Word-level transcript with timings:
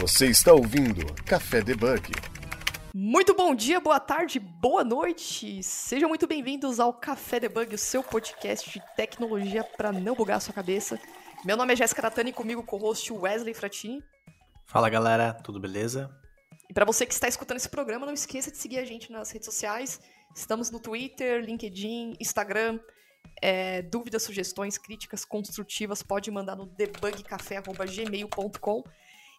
Você 0.00 0.26
está 0.28 0.54
ouvindo 0.54 1.04
Café 1.26 1.60
Debug. 1.60 2.10
Muito 2.94 3.34
bom 3.34 3.54
dia, 3.54 3.78
boa 3.78 4.00
tarde, 4.00 4.40
boa 4.40 4.82
noite. 4.82 5.62
Sejam 5.62 6.08
muito 6.08 6.26
bem-vindos 6.26 6.80
ao 6.80 6.94
Café 6.94 7.38
Debug, 7.38 7.74
o 7.74 7.78
seu 7.78 8.02
podcast 8.02 8.70
de 8.70 8.82
tecnologia 8.96 9.62
para 9.62 9.92
não 9.92 10.14
bugar 10.14 10.38
a 10.38 10.40
sua 10.40 10.54
cabeça. 10.54 10.98
Meu 11.44 11.54
nome 11.54 11.74
é 11.74 11.76
Jéssica 11.76 12.00
Natani 12.00 12.30
e 12.30 12.32
comigo 12.32 12.62
co-host 12.62 13.12
Wesley 13.12 13.52
Fratini. 13.52 14.02
Fala 14.64 14.88
galera, 14.88 15.34
tudo 15.34 15.60
beleza? 15.60 16.10
E 16.70 16.72
para 16.72 16.86
você 16.86 17.04
que 17.04 17.12
está 17.12 17.28
escutando 17.28 17.58
esse 17.58 17.68
programa, 17.68 18.06
não 18.06 18.14
esqueça 18.14 18.50
de 18.50 18.56
seguir 18.56 18.78
a 18.78 18.86
gente 18.86 19.12
nas 19.12 19.30
redes 19.30 19.44
sociais. 19.44 20.00
Estamos 20.34 20.70
no 20.70 20.80
Twitter, 20.80 21.44
LinkedIn, 21.44 22.14
Instagram. 22.18 22.80
É, 23.42 23.82
dúvidas, 23.82 24.22
sugestões, 24.22 24.78
críticas 24.78 25.26
construtivas, 25.26 26.02
pode 26.02 26.30
mandar 26.30 26.56
no 26.56 26.64
debugcafé.gmail.com. 26.64 28.84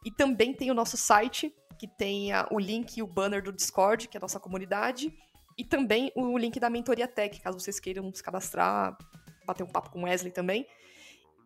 E 0.04 0.12
também 0.12 0.54
tem 0.54 0.72
o 0.72 0.74
nosso 0.74 0.98
site, 0.98 1.54
que 1.78 1.88
tem 1.88 2.32
a, 2.32 2.48
o 2.52 2.60
link 2.60 2.98
e 2.98 3.04
o 3.04 3.08
banner 3.08 3.44
do 3.44 3.52
Discord, 3.52 4.08
que 4.08 4.18
é 4.18 4.20
a 4.20 4.22
nossa 4.22 4.40
comunidade. 4.40 5.14
E 5.58 5.64
também 5.64 6.12
o 6.16 6.38
link 6.38 6.60
da 6.60 6.70
Mentoria 6.70 7.08
Tech, 7.08 7.40
caso 7.40 7.60
vocês 7.60 7.80
queiram 7.80 8.12
se 8.14 8.24
cadastrar, 8.24 8.98
bater 9.46 9.64
um 9.64 9.68
papo 9.68 9.92
com 9.92 10.04
Wesley 10.04 10.32
também. 10.32 10.66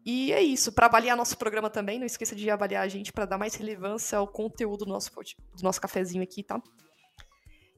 E 0.05 0.31
é 0.31 0.41
isso. 0.41 0.71
Para 0.71 0.85
avaliar 0.85 1.17
nosso 1.17 1.37
programa 1.37 1.69
também, 1.69 1.97
não 1.97 2.05
esqueça 2.05 2.35
de 2.35 2.49
avaliar 2.49 2.83
a 2.83 2.87
gente 2.87 3.11
para 3.11 3.25
dar 3.25 3.37
mais 3.37 3.55
relevância 3.55 4.17
ao 4.17 4.27
conteúdo 4.27 4.85
do 4.85 4.91
nosso, 4.91 5.11
do 5.11 5.63
nosso 5.63 5.81
cafezinho 5.81 6.23
aqui, 6.23 6.43
tá? 6.43 6.61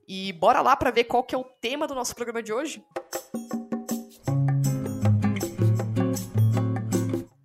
E 0.08 0.34
bora 0.34 0.62
lá 0.62 0.76
para 0.76 0.92
ver 0.92 1.06
qual 1.06 1.24
que 1.24 1.34
é 1.34 1.38
o 1.38 1.44
tema 1.44 1.88
do 1.88 1.96
nosso 1.96 2.14
programa 2.14 2.44
de 2.44 2.54
hoje. 2.54 2.84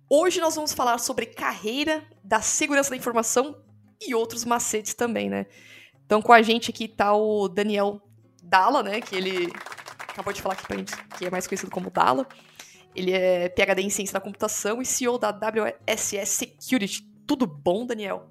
Hoje 0.09 0.39
nós 0.39 0.55
vamos 0.55 0.73
falar 0.73 0.97
sobre 0.99 1.25
carreira 1.25 2.07
da 2.23 2.41
segurança 2.41 2.89
da 2.89 2.95
informação 2.95 3.55
e 4.01 4.15
outros 4.15 4.45
macetes 4.45 4.93
também, 4.93 5.29
né? 5.29 5.45
Então 6.05 6.21
com 6.21 6.33
a 6.33 6.41
gente 6.41 6.69
aqui 6.69 6.87
tá 6.87 7.13
o 7.15 7.47
Daniel 7.47 8.01
Dalla, 8.41 8.83
né? 8.83 9.01
Que 9.01 9.15
ele 9.15 9.51
acabou 9.99 10.33
de 10.33 10.41
falar 10.41 10.53
aqui 10.53 10.67
pra 10.67 10.77
gente 10.77 10.93
que 11.17 11.25
é 11.25 11.29
mais 11.29 11.47
conhecido 11.47 11.71
como 11.71 11.89
Dalla. 11.89 12.27
Ele 12.95 13.11
é 13.11 13.49
PhD 13.49 13.81
em 13.81 13.89
ciência 13.89 14.13
da 14.13 14.21
computação 14.21 14.81
e 14.81 14.85
CEO 14.85 15.17
da 15.17 15.31
WSS 15.31 16.27
Security. 16.27 17.01
Tudo 17.25 17.47
bom, 17.47 17.85
Daniel? 17.85 18.29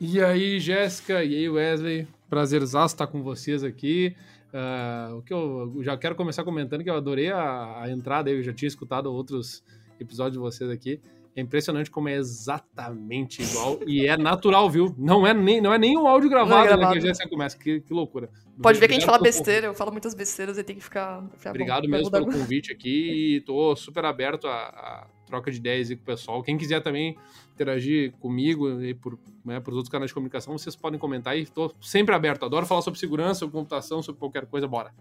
E 0.00 0.20
aí, 0.20 0.58
Jéssica, 0.58 1.22
e 1.22 1.36
aí, 1.36 1.48
Wesley? 1.48 2.08
Prazerzaço 2.28 2.94
estar 2.94 3.06
com 3.06 3.22
vocês 3.22 3.62
aqui. 3.62 4.16
Uh, 4.52 5.18
o 5.18 5.22
que 5.22 5.32
eu 5.32 5.80
já 5.82 5.96
quero 5.96 6.16
começar 6.16 6.42
comentando 6.42 6.82
que 6.82 6.90
eu 6.90 6.96
adorei 6.96 7.30
a, 7.30 7.82
a 7.82 7.90
entrada, 7.90 8.30
eu 8.30 8.42
já 8.42 8.52
tinha 8.52 8.66
escutado 8.66 9.12
outros 9.12 9.62
episódios 10.00 10.32
de 10.32 10.38
vocês 10.38 10.70
aqui. 10.70 11.00
É 11.34 11.40
impressionante 11.40 11.90
como 11.90 12.08
é 12.08 12.14
exatamente 12.14 13.42
igual 13.42 13.78
e 13.86 14.06
é 14.06 14.16
natural, 14.16 14.68
viu? 14.68 14.94
Não 14.98 15.24
é 15.24 15.32
nem, 15.32 15.60
não 15.60 15.72
é 15.72 15.78
nem 15.78 15.96
um 15.96 16.06
áudio 16.06 16.28
gravado, 16.28 16.64
é 16.64 16.66
gravado. 16.66 16.94
Né, 16.94 17.00
que 17.00 17.06
a 17.06 17.08
Jéssica 17.08 17.28
começa. 17.28 17.56
Que, 17.56 17.80
que 17.80 17.92
loucura. 17.92 18.28
Pode 18.60 18.80
ver 18.80 18.88
que 18.88 18.94
a 18.94 18.98
gente 18.98 19.06
fala 19.06 19.18
besteira, 19.18 19.68
eu 19.68 19.74
falo 19.74 19.92
muitas 19.92 20.12
besteiras 20.12 20.58
e 20.58 20.64
tem 20.64 20.76
que 20.76 20.82
ficar. 20.82 21.24
ficar 21.36 21.50
Obrigado 21.50 21.82
bom, 21.82 21.90
mesmo 21.90 22.10
pelo 22.10 22.26
convite 22.26 22.72
aqui 22.72 23.36
e 23.36 23.40
tô 23.42 23.76
super 23.76 24.04
aberto 24.04 24.48
a, 24.48 24.52
a, 24.52 25.06
troca 25.26 25.50
de 25.50 25.58
ideias 25.58 25.88
aí 25.88 25.96
com 25.96 26.02
o 26.02 26.06
pessoal. 26.06 26.42
Quem 26.42 26.58
quiser 26.58 26.82
também 26.82 27.16
interagir 27.54 28.12
comigo 28.18 28.82
e 28.82 28.92
por, 28.92 29.18
né, 29.44 29.60
por 29.60 29.72
outros 29.72 29.88
canais 29.88 30.10
de 30.10 30.14
comunicação, 30.14 30.58
vocês 30.58 30.74
podem 30.74 30.98
comentar 30.98 31.38
e 31.38 31.46
tô 31.46 31.72
sempre 31.80 32.14
aberto. 32.14 32.44
Adoro 32.44 32.66
falar 32.66 32.82
sobre 32.82 32.98
segurança, 32.98 33.40
sobre 33.40 33.52
computação, 33.52 34.02
sobre 34.02 34.18
qualquer 34.18 34.46
coisa, 34.46 34.66
bora. 34.66 34.92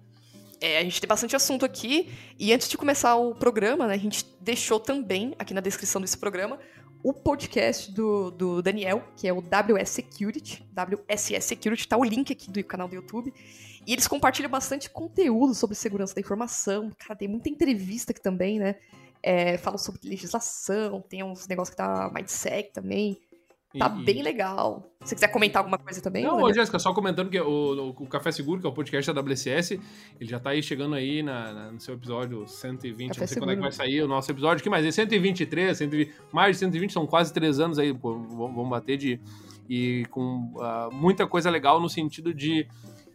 É, 0.61 0.79
a 0.79 0.83
gente 0.83 0.99
tem 0.99 1.07
bastante 1.07 1.35
assunto 1.35 1.65
aqui. 1.65 2.11
E 2.37 2.53
antes 2.53 2.69
de 2.69 2.77
começar 2.77 3.15
o 3.15 3.33
programa, 3.33 3.87
né, 3.87 3.93
a 3.93 3.97
gente 3.97 4.25
deixou 4.41 4.79
também, 4.79 5.33
aqui 5.39 5.53
na 5.53 5.61
descrição 5.61 6.01
desse 6.01 6.17
programa, 6.17 6.59
o 7.01 7.13
podcast 7.13 7.91
do, 7.91 8.29
do 8.29 8.61
Daniel, 8.61 9.03
que 9.15 9.27
é 9.27 9.33
o 9.33 9.41
WS 9.41 9.89
Security. 9.89 10.67
WSS 10.73 11.47
Security, 11.47 11.87
tá 11.87 11.97
o 11.97 12.03
link 12.03 12.31
aqui 12.31 12.51
do 12.51 12.63
canal 12.63 12.87
do 12.87 12.95
YouTube. 12.95 13.33
E 13.87 13.93
eles 13.93 14.07
compartilham 14.07 14.51
bastante 14.51 14.89
conteúdo 14.89 15.55
sobre 15.55 15.75
segurança 15.75 16.13
da 16.13 16.21
informação. 16.21 16.91
Cara, 16.97 17.15
tem 17.15 17.27
muita 17.27 17.49
entrevista 17.49 18.11
aqui 18.11 18.21
também, 18.21 18.59
né? 18.59 18.75
É, 19.23 19.57
falam 19.57 19.77
sobre 19.77 20.07
legislação, 20.07 21.01
tem 21.01 21.23
uns 21.23 21.47
negócios 21.47 21.71
que 21.71 21.77
tá 21.77 22.11
MindSec 22.13 22.71
também. 22.73 23.19
Tá 23.77 23.95
e, 23.99 24.03
bem 24.03 24.23
legal. 24.23 24.91
Se 25.03 25.13
quiser 25.13 25.27
comentar 25.27 25.59
alguma 25.59 25.77
coisa 25.77 26.01
também. 26.01 26.23
Não, 26.23 26.47
né? 26.47 26.53
Jéssica, 26.53 26.79
só 26.79 26.91
comentando 26.91 27.29
que 27.29 27.39
o, 27.39 27.89
o, 27.89 28.07
Café 28.07 28.31
Seguro, 28.31 28.59
que 28.59 28.65
é 28.65 28.69
o 28.69 28.73
podcast 28.73 29.13
da 29.13 29.21
WCS, 29.21 29.79
ele 30.19 30.29
já 30.29 30.39
tá 30.39 30.49
aí 30.49 30.63
chegando 30.63 30.95
aí 30.95 31.21
na, 31.21 31.53
na 31.53 31.71
no 31.71 31.79
seu 31.79 31.93
episódio 31.93 32.47
120. 32.47 33.09
Café 33.09 33.21
não 33.21 33.27
sei 33.27 33.27
Seguro. 33.27 33.45
quando 33.45 33.51
é 33.51 33.55
que 33.55 33.61
vai 33.61 33.71
sair 33.71 34.01
o 34.01 34.07
nosso 34.07 34.31
episódio. 34.31 34.63
que 34.63 34.69
mais? 34.71 34.83
É 34.83 34.91
123, 34.91 35.77
120, 35.77 36.11
mais 36.31 36.55
de 36.55 36.59
120, 36.61 36.93
são 36.93 37.05
quase 37.05 37.31
três 37.31 37.59
anos 37.59 37.77
aí, 37.77 37.93
pô, 37.93 38.17
vamos 38.17 38.69
bater 38.69 38.97
de. 38.97 39.19
E 39.69 40.03
com 40.09 40.51
uh, 40.55 40.91
muita 40.91 41.27
coisa 41.27 41.51
legal 41.51 41.79
no 41.79 41.89
sentido 41.89 42.33
de. 42.33 42.67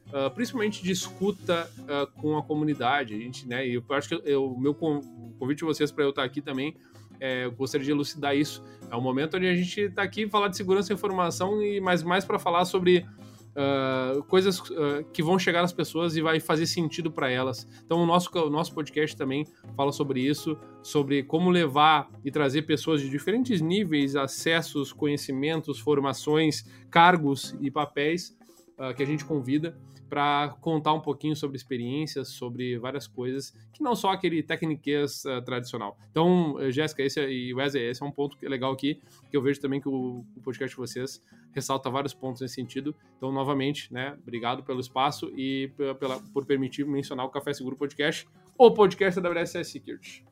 Uh, 0.06 0.30
principalmente 0.32 0.84
de 0.84 0.92
escuta 0.92 1.68
uh, 1.80 2.06
com 2.20 2.38
a 2.38 2.42
comunidade. 2.44 3.14
A 3.14 3.18
gente, 3.18 3.48
né? 3.48 3.66
E 3.66 3.74
eu 3.74 3.84
acho 3.90 4.08
que 4.08 4.34
o 4.36 4.56
meu 4.56 4.72
convite 4.72 5.64
vocês 5.64 5.90
para 5.90 6.04
eu 6.04 6.10
estar 6.10 6.22
aqui 6.22 6.40
também 6.40 6.76
é, 7.20 7.48
gostaria 7.48 7.84
de 7.84 7.90
elucidar 7.90 8.36
isso. 8.36 8.62
É 8.90 8.96
um 8.96 9.00
momento 9.00 9.36
onde 9.36 9.46
a 9.46 9.54
gente 9.54 9.80
está 9.80 10.02
aqui 10.02 10.28
falar 10.28 10.48
de 10.48 10.56
segurança 10.56 10.92
e 10.92 10.94
informação, 10.94 11.62
e 11.62 11.80
mais, 11.80 12.02
mais 12.02 12.24
para 12.24 12.38
falar 12.38 12.64
sobre 12.64 13.06
uh, 13.54 14.22
coisas 14.24 14.58
uh, 14.58 15.04
que 15.12 15.22
vão 15.22 15.38
chegar 15.38 15.62
às 15.62 15.72
pessoas 15.72 16.16
e 16.16 16.20
vai 16.20 16.40
fazer 16.40 16.66
sentido 16.66 17.10
para 17.10 17.30
elas. 17.30 17.66
Então, 17.84 17.98
o 18.02 18.06
nosso, 18.06 18.30
o 18.36 18.50
nosso 18.50 18.74
podcast 18.74 19.16
também 19.16 19.46
fala 19.76 19.92
sobre 19.92 20.20
isso, 20.20 20.58
sobre 20.82 21.22
como 21.22 21.50
levar 21.50 22.10
e 22.24 22.30
trazer 22.30 22.62
pessoas 22.62 23.00
de 23.00 23.08
diferentes 23.08 23.60
níveis, 23.60 24.16
acessos, 24.16 24.92
conhecimentos, 24.92 25.78
formações, 25.78 26.64
cargos 26.90 27.56
e 27.60 27.70
papéis 27.70 28.36
uh, 28.78 28.94
que 28.94 29.02
a 29.02 29.06
gente 29.06 29.24
convida 29.24 29.76
para 30.08 30.56
contar 30.60 30.92
um 30.92 31.00
pouquinho 31.00 31.34
sobre 31.34 31.56
experiências, 31.56 32.28
sobre 32.28 32.78
várias 32.78 33.06
coisas, 33.06 33.54
que 33.72 33.82
não 33.82 33.94
só 33.94 34.10
aquele 34.10 34.42
técnicas 34.42 35.24
uh, 35.24 35.42
tradicional. 35.42 35.96
Então, 36.10 36.56
eh, 36.60 36.70
Jéssica 36.70 37.02
esse 37.02 37.20
é, 37.20 37.30
e 37.30 37.54
Wesley, 37.54 37.90
esse 37.90 38.02
é 38.02 38.06
um 38.06 38.10
ponto 38.10 38.36
legal 38.42 38.72
aqui, 38.72 39.00
que 39.30 39.36
eu 39.36 39.42
vejo 39.42 39.60
também 39.60 39.80
que 39.80 39.88
o, 39.88 40.24
o 40.36 40.40
podcast 40.42 40.74
de 40.74 40.80
vocês 40.80 41.22
ressalta 41.52 41.90
vários 41.90 42.14
pontos 42.14 42.42
nesse 42.42 42.54
sentido. 42.54 42.94
Então, 43.16 43.32
novamente, 43.32 43.92
né, 43.92 44.16
obrigado 44.22 44.62
pelo 44.62 44.80
espaço 44.80 45.32
e 45.36 45.70
pela, 45.98 46.20
por 46.32 46.44
permitir 46.44 46.84
mencionar 46.84 47.26
o 47.26 47.30
Café 47.30 47.52
Seguro 47.52 47.76
Podcast, 47.76 48.28
o 48.56 48.70
podcast 48.70 49.20
da 49.20 49.30
WSS 49.30 49.70
Security. 49.70 50.24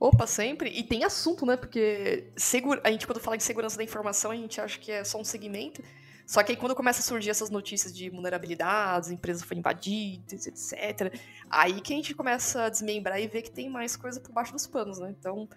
Opa, 0.00 0.26
sempre. 0.26 0.70
E 0.70 0.82
tem 0.82 1.04
assunto, 1.04 1.44
né? 1.44 1.56
Porque 1.56 2.28
segura... 2.36 2.80
a 2.84 2.90
gente, 2.90 3.06
quando 3.06 3.20
fala 3.20 3.36
de 3.36 3.42
segurança 3.42 3.76
da 3.76 3.84
informação, 3.84 4.30
a 4.30 4.36
gente 4.36 4.60
acha 4.60 4.78
que 4.78 4.92
é 4.92 5.04
só 5.04 5.20
um 5.20 5.24
segmento. 5.24 5.82
Só 6.28 6.42
que 6.42 6.52
aí 6.52 6.58
quando 6.58 6.74
começa 6.74 7.00
a 7.00 7.02
surgir 7.02 7.30
essas 7.30 7.48
notícias 7.48 7.96
de 7.96 8.10
vulnerabilidades, 8.10 9.10
empresas 9.10 9.42
foram 9.42 9.60
invadidas, 9.60 10.46
etc., 10.46 11.18
aí 11.48 11.80
que 11.80 11.94
a 11.94 11.96
gente 11.96 12.14
começa 12.14 12.64
a 12.64 12.68
desmembrar 12.68 13.18
e 13.18 13.26
ver 13.26 13.40
que 13.40 13.50
tem 13.50 13.70
mais 13.70 13.96
coisa 13.96 14.20
por 14.20 14.30
baixo 14.30 14.52
dos 14.52 14.66
panos, 14.66 14.98
né? 14.98 15.14
Então, 15.18 15.48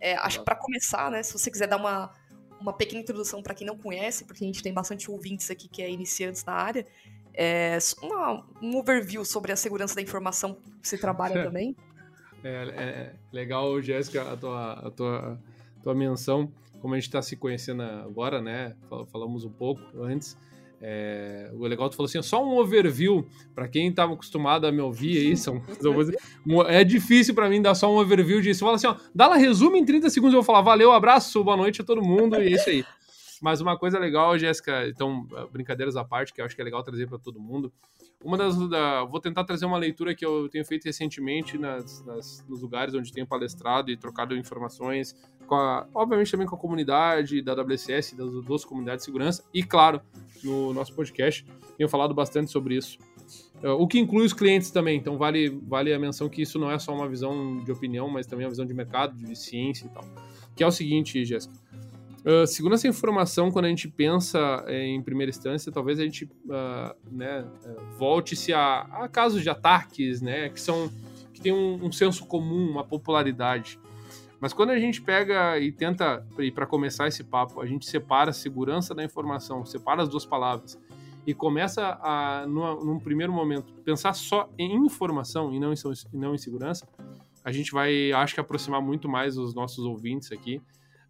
é, 0.00 0.14
acho 0.14 0.38
que 0.38 0.44
para 0.44 0.54
começar, 0.54 1.10
né, 1.10 1.20
se 1.20 1.32
você 1.32 1.50
quiser 1.50 1.66
dar 1.66 1.78
uma, 1.78 2.12
uma 2.60 2.72
pequena 2.72 3.00
introdução 3.00 3.42
para 3.42 3.54
quem 3.54 3.66
não 3.66 3.76
conhece, 3.76 4.24
porque 4.24 4.44
a 4.44 4.46
gente 4.46 4.62
tem 4.62 4.72
bastante 4.72 5.10
ouvintes 5.10 5.50
aqui 5.50 5.66
que 5.66 5.82
é 5.82 5.90
iniciantes 5.90 6.44
na 6.44 6.52
área, 6.52 6.86
é, 7.34 7.76
uma, 8.00 8.46
um 8.62 8.76
overview 8.76 9.24
sobre 9.24 9.50
a 9.50 9.56
segurança 9.56 9.96
da 9.96 10.00
informação 10.00 10.54
que 10.80 10.88
você 10.88 10.96
trabalha 10.96 11.42
também. 11.42 11.74
É, 12.44 12.68
é, 12.76 13.14
legal, 13.32 13.82
Jéssica, 13.82 14.32
a 14.32 14.36
tua, 14.36 14.72
a 14.74 14.90
tua, 14.92 15.40
tua 15.82 15.92
menção 15.92 16.52
como 16.80 16.94
a 16.94 16.96
gente 16.96 17.08
está 17.08 17.22
se 17.22 17.36
conhecendo 17.36 17.82
agora, 17.82 18.40
né? 18.40 18.74
Falamos 19.10 19.44
um 19.44 19.50
pouco 19.50 19.82
antes. 20.02 20.36
É, 20.82 21.50
o 21.52 21.66
legal 21.66 21.90
tu 21.90 21.96
falou 21.96 22.08
assim, 22.08 22.22
só 22.22 22.42
um 22.42 22.56
overview 22.56 23.26
para 23.54 23.68
quem 23.68 23.88
estava 23.88 24.14
acostumado 24.14 24.66
a 24.66 24.72
me 24.72 24.80
ouvir 24.80 25.18
aí, 25.18 25.36
são, 25.36 25.62
é 26.68 26.82
difícil 26.82 27.34
para 27.34 27.50
mim 27.50 27.60
dar 27.60 27.74
só 27.74 27.92
um 27.92 27.98
overview 27.98 28.40
disso. 28.40 28.60
Fala 28.60 28.76
assim, 28.76 28.86
ó, 28.86 28.96
dá 29.14 29.28
lá 29.28 29.36
resumo 29.36 29.76
em 29.76 29.84
30 29.84 30.08
segundos, 30.08 30.32
eu 30.32 30.40
vou 30.40 30.46
falar 30.46 30.62
valeu, 30.62 30.90
abraço, 30.90 31.44
boa 31.44 31.56
noite 31.56 31.82
a 31.82 31.84
todo 31.84 32.00
mundo 32.00 32.36
e 32.36 32.46
é 32.46 32.50
isso 32.52 32.70
aí. 32.70 32.84
Mas 33.40 33.60
uma 33.60 33.76
coisa 33.76 33.98
legal, 33.98 34.38
Jéssica, 34.38 34.86
então, 34.86 35.26
brincadeiras 35.50 35.96
à 35.96 36.04
parte, 36.04 36.32
que 36.32 36.40
eu 36.40 36.44
acho 36.44 36.54
que 36.54 36.60
é 36.60 36.64
legal 36.64 36.82
trazer 36.82 37.08
para 37.08 37.18
todo 37.18 37.40
mundo. 37.40 37.72
Uma 38.22 38.36
das. 38.36 38.56
Da, 38.68 39.04
vou 39.04 39.18
tentar 39.18 39.44
trazer 39.44 39.64
uma 39.64 39.78
leitura 39.78 40.14
que 40.14 40.24
eu 40.24 40.48
tenho 40.48 40.64
feito 40.64 40.84
recentemente 40.84 41.56
nas, 41.56 42.04
nas, 42.04 42.44
nos 42.46 42.60
lugares 42.60 42.94
onde 42.94 43.10
tenho 43.12 43.26
palestrado 43.26 43.90
e 43.90 43.96
trocado 43.96 44.36
informações, 44.36 45.16
com 45.46 45.54
a, 45.54 45.86
obviamente 45.94 46.30
também 46.30 46.46
com 46.46 46.54
a 46.54 46.58
comunidade 46.58 47.40
da 47.40 47.54
WCS, 47.54 48.14
das 48.14 48.30
duas 48.44 48.64
comunidades 48.64 49.02
de 49.02 49.06
segurança, 49.06 49.42
e 49.54 49.62
claro, 49.62 50.02
no 50.44 50.74
nosso 50.74 50.94
podcast, 50.94 51.46
tenho 51.78 51.88
falado 51.88 52.12
bastante 52.12 52.50
sobre 52.50 52.76
isso. 52.76 52.98
Uh, 53.62 53.70
o 53.72 53.86
que 53.86 53.98
inclui 53.98 54.24
os 54.24 54.32
clientes 54.32 54.70
também, 54.70 54.98
então 54.98 55.16
vale, 55.16 55.48
vale 55.48 55.92
a 55.92 55.98
menção 55.98 56.28
que 56.28 56.42
isso 56.42 56.58
não 56.58 56.70
é 56.70 56.78
só 56.78 56.94
uma 56.94 57.08
visão 57.08 57.58
de 57.62 57.72
opinião, 57.72 58.08
mas 58.08 58.26
também 58.26 58.44
uma 58.44 58.50
visão 58.50 58.66
de 58.66 58.74
mercado, 58.74 59.16
de 59.16 59.36
ciência 59.36 59.86
e 59.86 59.88
tal. 59.88 60.04
Que 60.54 60.62
é 60.62 60.66
o 60.66 60.70
seguinte, 60.70 61.24
Jéssica. 61.24 61.54
Uh, 62.24 62.46
segurança 62.46 62.82
da 62.82 62.90
informação, 62.90 63.50
quando 63.50 63.64
a 63.64 63.68
gente 63.68 63.88
pensa 63.88 64.64
em 64.68 65.02
primeira 65.02 65.30
instância, 65.30 65.72
talvez 65.72 65.98
a 65.98 66.02
gente 66.02 66.24
uh, 66.24 66.94
né, 67.10 67.46
volte-se 67.96 68.52
a, 68.52 68.80
a, 68.80 69.08
casos 69.08 69.42
de 69.42 69.48
ataques, 69.48 70.20
né, 70.20 70.50
que 70.50 70.60
são 70.60 70.90
que 71.32 71.40
tem 71.40 71.52
um, 71.52 71.86
um 71.86 71.90
senso 71.90 72.26
comum, 72.26 72.70
uma 72.70 72.84
popularidade. 72.84 73.78
Mas 74.38 74.52
quando 74.52 74.70
a 74.70 74.78
gente 74.78 75.00
pega 75.00 75.58
e 75.58 75.72
tenta, 75.72 76.26
e 76.38 76.50
para 76.50 76.66
começar 76.66 77.08
esse 77.08 77.24
papo, 77.24 77.60
a 77.60 77.66
gente 77.66 77.86
separa 77.86 78.30
a 78.30 78.32
segurança 78.32 78.94
da 78.94 79.02
informação, 79.02 79.64
separa 79.64 80.02
as 80.02 80.08
duas 80.08 80.26
palavras 80.26 80.78
e 81.26 81.34
começa 81.34 81.98
a, 82.02 82.46
numa, 82.46 82.74
num 82.74 82.98
primeiro 82.98 83.32
momento, 83.32 83.72
pensar 83.84 84.14
só 84.14 84.48
em 84.58 84.74
informação 84.74 85.52
e 85.52 85.60
não 85.60 85.72
em, 85.72 85.76
e 86.12 86.16
não 86.16 86.34
em 86.34 86.38
segurança, 86.38 86.86
a 87.44 87.52
gente 87.52 87.72
vai, 87.72 88.12
acho 88.12 88.34
que, 88.34 88.40
aproximar 88.40 88.82
muito 88.82 89.08
mais 89.08 89.38
os 89.38 89.54
nossos 89.54 89.84
ouvintes 89.84 90.32
aqui 90.32 90.60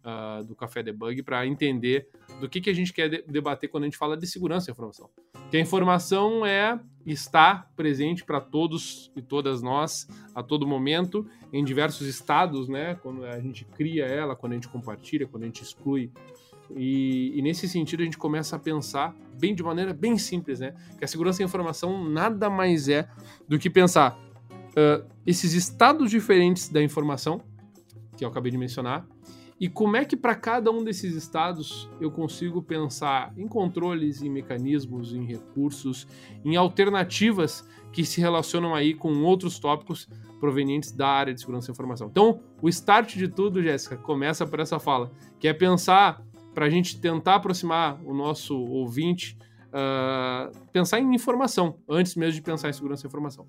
uh, 0.03 0.43
do 0.43 0.55
Café 0.55 0.83
Debug 0.83 1.23
para 1.23 1.45
entender 1.45 2.07
do 2.39 2.49
que, 2.49 2.61
que 2.61 2.69
a 2.69 2.73
gente 2.73 2.93
quer 2.93 3.09
de 3.09 3.23
debater 3.23 3.69
quando 3.69 3.83
a 3.83 3.87
gente 3.87 3.97
fala 3.97 4.17
de 4.17 4.27
segurança 4.27 4.67
da 4.67 4.71
informação. 4.71 5.09
Que 5.49 5.57
a 5.57 5.59
informação 5.59 6.45
é 6.45 6.79
está 7.05 7.67
presente 7.75 8.23
para 8.23 8.39
todos 8.39 9.11
e 9.15 9.21
todas 9.21 9.61
nós 9.61 10.07
a 10.35 10.43
todo 10.43 10.67
momento, 10.67 11.25
em 11.51 11.63
diversos 11.63 12.07
estados, 12.07 12.67
né? 12.69 12.95
Quando 12.95 13.25
a 13.25 13.39
gente 13.39 13.65
cria 13.65 14.05
ela, 14.05 14.35
quando 14.35 14.53
a 14.53 14.55
gente 14.55 14.69
compartilha, 14.69 15.27
quando 15.27 15.43
a 15.43 15.45
gente 15.47 15.63
exclui. 15.63 16.11
E, 16.75 17.37
e, 17.37 17.41
nesse 17.41 17.67
sentido 17.67 18.01
a 18.01 18.05
gente 18.05 18.17
começa 18.17 18.55
a 18.55 18.59
pensar 18.59 19.13
bem 19.37 19.53
de 19.53 19.61
maneira 19.61 19.93
bem 19.93 20.17
simples, 20.17 20.59
né? 20.59 20.73
Que 20.97 21.03
a 21.03 21.07
segurança 21.07 21.39
da 21.39 21.45
informação 21.45 22.07
nada 22.07 22.49
mais 22.49 22.87
é 22.87 23.09
do 23.47 23.59
que 23.59 23.69
pensar 23.69 24.17
uh, 24.71 25.05
esses 25.25 25.53
estados 25.53 26.09
diferentes 26.09 26.69
da 26.69 26.81
informação 26.81 27.41
que 28.15 28.23
eu 28.23 28.29
acabei 28.29 28.51
de 28.51 28.57
mencionar 28.57 29.05
e 29.61 29.69
como 29.69 29.95
é 29.95 30.03
que 30.03 30.17
para 30.17 30.33
cada 30.33 30.71
um 30.71 30.83
desses 30.83 31.13
estados 31.13 31.87
eu 32.01 32.09
consigo 32.09 32.63
pensar 32.63 33.31
em 33.37 33.47
controles, 33.47 34.23
em 34.23 34.27
mecanismos, 34.27 35.13
em 35.13 35.23
recursos, 35.23 36.07
em 36.43 36.55
alternativas 36.55 37.63
que 37.93 38.03
se 38.03 38.19
relacionam 38.19 38.73
aí 38.73 38.95
com 38.95 39.21
outros 39.21 39.59
tópicos 39.59 40.09
provenientes 40.39 40.91
da 40.91 41.07
área 41.07 41.31
de 41.31 41.39
segurança 41.39 41.67
da 41.67 41.73
informação. 41.73 42.07
Então, 42.07 42.41
o 42.59 42.67
start 42.69 43.15
de 43.15 43.27
tudo, 43.27 43.61
Jéssica, 43.61 43.95
começa 43.97 44.47
por 44.47 44.59
essa 44.59 44.79
fala, 44.79 45.11
que 45.39 45.47
é 45.47 45.53
pensar 45.53 46.25
para 46.55 46.65
a 46.65 46.69
gente 46.69 46.99
tentar 46.99 47.35
aproximar 47.35 48.01
o 48.03 48.15
nosso 48.15 48.57
ouvinte, 48.57 49.37
uh, 49.67 50.57
pensar 50.71 50.99
em 50.99 51.13
informação 51.13 51.79
antes 51.87 52.15
mesmo 52.15 52.33
de 52.33 52.41
pensar 52.41 52.67
em 52.67 52.73
segurança 52.73 53.03
da 53.03 53.09
informação. 53.09 53.47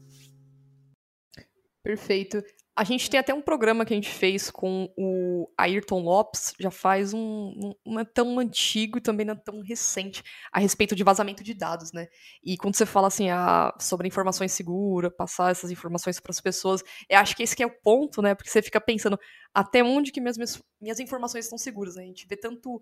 Perfeito. 1.82 2.42
A 2.74 2.84
gente 2.84 3.10
tem 3.10 3.20
até 3.20 3.34
um 3.34 3.42
programa 3.42 3.84
que 3.84 3.92
a 3.92 3.96
gente 3.96 4.08
fez 4.08 4.50
com 4.50 4.90
o 4.96 5.46
Ayrton 5.58 6.00
Lopes, 6.00 6.54
já 6.58 6.70
faz 6.70 7.12
um. 7.12 7.74
não 7.84 8.00
é 8.00 8.04
tão 8.04 8.38
antigo 8.38 8.96
e 8.96 9.00
também 9.00 9.26
não 9.26 9.34
é 9.34 9.36
tão 9.36 9.60
recente, 9.60 10.22
a 10.50 10.58
respeito 10.58 10.96
de 10.96 11.04
vazamento 11.04 11.44
de 11.44 11.52
dados, 11.52 11.92
né? 11.92 12.08
E 12.42 12.56
quando 12.56 12.74
você 12.74 12.86
fala 12.86 13.08
assim, 13.08 13.28
ah, 13.28 13.74
sobre 13.78 14.08
informações 14.08 14.52
seguras, 14.52 15.12
passar 15.14 15.50
essas 15.50 15.70
informações 15.70 16.18
para 16.18 16.30
as 16.30 16.40
pessoas, 16.40 16.82
eu 17.10 17.18
acho 17.18 17.36
que 17.36 17.42
esse 17.42 17.54
que 17.54 17.62
é 17.62 17.66
o 17.66 17.80
ponto, 17.82 18.22
né? 18.22 18.34
Porque 18.34 18.48
você 18.48 18.62
fica 18.62 18.80
pensando 18.80 19.18
até 19.52 19.84
onde 19.84 20.10
que 20.10 20.20
minhas, 20.20 20.38
minhas 20.80 20.98
informações 20.98 21.44
estão 21.44 21.58
seguras, 21.58 21.96
né? 21.96 22.04
A 22.04 22.06
gente 22.06 22.26
vê 22.26 22.36
tanto 22.36 22.80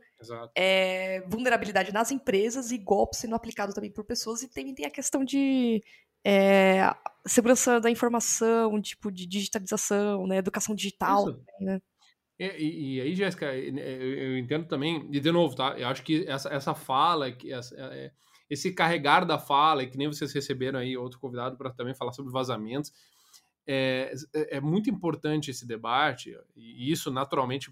é, 0.57 1.21
vulnerabilidade 1.27 1.93
nas 1.93 2.13
empresas 2.13 2.71
e 2.71 2.79
golpes 2.79 3.19
sendo 3.19 3.35
aplicados 3.35 3.75
também 3.75 3.91
por 3.91 4.05
pessoas, 4.05 4.43
e 4.43 4.49
também 4.49 4.73
tem 4.73 4.87
a 4.87 4.91
questão 4.91 5.25
de 5.25 5.83
é, 6.25 6.95
segurança 7.27 7.81
da 7.81 7.91
informação, 7.91 8.81
tipo 8.81 9.11
de 9.11 9.27
digitalização, 9.27 10.27
né, 10.27 10.39
educação 10.39 10.75
digital, 10.75 11.25
também, 11.25 11.45
né? 11.61 11.83
E, 12.39 12.97
e, 12.97 13.01
aí, 13.03 13.15
Jéssica, 13.15 13.55
eu 13.55 14.39
entendo 14.39 14.67
também, 14.67 15.07
e 15.13 15.21
de 15.21 15.31
novo, 15.31 15.55
tá? 15.55 15.79
Eu 15.79 15.87
acho 15.89 16.03
que 16.03 16.25
essa, 16.27 16.49
essa 16.49 16.75
fala, 16.75 17.31
que 17.31 17.53
essa, 17.53 17.75
é, 17.77 18.11
esse 18.49 18.73
carregar 18.73 19.27
da 19.27 19.39
fala, 19.39 19.83
e 19.83 19.87
que 19.87 19.99
nem 19.99 20.09
vocês 20.09 20.33
receberam 20.33 20.79
aí 20.79 20.97
outro 20.97 21.21
convidado 21.21 21.59
para 21.59 21.71
também 21.71 21.95
falar 21.95 22.13
sobre 22.13 22.33
vazamentos, 22.33 22.95
é, 23.67 24.15
é, 24.35 24.57
é 24.57 24.61
muito 24.61 24.89
importante 24.89 25.51
esse 25.51 25.67
debate, 25.67 26.35
e 26.57 26.91
isso 26.91 27.11
naturalmente 27.11 27.71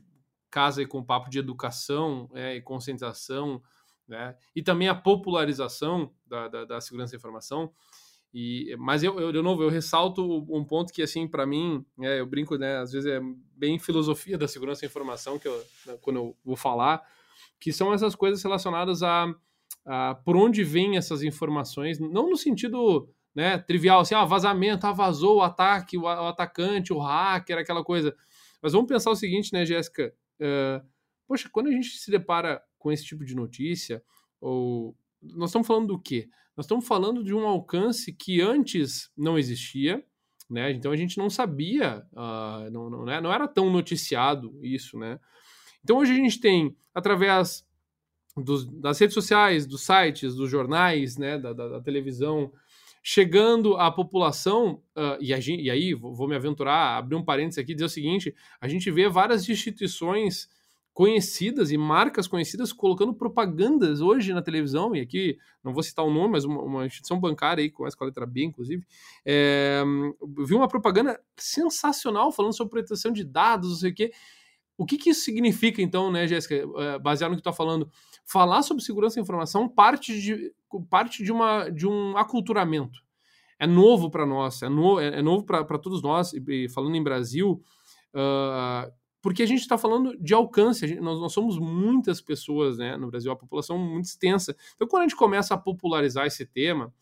casa 0.51 0.87
com 0.87 0.99
o 0.99 1.05
papo 1.05 1.31
de 1.31 1.39
educação 1.39 2.31
é, 2.35 2.57
e 2.57 2.61
conscientização, 2.61 3.63
né? 4.07 4.37
e 4.55 4.63
também 4.63 4.89
a 4.89 4.95
popularização 4.95 6.13
da, 6.27 6.47
da, 6.49 6.65
da 6.67 6.81
segurança 6.81 7.13
da 7.13 7.19
informação, 7.19 7.73
e, 8.33 8.77
mas 8.79 9.03
eu, 9.03 9.19
eu, 9.19 9.33
de 9.33 9.41
novo, 9.41 9.63
eu 9.63 9.71
ressalto 9.71 10.45
um 10.51 10.65
ponto 10.65 10.93
que, 10.93 11.03
assim, 11.03 11.27
para 11.27 11.47
mim, 11.47 11.85
é, 12.01 12.21
eu 12.21 12.27
brinco, 12.27 12.57
né, 12.57 12.77
às 12.77 12.93
vezes 12.93 13.11
é 13.11 13.21
bem 13.57 13.79
filosofia 13.79 14.37
da 14.37 14.47
segurança 14.47 14.83
da 14.83 14.87
informação, 14.87 15.39
que 15.39 15.49
eu, 15.49 15.65
né, 15.87 15.99
quando 16.01 16.17
eu 16.17 16.37
vou 16.45 16.57
falar, 16.57 17.03
que 17.59 17.73
são 17.73 17.93
essas 17.93 18.15
coisas 18.15 18.43
relacionadas 18.43 19.03
a, 19.03 19.35
a 19.87 20.15
por 20.25 20.37
onde 20.37 20.63
vêm 20.63 20.97
essas 20.97 21.23
informações, 21.23 21.99
não 21.99 22.29
no 22.31 22.37
sentido 22.37 23.09
né, 23.35 23.57
trivial, 23.57 24.01
assim, 24.01 24.15
ah, 24.15 24.25
vazamento, 24.25 24.87
ah, 24.87 24.93
vazou 24.93 25.37
o 25.37 25.43
ataque, 25.43 25.97
o, 25.97 26.03
o, 26.03 26.09
atacante, 26.09 26.93
o 26.93 26.99
hacker, 26.99 27.59
aquela 27.59 27.83
coisa. 27.83 28.15
Mas 28.61 28.73
vamos 28.73 28.89
pensar 28.89 29.11
o 29.11 29.17
seguinte, 29.17 29.53
né, 29.53 29.65
Jéssica? 29.65 30.13
Uh, 30.41 30.85
poxa, 31.27 31.49
quando 31.51 31.69
a 31.69 31.71
gente 31.71 31.89
se 31.91 32.11
depara 32.11 32.63
com 32.79 32.91
esse 32.91 33.05
tipo 33.05 33.25
de 33.25 33.35
notícia, 33.35 34.03
ou 34.41 34.97
nós 35.23 35.51
estamos 35.51 35.67
falando 35.67 35.89
do 35.89 35.99
quê? 36.01 36.29
Nós 36.59 36.65
estamos 36.65 36.89
falando 36.89 37.23
de 37.23 37.33
um 37.33 37.47
alcance 37.47 38.13
que 38.13 38.41
antes 38.41 39.13
não 39.17 39.39
existia, 39.39 40.05
né? 40.51 40.73
Então 40.73 40.91
a 40.91 40.97
gente 40.97 41.17
não 41.17 41.31
sabia, 41.31 42.05
uh, 42.13 42.69
não, 42.73 42.91
não, 42.91 43.05
né? 43.05 43.21
não 43.21 43.33
era 43.33 43.47
tão 43.47 43.71
noticiado 43.71 44.59
isso, 44.61 44.99
né? 44.99 45.21
Então 45.85 45.99
hoje 45.99 46.11
a 46.11 46.17
gente 46.17 46.41
tem, 46.41 46.77
através 46.93 47.65
dos, 48.37 48.67
das 48.67 48.99
redes 48.99 49.15
sociais, 49.15 49.69
dos 49.69 49.83
sites, 49.83 50.35
dos 50.35 50.51
jornais, 50.51 51.17
né? 51.17 51.39
da, 51.39 51.53
da, 51.53 51.69
da 51.69 51.81
televisão, 51.81 52.53
chegando 53.05 53.77
à 53.77 53.89
população, 53.89 54.83
uh, 54.97 55.17
e, 55.21 55.33
a, 55.33 55.39
e, 55.39 55.71
aí 55.71 55.95
vou, 55.95 56.13
vou 56.13 56.27
me 56.27 56.35
aventurar, 56.35 56.99
abrir 56.99 57.15
um 57.15 57.25
parênteses 57.25 57.59
aqui 57.59 57.71
e 57.71 57.75
dizer 57.77 57.87
o 57.87 57.89
seguinte: 57.89 58.35
a 58.61 58.67
gente 58.67 58.91
vê 58.91 59.09
várias 59.09 59.49
instituições 59.49 60.49
conhecidas 60.99 61.71
e 61.71 61.79
marcas 61.79 62.27
conhecidas 62.27 62.73
colocando 62.73 63.15
propagandas 63.15 64.01
hoje 64.01 64.35
na 64.35 64.43
televisão, 64.43 64.97
e 64.97 65.01
aqui 65.01 65.39
não 65.63 65.73
vou 65.73 65.81
citar 65.81 66.05
o 66.05 66.13
nome, 66.13 66.33
mas 66.33 66.45
uma, 66.45 66.61
uma 66.61 66.87
instituição 66.87 67.21
bancária 67.21 67.63
aí, 67.63 67.71
começa 67.71 67.97
com 67.97 68.03
a 68.03 68.09
letra 68.09 68.27
B, 68.27 68.43
inclusive, 68.43 68.85
é, 69.25 69.81
uma 70.51 70.67
propaganda 70.67 71.21
sensacional 71.37 72.33
falando 72.33 72.53
sobre 72.53 72.73
proteção 72.73 73.13
de 73.13 73.23
dados, 73.23 73.71
não 73.71 73.77
sei 73.77 73.93
o 73.93 73.95
quê. 73.95 74.13
O 74.77 74.85
que, 74.85 74.99
que 74.99 75.11
isso 75.11 75.21
significa, 75.21 75.81
então, 75.81 76.11
né, 76.11 76.27
Jéssica, 76.27 76.57
é, 76.57 76.99
baseado 76.99 77.31
no 77.31 77.37
que 77.37 77.43
tu 77.45 77.49
está 77.49 77.57
falando? 77.57 77.89
Falar 78.27 78.63
sobre 78.63 78.83
segurança 78.83 79.15
da 79.15 79.23
informação 79.23 79.69
parte 79.69 80.21
de, 80.21 80.53
parte 80.91 81.23
de, 81.23 81.31
uma, 81.31 81.69
de 81.69 81.87
um 81.87 82.17
aculturamento. 82.17 82.99
É 83.57 83.69
novo 83.69 84.11
para 84.11 84.27
nós, 84.27 84.63
é, 84.63 84.69
no, 84.69 84.99
é, 84.99 85.21
é 85.21 85.23
novo 85.23 85.45
para 85.45 85.79
todos 85.79 86.03
nós, 86.03 86.33
e, 86.33 86.69
falando 86.69 86.97
em 86.97 87.03
Brasil, 87.05 87.63
uh, 88.13 88.98
porque 89.21 89.43
a 89.43 89.47
gente 89.47 89.61
está 89.61 89.77
falando 89.77 90.17
de 90.19 90.33
alcance, 90.33 90.87
gente, 90.87 91.01
nós, 91.01 91.19
nós, 91.19 91.33
somos 91.33 91.59
muitas 91.59 92.21
pessoas 92.21 92.79
né, 92.79 92.97
no 92.97 93.09
Brasil, 93.09 93.33
a 93.33 93.37
população 93.37 93.77
é 93.77 93.79
muito 93.79 94.05
extensa. 94.05 94.57
Então, 94.75 94.87
quando 94.87 95.03
a 95.03 95.09
gente 95.09 95.17
começa 95.17 95.55
a 95.55 95.59
popularizar 95.59 96.27
esse 96.27 96.47
tema, 96.47 96.93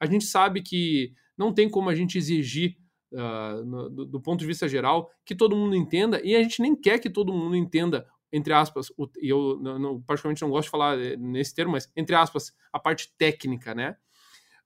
a 0.00 0.06
gente 0.06 0.24
sabe 0.24 0.62
que 0.62 1.12
não 1.36 1.52
tem 1.52 1.68
como 1.68 1.90
a 1.90 1.94
gente 1.94 2.16
exigir, 2.16 2.76
uh, 3.12 3.64
no, 3.64 3.90
do, 3.90 4.06
do, 4.06 4.20
ponto 4.20 4.40
de 4.40 4.46
vista 4.46 4.66
geral, 4.68 5.10
que 5.24 5.34
todo 5.34 5.56
mundo 5.56 5.76
entenda, 5.76 6.20
e 6.24 6.34
a 6.34 6.42
gente 6.42 6.62
nem 6.62 6.74
quer 6.74 6.98
que 6.98 7.10
todo 7.10 7.32
mundo 7.32 7.54
entenda, 7.54 8.06
entre 8.32 8.52
aspas, 8.52 8.90
o, 8.96 9.06
e 9.20 9.28
eu 9.28 9.58
não, 9.60 10.00
particularmente 10.00 10.42
não 10.42 10.50
gosto 10.50 10.64
de 10.64 10.70
falar 10.70 10.98
eh, 10.98 11.16
nesse 11.16 11.54
termo, 11.54 11.72
mas 11.72 11.90
entre 11.94 12.14
aspas, 12.16 12.52
a 12.72 12.78
parte 12.78 13.12
técnica, 13.16 13.74
né? 13.74 13.96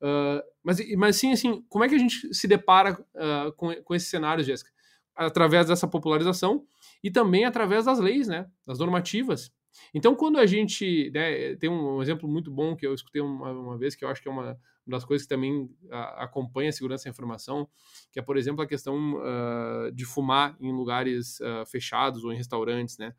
Uh, 0.01 0.43
mas, 0.63 0.79
mas 0.97 1.17
sim, 1.17 1.33
assim, 1.33 1.65
como 1.69 1.85
é 1.85 1.89
que 1.89 1.95
a 1.95 1.99
gente 1.99 2.35
se 2.35 2.49
depara 2.49 2.93
uh, 3.15 3.53
com, 3.57 3.73
com 3.83 3.95
esse 3.95 4.07
cenário, 4.07 4.43
Jéssica? 4.43 4.71
Através 5.15 5.67
dessa 5.67 5.87
popularização 5.87 6.67
e 7.03 7.11
também 7.11 7.45
através 7.45 7.85
das 7.85 7.99
leis, 7.99 8.29
né, 8.29 8.49
das 8.67 8.79
normativas. 8.79 9.53
Então, 9.95 10.15
quando 10.15 10.39
a 10.39 10.47
gente 10.47 11.11
né, 11.15 11.57
tem 11.57 11.71
um 11.71 12.03
exemplo 12.03 12.29
muito 12.29 12.51
bom 12.51 12.77
que 12.77 12.87
eu 12.87 12.95
escutei 12.95 13.23
uma, 13.23 13.51
uma 13.53 13.79
vez, 13.79 13.95
que 13.95 14.05
eu 14.05 14.09
acho 14.09 14.23
que 14.23 14.29
é 14.29 14.31
uma, 14.31 14.59
das 14.87 15.05
coisas 15.05 15.27
que 15.27 15.35
também 15.35 15.71
a, 15.91 16.25
acompanha 16.25 16.71
a 16.71 16.73
segurança 16.73 17.05
da 17.05 17.11
informação, 17.11 17.69
que 18.11 18.19
é, 18.19 18.23
por 18.23 18.37
exemplo, 18.37 18.63
a 18.63 18.67
questão 18.67 19.15
uh, 19.15 19.93
de 19.93 20.05
fumar 20.05 20.57
em 20.61 20.73
lugares 20.73 21.41
uh, 21.41 21.65
fechados 21.67 22.25
ou 22.25 22.33
em 22.33 22.37
restaurantes, 22.37 22.99
né? 22.99 23.15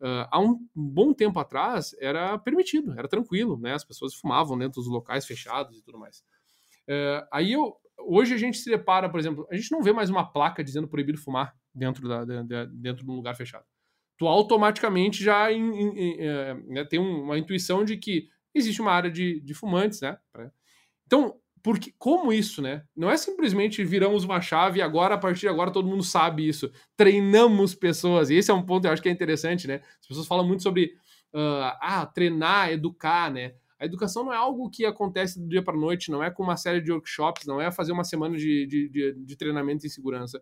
Uh, 0.00 0.28
há 0.30 0.38
um 0.38 0.58
bom 0.74 1.14
tempo 1.14 1.38
atrás 1.38 1.94
era 1.98 2.38
permitido, 2.38 2.92
era 2.98 3.08
tranquilo, 3.08 3.58
né? 3.58 3.74
As 3.74 3.84
pessoas 3.84 4.14
fumavam 4.14 4.58
dentro 4.58 4.80
dos 4.80 4.90
locais 4.90 5.26
fechados 5.26 5.78
e 5.78 5.82
tudo 5.82 5.98
mais. 5.98 6.22
aí 7.32 7.52
eu, 7.52 7.76
hoje 7.98 8.34
a 8.34 8.38
gente 8.38 8.58
se 8.58 8.70
depara, 8.70 9.08
por 9.08 9.18
exemplo, 9.18 9.46
a 9.50 9.56
gente 9.56 9.70
não 9.72 9.82
vê 9.82 9.92
mais 9.92 10.10
uma 10.10 10.24
placa 10.24 10.62
dizendo 10.62 10.88
proibido 10.88 11.18
fumar 11.18 11.54
dentro, 11.74 12.08
da, 12.08 12.24
de, 12.24 12.66
dentro 12.72 13.04
de 13.04 13.10
um 13.10 13.14
lugar 13.14 13.34
fechado. 13.34 13.64
Tu 14.18 14.26
automaticamente 14.26 15.22
já 15.22 15.52
in, 15.52 15.70
in, 15.72 16.16
é, 16.18 16.54
né, 16.54 16.84
tem 16.84 16.98
uma 16.98 17.38
intuição 17.38 17.84
de 17.84 17.96
que 17.96 18.28
existe 18.54 18.80
uma 18.80 18.92
área 18.92 19.10
de, 19.10 19.40
de 19.40 19.52
fumantes, 19.52 20.00
né? 20.00 20.18
Então, 21.06 21.38
porque, 21.62 21.92
como 21.98 22.32
isso, 22.32 22.62
né? 22.62 22.84
Não 22.96 23.10
é 23.10 23.16
simplesmente 23.16 23.84
viramos 23.84 24.24
uma 24.24 24.40
chave 24.40 24.78
e 24.78 24.82
agora, 24.82 25.16
a 25.16 25.18
partir 25.18 25.40
de 25.40 25.48
agora, 25.48 25.72
todo 25.72 25.88
mundo 25.88 26.02
sabe 26.02 26.48
isso. 26.48 26.70
Treinamos 26.96 27.74
pessoas. 27.74 28.30
E 28.30 28.36
esse 28.36 28.50
é 28.52 28.54
um 28.54 28.62
ponto 28.62 28.82
que 28.82 28.86
eu 28.86 28.92
acho 28.92 29.02
que 29.02 29.08
é 29.08 29.12
interessante, 29.12 29.66
né? 29.66 29.82
As 30.00 30.06
pessoas 30.06 30.26
falam 30.28 30.46
muito 30.46 30.62
sobre 30.62 30.94
uh, 31.34 31.74
ah, 31.80 32.06
treinar, 32.06 32.70
educar, 32.70 33.32
né? 33.32 33.54
A 33.78 33.84
educação 33.84 34.24
não 34.24 34.32
é 34.32 34.36
algo 34.36 34.70
que 34.70 34.84
acontece 34.84 35.38
do 35.38 35.48
dia 35.48 35.62
para 35.62 35.76
noite, 35.76 36.10
não 36.10 36.22
é 36.22 36.30
com 36.30 36.42
uma 36.42 36.56
série 36.56 36.80
de 36.80 36.90
workshops, 36.90 37.46
não 37.46 37.60
é 37.60 37.70
fazer 37.70 37.92
uma 37.92 38.04
semana 38.04 38.36
de, 38.36 38.66
de, 38.66 38.88
de, 38.88 39.14
de 39.14 39.36
treinamento 39.36 39.86
em 39.86 39.90
segurança 39.90 40.40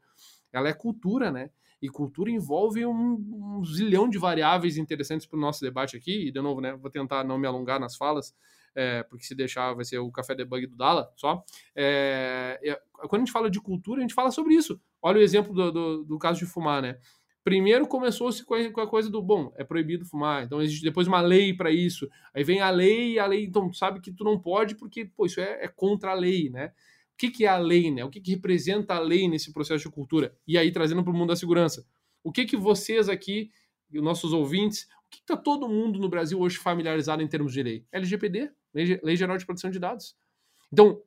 ela 0.55 0.69
é 0.69 0.73
cultura, 0.73 1.31
né? 1.31 1.51
E 1.83 1.89
cultura 1.89 2.31
envolve 2.31 2.87
um, 2.87 3.59
um 3.59 3.65
zilhão 3.65 4.09
de 4.09 4.17
variáveis 4.17 4.79
interessantes 4.79 5.27
para 5.27 5.37
o 5.37 5.41
nosso 5.41 5.61
debate 5.61 5.97
aqui. 5.97 6.29
E, 6.29 6.33
de 6.33 6.41
novo, 6.41 6.61
né, 6.61 6.75
vou 6.77 6.91
tentar 6.91 7.25
não 7.25 7.37
me 7.37 7.47
alongar 7.47 7.79
nas 7.79 7.97
falas, 7.97 8.35
é, 8.75 9.03
porque 9.03 9.25
se 9.25 9.35
deixar 9.35 9.75
vai 9.75 9.85
ser 9.85 9.99
o 9.99 10.11
café 10.11 10.35
debug 10.35 10.67
do 10.67 10.77
Dala 10.77 11.13
só. 11.17 11.45
É, 11.75 12.59
é, 12.63 12.81
quando 13.09 13.23
a 13.23 13.25
gente 13.25 13.33
fala 13.33 13.51
de 13.51 13.61
cultura, 13.61 13.99
a 13.99 14.03
gente 14.03 14.15
fala 14.15 14.31
sobre 14.31 14.55
isso. 14.55 14.81
Olha 15.03 15.19
o 15.19 15.23
exemplo 15.23 15.53
do, 15.53 15.73
do, 15.73 16.05
do 16.05 16.19
caso 16.19 16.39
de 16.39 16.47
fumar, 16.47 16.81
né? 16.81 16.99
Primeiro 17.45 17.87
começou-se 17.87 18.43
com 18.43 18.55
a 18.81 18.87
coisa 18.87 19.11
do 19.11 19.21
bom, 19.21 19.53
é 19.57 19.63
proibido 19.63 20.07
fumar, 20.07 20.45
então 20.45 20.63
existe 20.63 20.83
depois 20.83 21.07
uma 21.07 21.21
lei 21.21 21.53
para 21.53 21.71
isso. 21.71 22.09
Aí 22.33 22.43
vem 22.43 22.61
a 22.61 22.71
lei 22.71 23.19
a 23.19 23.27
lei, 23.27 23.45
então 23.45 23.71
sabe 23.71 24.01
que 24.01 24.11
tu 24.11 24.25
não 24.25 24.41
pode 24.41 24.75
porque 24.75 25.05
pô, 25.05 25.27
isso 25.27 25.41
é, 25.41 25.67
é 25.67 25.69
contra 25.69 26.13
a 26.13 26.15
lei, 26.15 26.49
né? 26.49 26.73
O 27.13 27.17
que, 27.19 27.31
que 27.31 27.45
é 27.45 27.49
a 27.49 27.59
lei, 27.59 27.91
né? 27.91 28.03
O 28.03 28.09
que, 28.09 28.19
que 28.19 28.31
representa 28.31 28.95
a 28.95 28.99
lei 28.99 29.29
nesse 29.29 29.53
processo 29.53 29.85
de 29.85 29.95
cultura? 29.95 30.35
E 30.49 30.57
aí 30.57 30.73
trazendo 30.73 31.05
para 31.05 31.13
o 31.13 31.15
mundo 31.15 31.29
da 31.29 31.37
segurança. 31.37 31.87
O 32.25 32.33
que 32.33 32.47
que 32.47 32.57
vocês 32.57 33.11
aqui, 33.11 33.51
os 33.93 34.03
nossos 34.03 34.33
ouvintes, 34.33 34.89
o 35.07 35.11
que 35.11 35.19
está 35.19 35.37
todo 35.37 35.69
mundo 35.69 36.01
no 36.01 36.09
Brasil 36.09 36.41
hoje 36.41 36.57
familiarizado 36.57 37.23
em 37.23 37.29
termos 37.29 37.53
de 37.53 37.63
lei? 37.63 37.87
LGPD, 37.93 38.51
lei 38.73 39.17
Geral 39.17 39.37
de 39.37 39.45
Proteção 39.45 39.71
de 39.71 39.79
Dados. 39.79 40.17
Então, 40.73 41.03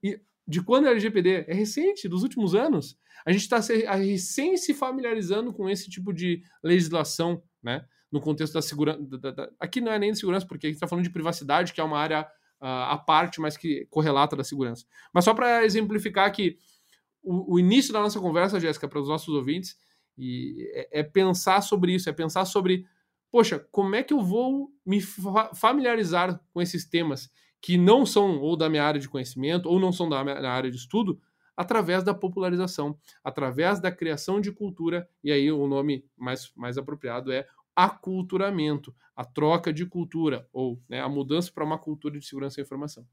de 0.47 0.61
quando 0.61 0.87
é 0.87 0.91
LGPD? 0.91 1.45
É 1.47 1.53
recente, 1.53 2.07
dos 2.07 2.23
últimos 2.23 2.55
anos. 2.55 2.97
A 3.25 3.31
gente 3.31 3.41
está 3.41 3.59
recém 3.95 4.55
se 4.55 4.73
familiarizando 4.73 5.51
com 5.51 5.69
esse 5.69 5.89
tipo 5.89 6.13
de 6.13 6.41
legislação, 6.63 7.43
né? 7.61 7.85
No 8.09 8.21
contexto 8.21 8.53
da 8.53 8.61
segurança. 8.61 8.99
aqui 9.59 9.81
não 9.81 9.91
é 9.91 9.99
nem 9.99 10.13
de 10.13 10.19
segurança, 10.19 10.47
porque 10.47 10.67
a 10.67 10.69
gente 10.69 10.77
está 10.77 10.87
falando 10.87 11.03
de 11.03 11.09
privacidade, 11.11 11.73
que 11.73 11.81
é 11.81 11.83
uma 11.83 11.99
área 11.99 12.21
uh, 12.61 12.65
à 12.91 12.97
parte, 12.97 13.41
mas 13.41 13.57
que 13.57 13.85
correlata 13.89 14.35
da 14.35 14.43
segurança. 14.43 14.85
Mas 15.13 15.25
só 15.25 15.33
para 15.33 15.65
exemplificar 15.65 16.31
que 16.31 16.57
o, 17.21 17.55
o, 17.55 17.59
início 17.59 17.91
da 17.91 17.99
nossa 17.99 18.19
conversa, 18.19 18.59
Jéssica, 18.59 18.87
para 18.87 19.01
os 19.01 19.09
nossos 19.09 19.33
ouvintes, 19.35 19.77
e 20.17 20.71
é, 20.73 21.01
é, 21.01 21.03
pensar 21.03 21.61
sobre 21.61 21.93
isso, 21.93 22.09
é 22.09 22.13
pensar 22.13 22.45
sobre, 22.45 22.85
poxa, 23.29 23.59
como 23.71 23.93
é 23.95 24.03
que 24.03 24.13
eu 24.13 24.21
vou 24.21 24.71
me 24.85 25.01
fa 25.01 25.53
familiarizar 25.53 26.39
com 26.53 26.61
esses 26.61 26.85
temas 26.85 27.29
que 27.61 27.77
não 27.77 28.05
são 28.05 28.39
ou 28.39 28.55
da 28.55 28.69
minha 28.69 28.83
área 28.83 28.99
de 28.99 29.09
conhecimento 29.09 29.67
ou 29.67 29.79
não 29.79 29.91
são 29.91 30.07
da 30.07 30.23
minha 30.23 30.49
área 30.49 30.69
de 30.69 30.77
estudo, 30.77 31.19
através 31.55 32.03
da 32.03 32.13
popularização, 32.13 32.97
através 33.23 33.79
da 33.79 33.91
criação 33.91 34.39
de 34.39 34.51
cultura, 34.51 35.09
e 35.23 35.31
aí 35.31 35.51
o 35.51 35.67
nome 35.67 36.05
mais, 36.15 36.51
mais 36.55 36.77
apropriado 36.77 37.31
é 37.31 37.47
aculturamento, 37.75 38.95
a 39.15 39.25
troca 39.25 39.73
de 39.73 39.85
cultura, 39.85 40.47
ou 40.53 40.81
né, 40.87 41.01
a 41.01 41.09
mudança 41.09 41.51
para 41.51 41.63
uma 41.63 41.79
cultura 41.79 42.19
de 42.19 42.25
segurança 42.25 42.59
e 42.59 42.63
informação. 42.63 43.05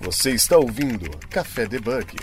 Você 0.00 0.30
está 0.30 0.56
ouvindo 0.56 1.10
Café 1.28 1.66
Debug. 1.66 2.16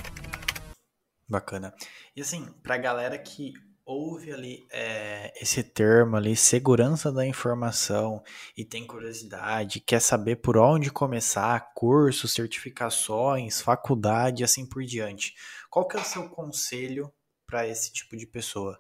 Bacana. 1.30 1.74
E 2.16 2.22
assim, 2.22 2.52
para 2.64 2.76
a 2.76 2.80
galera 2.80 3.18
que 3.20 3.54
ouve 3.88 4.34
ali 4.34 4.68
é, 4.70 5.32
esse 5.42 5.64
termo 5.64 6.18
ali, 6.18 6.36
segurança 6.36 7.10
da 7.10 7.26
informação, 7.26 8.22
e 8.56 8.66
tem 8.66 8.86
curiosidade, 8.86 9.80
quer 9.80 10.02
saber 10.02 10.36
por 10.36 10.58
onde 10.58 10.92
começar, 10.92 11.72
cursos, 11.74 12.34
certificações, 12.34 13.62
faculdade 13.62 14.44
assim 14.44 14.68
por 14.68 14.84
diante. 14.84 15.34
Qual 15.70 15.88
que 15.88 15.96
é 15.96 16.02
o 16.02 16.04
seu 16.04 16.30
conselho 16.30 17.10
para 17.46 17.66
esse 17.66 17.94
tipo 17.94 18.18
de 18.18 18.28
pessoa? 18.28 18.78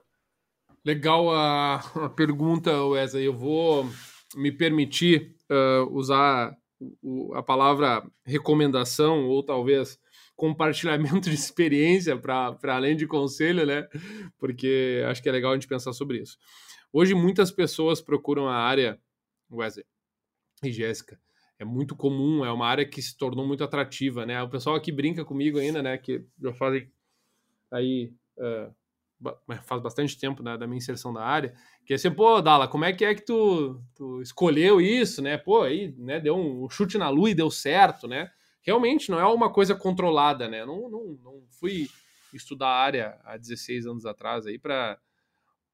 Legal 0.83 1.33
a, 1.33 1.75
a 2.03 2.09
pergunta, 2.09 2.83
Wesley. 2.83 3.25
Eu 3.25 3.33
vou 3.33 3.89
me 4.35 4.51
permitir 4.51 5.37
uh, 5.49 5.89
usar 5.89 6.53
a 7.33 7.41
palavra 7.41 8.05
recomendação 8.25 9.25
ou 9.25 9.41
talvez 9.41 9.97
compartilhamento 10.37 11.29
de 11.29 11.35
experiência 11.35 12.15
para 12.15 12.55
além 12.63 12.95
de 12.95 13.07
conselho, 13.07 13.65
né? 13.65 13.87
Porque 14.37 15.03
acho 15.09 15.21
que 15.21 15.27
é 15.27 15.31
legal 15.31 15.51
a 15.51 15.55
gente 15.55 15.67
pensar 15.67 15.91
sobre 15.91 16.21
isso. 16.21 16.37
Hoje 16.93 17.13
muitas 17.13 17.51
pessoas 17.51 17.99
procuram 17.99 18.47
a 18.47 18.55
área, 18.55 18.97
Wesley 19.51 19.85
e 20.63 20.71
Jéssica, 20.71 21.19
é 21.59 21.65
muito 21.65 21.95
comum, 21.95 22.45
é 22.45 22.51
uma 22.51 22.67
área 22.67 22.87
que 22.87 23.01
se 23.01 23.17
tornou 23.17 23.45
muito 23.45 23.63
atrativa, 23.63 24.25
né? 24.25 24.41
O 24.41 24.49
pessoal 24.49 24.75
aqui 24.75 24.91
brinca 24.91 25.25
comigo 25.25 25.57
ainda, 25.57 25.81
né? 25.81 25.97
Que 25.97 26.23
já 26.39 26.53
fazem 26.53 26.89
aí 27.71 28.13
uh, 28.37 28.73
faz 29.63 29.81
bastante 29.81 30.17
tempo 30.19 30.43
né, 30.43 30.55
da 30.55 30.67
minha 30.67 30.77
inserção 30.77 31.11
na 31.11 31.21
área, 31.21 31.55
que 31.83 31.93
é 31.93 31.95
assim, 31.95 32.11
pô, 32.11 32.39
Dala, 32.39 32.67
como 32.67 32.85
é 32.85 32.93
que 32.93 33.03
é 33.03 33.15
que 33.15 33.25
tu, 33.25 33.81
tu 33.95 34.21
escolheu 34.21 34.79
isso, 34.79 35.21
né? 35.21 35.35
Pô, 35.35 35.63
aí, 35.63 35.95
né, 35.97 36.19
deu 36.19 36.37
um 36.37 36.69
chute 36.69 36.97
na 36.97 37.09
lua 37.09 37.31
e 37.31 37.35
deu 37.35 37.49
certo, 37.49 38.07
né? 38.07 38.29
Realmente 38.67 39.09
não 39.09 39.17
é 39.17 39.25
uma 39.25 39.49
coisa 39.49 39.73
controlada, 39.73 40.49
né? 40.49 40.65
Não, 40.65 40.89
não, 40.89 41.17
não 41.23 41.43
fui 41.57 41.87
estudar 42.33 42.67
a 42.67 42.81
área 42.81 43.17
há 43.23 43.37
16 43.37 43.85
anos 43.87 44.05
atrás 44.05 44.45
aí 44.45 44.59
para 44.59 44.99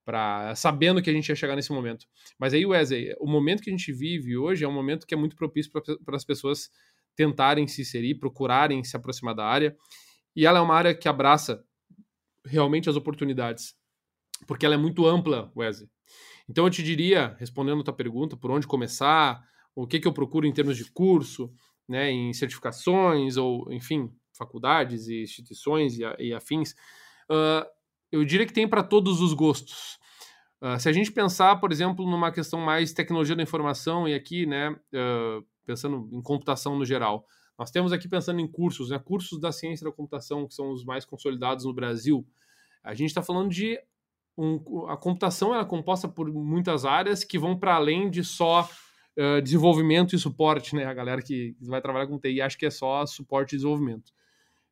para 0.06 0.54
sabendo 0.54 1.02
que 1.02 1.10
a 1.10 1.14
gente 1.14 1.30
ia 1.30 1.36
chegar 1.36 1.56
nesse 1.56 1.72
momento. 1.72 2.06
Mas 2.38 2.54
aí, 2.54 2.66
Wesley, 2.66 3.16
o 3.22 3.26
momento 3.26 3.64
que 3.64 3.70
a 3.70 3.74
gente 3.74 3.90
vive 3.94 4.36
hoje 4.36 4.66
é 4.66 4.68
um 4.68 4.74
momento 4.74 5.08
que 5.08 5.14
é 5.14 5.18
muito 5.18 5.34
propício 5.34 5.72
para 5.72 6.16
as 6.16 6.26
pessoas 6.26 6.70
tentarem 7.16 7.66
se 7.68 7.84
inserir, 7.84 8.16
procurarem 8.16 8.84
se 8.84 8.98
aproximar 8.98 9.34
da 9.34 9.46
área. 9.46 9.74
E 10.36 10.46
ela 10.46 10.60
é 10.60 10.62
uma 10.62 10.76
área 10.76 10.94
que 10.94 11.08
abraça 11.08 11.64
realmente 12.46 12.90
as 12.90 12.98
oportunidades, 12.98 13.74
porque 14.46 14.66
ela 14.66 14.76
é 14.76 14.78
muito 14.78 15.08
ampla, 15.08 15.50
Wesley. 15.56 15.90
Então 16.50 16.66
eu 16.66 16.70
te 16.70 16.84
diria, 16.84 17.38
respondendo 17.40 17.80
a 17.80 17.86
tua 17.86 17.96
pergunta, 17.96 18.36
por 18.36 18.52
onde 18.52 18.68
começar, 18.68 19.42
o 19.74 19.88
que, 19.88 20.02
que 20.02 20.08
eu 20.08 20.12
procuro 20.12 20.46
em 20.46 20.52
termos 20.52 20.76
de 20.76 20.92
curso, 20.92 21.50
né, 21.88 22.12
em 22.12 22.34
certificações 22.34 23.38
ou, 23.38 23.72
enfim, 23.72 24.12
faculdades 24.38 25.08
e 25.08 25.24
instituições 25.24 25.98
e, 25.98 26.04
e 26.20 26.34
afins, 26.34 26.72
uh, 27.30 27.66
eu 28.12 28.24
diria 28.24 28.46
que 28.46 28.54
tem 28.54 28.68
para 28.68 28.84
todos 28.84 29.22
os 29.22 29.34
gostos. 29.34 30.00
Uh, 30.62 30.80
se 30.80 30.88
a 30.88 30.94
gente 30.94 31.12
pensar, 31.12 31.58
por 31.58 31.72
exemplo, 31.72 32.10
numa 32.10 32.32
questão 32.32 32.60
mais 32.60 32.94
tecnologia 32.94 33.36
da 33.36 33.44
informação 33.44 34.08
e 34.08 34.14
aqui, 34.14 34.46
né, 34.46 34.70
uh, 34.72 35.46
pensando 35.66 36.10
em 36.12 36.22
computação 36.22 36.78
no 36.78 36.86
geral, 36.86 37.26
nós 37.58 37.70
temos 37.70 37.92
aqui 37.94 38.08
pensando 38.08 38.40
em 38.40 38.48
cursos, 38.48 38.90
né, 38.90 39.00
cursos 39.00 39.40
da 39.40 39.52
ciência 39.52 39.86
da 39.86 39.92
computação 39.92 40.48
que 40.48 40.54
são 40.54 40.72
os 40.72 40.84
mais 40.84 41.06
consolidados 41.06 41.66
no 41.66 41.74
Brasil. 41.74 42.26
A 42.84 42.94
gente 42.94 43.10
está 43.10 43.22
falando 43.22 43.50
de 43.50 43.80
um, 44.38 44.88
a 44.88 44.98
computação 44.98 45.54
ela 45.54 45.62
é 45.62 45.66
composta 45.66 46.08
por 46.08 46.32
muitas 46.32 46.86
áreas 46.86 47.24
que 47.24 47.38
vão 47.38 47.58
para 47.58 47.76
além 47.76 48.10
de 48.10 48.24
só 48.24 48.68
uh, 49.18 49.42
desenvolvimento 49.42 50.16
e 50.16 50.20
suporte, 50.20 50.76
né? 50.76 50.86
A 50.86 50.94
galera 50.94 51.22
que 51.22 51.56
vai 51.62 51.82
trabalhar 51.82 52.08
com 52.08 52.20
TI 52.20 52.42
acha 52.42 52.58
que 52.58 52.66
é 52.66 52.70
só 52.70 53.06
suporte 53.06 53.54
e 53.54 53.58
desenvolvimento, 53.58 54.12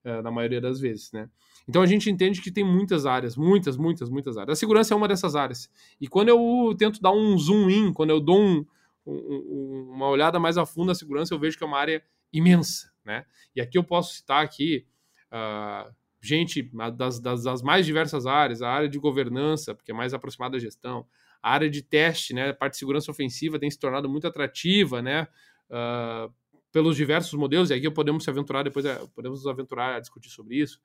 uh, 0.06 0.22
na 0.22 0.32
maioria 0.32 0.62
das 0.62 0.80
vezes, 0.80 1.12
né? 1.12 1.30
Então 1.68 1.82
a 1.82 1.86
gente 1.86 2.10
entende 2.10 2.42
que 2.42 2.52
tem 2.52 2.64
muitas 2.64 3.06
áreas, 3.06 3.36
muitas, 3.38 3.78
muitas, 3.78 4.10
muitas 4.10 4.38
áreas. 4.38 4.58
A 4.58 4.60
segurança 4.60 4.94
é 4.94 4.98
uma 4.98 5.08
dessas 5.08 5.36
áreas. 5.36 5.70
E 6.00 6.08
quando 6.08 6.30
eu 6.30 6.76
tento 6.78 7.02
dar 7.02 7.12
um 7.12 7.38
zoom 7.38 7.70
in, 7.70 7.94
quando 7.94 8.10
eu 8.10 8.20
dou 8.20 8.40
um, 8.40 8.66
um, 9.06 9.90
uma 9.94 10.08
olhada 10.08 10.40
mais 10.40 10.58
a 10.58 10.66
fundo 10.66 10.88
na 10.88 10.96
segurança, 10.96 11.34
eu 11.34 11.40
vejo 11.40 11.58
que 11.58 11.64
é 11.64 11.68
uma 11.68 11.78
área 11.78 12.04
imensa, 12.34 12.92
né? 13.06 13.26
E 13.56 13.62
aqui 13.62 13.78
eu 13.78 13.84
posso 13.84 14.16
citar 14.16 14.44
aqui 14.44 14.86
uh, 15.32 15.94
gente 16.22 16.70
das, 16.96 17.20
das, 17.20 17.44
das, 17.44 17.62
mais 17.62 17.86
diversas 17.86 18.26
áreas, 18.26 18.62
a 18.62 18.70
área 18.70 18.88
de 18.88 19.00
governança, 19.00 19.74
porque 19.74 19.92
é 19.92 19.94
mais 19.94 20.14
aproximada 20.14 20.54
da 20.54 20.60
gestão, 20.60 21.06
a 21.42 21.52
área 21.52 21.70
de 21.70 21.82
teste, 21.82 22.34
né, 22.34 22.50
a 22.50 22.54
parte 22.54 22.74
de 22.74 22.80
segurança 22.80 23.10
ofensiva 23.12 23.60
tem 23.60 23.70
se 23.70 23.80
tornado 23.80 24.10
muito 24.10 24.28
atrativa, 24.28 25.02
né, 25.02 25.28
uh, 25.70 26.32
pelos 26.72 26.96
diversos 26.96 27.34
modelos, 27.34 27.70
e 27.70 27.74
aqui 27.74 27.90
podemos 27.90 28.24
se 28.24 28.30
aventurar, 28.30 28.64
depois 28.64 28.86
é, 28.86 28.96
podemos 29.14 29.40
nos 29.40 29.48
aventurar 29.48 29.96
a 29.96 30.00
discutir 30.00 30.30
sobre 30.30 30.58
isso. 30.58 30.80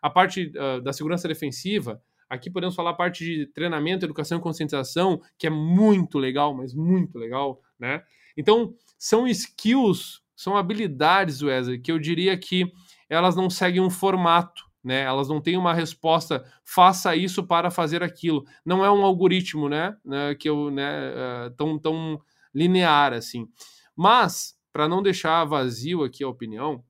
A 0.00 0.08
parte 0.08 0.52
uh, 0.56 0.80
da 0.80 0.92
segurança 0.92 1.26
defensiva, 1.26 2.00
aqui 2.28 2.50
podemos 2.50 2.74
falar 2.74 2.90
a 2.90 2.94
parte 2.94 3.24
de 3.24 3.46
treinamento, 3.46 4.04
educação 4.04 4.38
e 4.38 4.40
conscientização, 4.40 5.20
que 5.36 5.46
é 5.46 5.50
muito 5.50 6.18
legal, 6.18 6.54
mas 6.54 6.74
muito 6.74 7.18
legal, 7.18 7.60
né? 7.78 8.02
Então, 8.36 8.74
são 8.96 9.26
skills, 9.26 10.22
são 10.36 10.56
habilidades, 10.56 11.42
Wesley, 11.42 11.80
que 11.80 11.90
eu 11.90 11.98
diria 11.98 12.36
que 12.38 12.70
elas 13.08 13.34
não 13.34 13.50
seguem 13.50 13.82
um 13.82 13.90
formato, 13.90 14.67
né? 14.88 15.02
Elas 15.02 15.28
não 15.28 15.38
têm 15.38 15.58
uma 15.58 15.74
resposta, 15.74 16.42
faça 16.64 17.14
isso 17.14 17.46
para 17.46 17.70
fazer 17.70 18.02
aquilo. 18.02 18.46
Não 18.64 18.82
é 18.82 18.90
um 18.90 19.04
algoritmo, 19.04 19.68
né? 19.68 19.94
né 20.02 20.34
que 20.34 20.48
eu, 20.48 20.70
né? 20.70 21.10
Uh, 21.10 21.50
tão, 21.50 21.78
tão 21.78 22.18
linear 22.54 23.12
assim. 23.12 23.46
Mas, 23.94 24.58
para 24.72 24.88
não 24.88 25.02
deixar 25.02 25.44
vazio 25.44 26.02
aqui 26.02 26.24
a 26.24 26.28
opinião, 26.28 26.82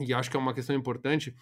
e 0.00 0.12
acho 0.12 0.28
que 0.28 0.36
é 0.36 0.40
uma 0.40 0.52
questão 0.52 0.74
importante, 0.74 1.32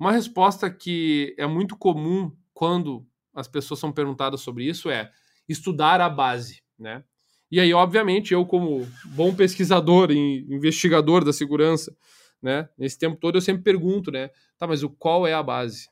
uma 0.00 0.10
resposta 0.10 0.68
que 0.68 1.32
é 1.38 1.46
muito 1.46 1.76
comum 1.76 2.32
quando 2.52 3.06
as 3.32 3.46
pessoas 3.46 3.78
são 3.78 3.92
perguntadas 3.92 4.40
sobre 4.40 4.64
isso 4.64 4.90
é 4.90 5.12
estudar 5.48 6.00
a 6.00 6.10
base, 6.10 6.60
né? 6.76 7.04
E 7.48 7.60
aí, 7.60 7.72
obviamente, 7.72 8.34
eu 8.34 8.44
como 8.44 8.84
bom 9.04 9.32
pesquisador 9.32 10.10
e 10.10 10.44
investigador 10.52 11.24
da 11.24 11.32
segurança, 11.32 11.96
né? 12.42 12.68
Nesse 12.76 12.98
tempo 12.98 13.16
todo 13.16 13.36
eu 13.36 13.40
sempre 13.40 13.62
pergunto, 13.62 14.10
né? 14.10 14.30
Tá, 14.58 14.66
mas 14.66 14.82
o 14.82 14.90
qual 14.90 15.26
é 15.26 15.32
a 15.32 15.42
base? 15.42 15.88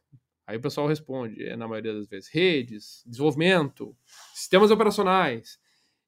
Aí 0.46 0.56
o 0.56 0.60
pessoal 0.60 0.86
responde, 0.86 1.42
é, 1.42 1.56
na 1.56 1.66
maioria 1.66 1.94
das 1.94 2.06
vezes, 2.06 2.28
redes, 2.28 3.02
desenvolvimento, 3.06 3.96
sistemas 4.34 4.70
operacionais. 4.70 5.58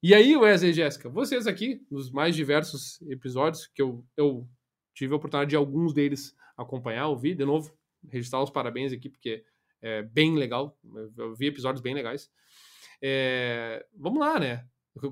E 0.02 0.14
aí, 0.14 0.36
Wesley 0.36 0.70
e 0.70 0.74
Jéssica, 0.74 1.08
vocês 1.08 1.46
aqui, 1.46 1.80
nos 1.90 2.10
mais 2.10 2.36
diversos 2.36 3.00
episódios, 3.02 3.66
que 3.66 3.80
eu, 3.80 4.04
eu 4.16 4.46
tive 4.94 5.14
a 5.14 5.16
oportunidade 5.16 5.50
de 5.50 5.56
alguns 5.56 5.94
deles 5.94 6.34
acompanhar, 6.56 7.08
ouvir, 7.08 7.34
de 7.34 7.44
novo, 7.44 7.74
registrar 8.10 8.42
os 8.42 8.50
parabéns 8.50 8.92
aqui, 8.92 9.08
porque 9.08 9.42
é, 9.80 10.02
bem 10.02 10.36
legal. 10.36 10.78
Eu 11.16 11.34
vi 11.34 11.46
episódios 11.46 11.82
bem 11.82 11.94
legais. 11.94 12.30
É, 13.02 13.84
vamos 13.96 14.20
lá, 14.20 14.38
né? 14.38 14.66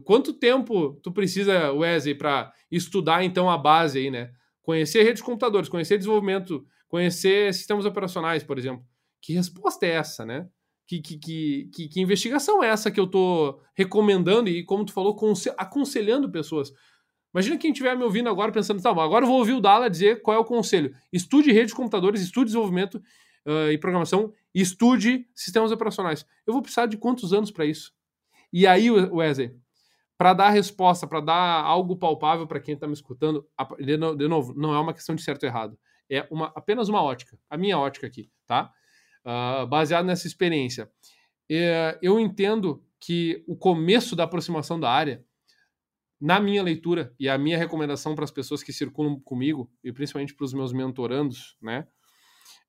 Quanto 0.04 0.33
tempo 0.33 0.95
tu 1.02 1.12
precisa, 1.12 1.73
Wesley, 1.73 2.14
para 2.14 2.52
estudar 2.71 3.23
então 3.25 3.50
a 3.50 3.59
base 3.59 3.99
aí, 3.99 4.11
né? 4.11 4.33
Conhecer 4.64 5.02
redes 5.02 5.21
de 5.21 5.26
computadores, 5.26 5.68
conhecer 5.68 5.99
desenvolvimento, 5.99 6.66
conhecer 6.88 7.52
sistemas 7.52 7.85
operacionais, 7.85 8.42
por 8.42 8.59
exemplo. 8.59 8.83
Que 9.21 9.35
resposta 9.35 9.85
é 9.85 9.90
essa, 9.90 10.25
né? 10.25 10.49
Que, 10.87 11.00
que, 11.00 11.18
que, 11.18 11.88
que, 11.88 12.00
investigação 12.00 12.64
é 12.64 12.68
essa 12.68 12.90
que 12.90 12.99
eu 12.99 13.06
tô 13.06 13.61
recomendando 13.75 14.49
e, 14.49 14.64
como 14.64 14.85
tu 14.85 14.92
falou, 14.92 15.16
aconselhando 15.59 16.33
pessoas? 16.33 16.73
Imagina 17.35 17.59
quem 17.59 17.73
estiver 17.73 17.94
me 17.94 18.04
ouvindo 18.04 18.28
agora 18.28 18.52
pensando, 18.52 18.83
tá, 18.83 18.90
agora 18.90 19.25
eu 19.25 19.28
vou 19.28 19.38
ouvir 19.38 19.52
o 19.52 19.61
Dala 19.61 19.90
dizer 19.90 20.23
qual 20.23 20.37
é 20.37 20.40
o 20.40 20.44
conselho. 20.44 20.94
Estude 21.12 21.52
rede 21.52 21.68
de 21.68 21.75
computadores, 21.75 22.23
estude 22.23 22.47
desenvolvimento 22.47 23.02
uh, 23.47 23.71
e 23.71 23.76
programação, 23.76 24.33
estude 24.54 25.26
sistemas 25.35 25.73
operacionais. 25.73 26.25
Eu 26.47 26.54
vou 26.54 26.62
precisar 26.62 26.87
de 26.87 26.97
quantos 26.97 27.35
anos 27.35 27.50
para 27.50 27.66
isso? 27.66 27.92
E 28.52 28.66
aí, 28.66 28.90
Wesley, 28.90 29.52
para 30.16 30.33
dar 30.33 30.50
resposta, 30.50 31.06
para 31.06 31.21
dar 31.21 31.62
algo 31.64 31.97
palpável 31.97 32.47
para 32.47 32.61
quem 32.61 32.75
está 32.75 32.87
me 32.87 32.92
escutando, 32.92 33.47
de 33.80 34.28
novo, 34.28 34.54
não 34.54 34.75
é 34.75 34.80
uma 34.80 34.94
questão 34.94 35.14
de 35.14 35.23
certo 35.23 35.42
ou 35.42 35.49
errado. 35.49 35.78
É 36.11 36.26
uma, 36.30 36.52
apenas 36.54 36.88
uma 36.88 37.02
ótica, 37.02 37.38
a 37.49 37.56
minha 37.56 37.78
ótica 37.78 38.06
aqui, 38.06 38.30
tá? 38.47 38.71
Uh, 39.25 39.66
baseado 39.66 40.04
nessa 40.04 40.26
experiência. 40.26 40.90
É, 41.50 41.99
eu 42.02 42.21
entendo 42.21 42.85
que 43.00 43.42
o 43.47 43.56
começo 43.56 44.14
da 44.14 44.25
aproximação 44.25 44.78
da 44.78 44.90
área, 44.90 45.25
na 46.21 46.40
minha 46.40 46.62
leitura 46.62 47.14
e 47.18 47.28
a 47.28 47.37
minha 47.37 47.59
recomendação 47.59 48.14
para 48.14 48.25
as 48.25 48.30
pessoas 48.30 48.62
que 48.62 48.73
circulam 48.73 49.18
comigo, 49.21 49.71
e 49.83 49.92
principalmente 49.92 50.35
para 50.35 50.44
os 50.44 50.54
meus 50.54 50.73
mentorandos, 50.73 51.56
né, 51.61 51.87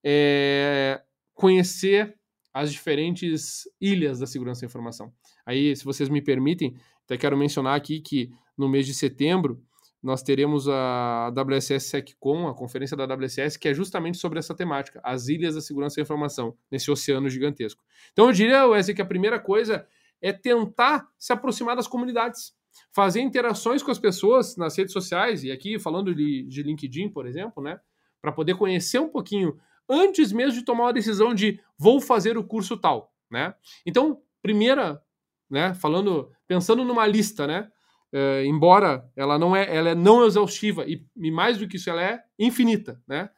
é 0.04 1.02
conhecer 1.34 2.18
as 2.54 2.72
diferentes 2.72 3.64
ilhas 3.82 4.20
da 4.20 4.26
segurança 4.26 4.62
da 4.62 4.68
informação. 4.68 5.14
Aí, 5.46 5.76
se 5.76 5.84
vocês 5.84 6.08
me 6.08 6.22
permitem, 6.22 6.74
até 7.06 7.18
quero 7.18 7.38
mencionar 7.38 7.76
aqui 7.76 8.00
que 8.00 8.32
no 8.58 8.68
mês 8.68 8.86
de 8.86 8.94
setembro 8.94 9.62
nós 10.06 10.22
teremos 10.22 10.70
a 10.70 11.34
WSS 11.36 11.88
SecCom, 11.88 12.48
a 12.48 12.54
conferência 12.54 12.96
da 12.96 13.06
WSS, 13.06 13.58
que 13.58 13.68
é 13.68 13.74
justamente 13.74 14.20
sobre 14.20 14.38
essa 14.38 14.54
temática, 14.54 15.02
as 15.04 15.28
ilhas 15.28 15.56
da 15.56 15.62
segurança 15.62 15.96
da 15.96 16.04
informação, 16.04 16.56
nesse 16.70 16.92
oceano 16.92 17.28
gigantesco. 17.28 17.84
Então 18.14 18.28
eu 18.28 18.32
diria, 18.32 18.68
Wesley, 18.68 18.96
que 18.96 19.02
a 19.02 19.06
primeira 19.06 19.40
coisa 19.40 19.88
é 20.22 20.32
tentar 20.32 21.08
se 21.18 21.34
aproximar 21.34 21.76
das 21.76 21.88
comunidades, 21.88 22.54
fazer 22.94 23.22
interações 23.22 23.82
com 23.82 23.90
as 23.90 23.98
pessoas 23.98 24.56
nas 24.56 24.78
redes 24.78 24.94
sociais, 24.94 25.44
e 25.44 25.52
aqui 25.52 25.80
falando 25.80 26.14
de, 26.14 26.44
de 26.44 26.62
LinkedIn, 26.62 27.10
por 27.10 27.26
exemplo, 27.26 27.64
né, 27.64 27.80
para 28.22 28.32
poder 28.32 28.56
conhecer 28.56 29.00
um 29.00 29.10
pouquinho, 29.10 29.58
antes 29.90 30.32
mesmo 30.32 30.60
de 30.60 30.66
tomar 30.66 30.84
uma 30.84 30.94
decisão 30.94 31.34
de 31.34 31.60
vou 31.80 32.00
fazer 32.00 32.38
o 32.38 32.44
curso 32.44 32.78
tal, 32.78 33.12
né? 33.30 33.56
Então, 33.84 34.22
primeira, 34.42 35.02
né, 35.50 35.74
falando, 35.74 36.32
pensando 36.48 36.84
numa 36.84 37.06
lista, 37.06 37.46
né, 37.48 37.70
é, 38.14 38.46
embora 38.46 39.10
ela 39.16 39.38
não 39.38 39.56
é, 39.56 39.76
ela 39.76 39.90
é 39.90 39.96
não 39.96 40.26
exaustiva 40.26 40.86
e, 40.88 41.06
e, 41.18 41.32
mais 41.32 41.58
do 41.58 41.68
que 41.68 41.76
isso, 41.76 41.90
ela 41.90 42.02
é 42.02 42.24
infinita, 42.40 43.02
né? 43.08 43.30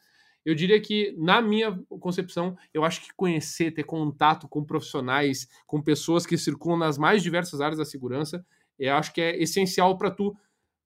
Eu 0.46 0.56
diria 0.56 0.80
que, 0.80 1.14
na 1.18 1.42
minha 1.42 1.78
concepção, 2.00 2.56
eu 2.74 2.86
acho 2.86 3.02
que 3.02 3.10
conhecer, 3.18 3.72
ter 3.72 3.84
contato 3.84 4.48
com 4.48 4.64
profissionais, 4.64 5.46
com 5.66 5.82
pessoas 5.82 6.26
que 6.26 6.38
circulam 6.38 6.78
nas 6.78 6.98
mais 6.98 7.22
diversas 7.22 7.60
áreas 7.60 7.78
da 7.80 7.84
segurança, 7.84 8.46
eu 8.80 8.94
acho 8.94 9.12
que 9.12 9.20
é 9.20 9.42
essencial 9.42 9.98
para 9.98 10.10
tu 10.10 10.34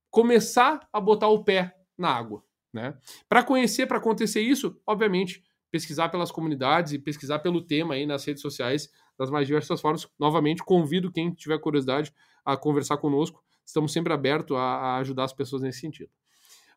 começar 0.10 0.88
a 0.92 1.00
botar 1.00 1.28
o 1.28 1.44
pé 1.44 1.75
na 1.98 2.10
água, 2.10 2.44
né? 2.74 2.98
Para 3.30 3.44
conhecer, 3.44 3.86
para 3.86 3.98
acontecer 3.98 4.42
isso, 4.42 4.82
obviamente, 4.88 5.44
pesquisar 5.70 6.10
pelas 6.10 6.32
comunidades 6.32 6.94
e 6.94 7.00
pesquisar 7.00 7.40
pelo 7.40 7.62
tema 7.62 7.94
aí 7.94 8.06
nas 8.06 8.25
redes 8.25 8.42
sociais 8.42 8.90
das 9.22 9.30
mais 9.30 9.46
diversas 9.46 9.80
formas. 9.80 10.08
Novamente, 10.20 10.63
convido 10.63 11.12
quem 11.12 11.32
tiver 11.32 11.60
curiosidade 11.60 12.13
a 12.44 12.58
conversar 12.58 12.98
conosco 12.98 13.42
estamos 13.66 13.94
sempre 13.94 14.13
abertos 14.13 14.56
a, 14.56 14.62
a 14.62 14.98
ajudar 14.98 15.24
as 15.25 15.34
pessoas 15.34 15.62
nesse 15.62 15.80
sentido. 15.80 16.10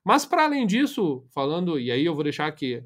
Mas 0.05 0.27
para 0.27 0.45
além 0.45 0.67
disso, 0.67 1.25
falando, 1.33 1.79
e 1.79 1.91
aí 1.91 2.05
eu 2.05 2.15
vou 2.15 2.23
deixar 2.23 2.47
aqui 2.47 2.85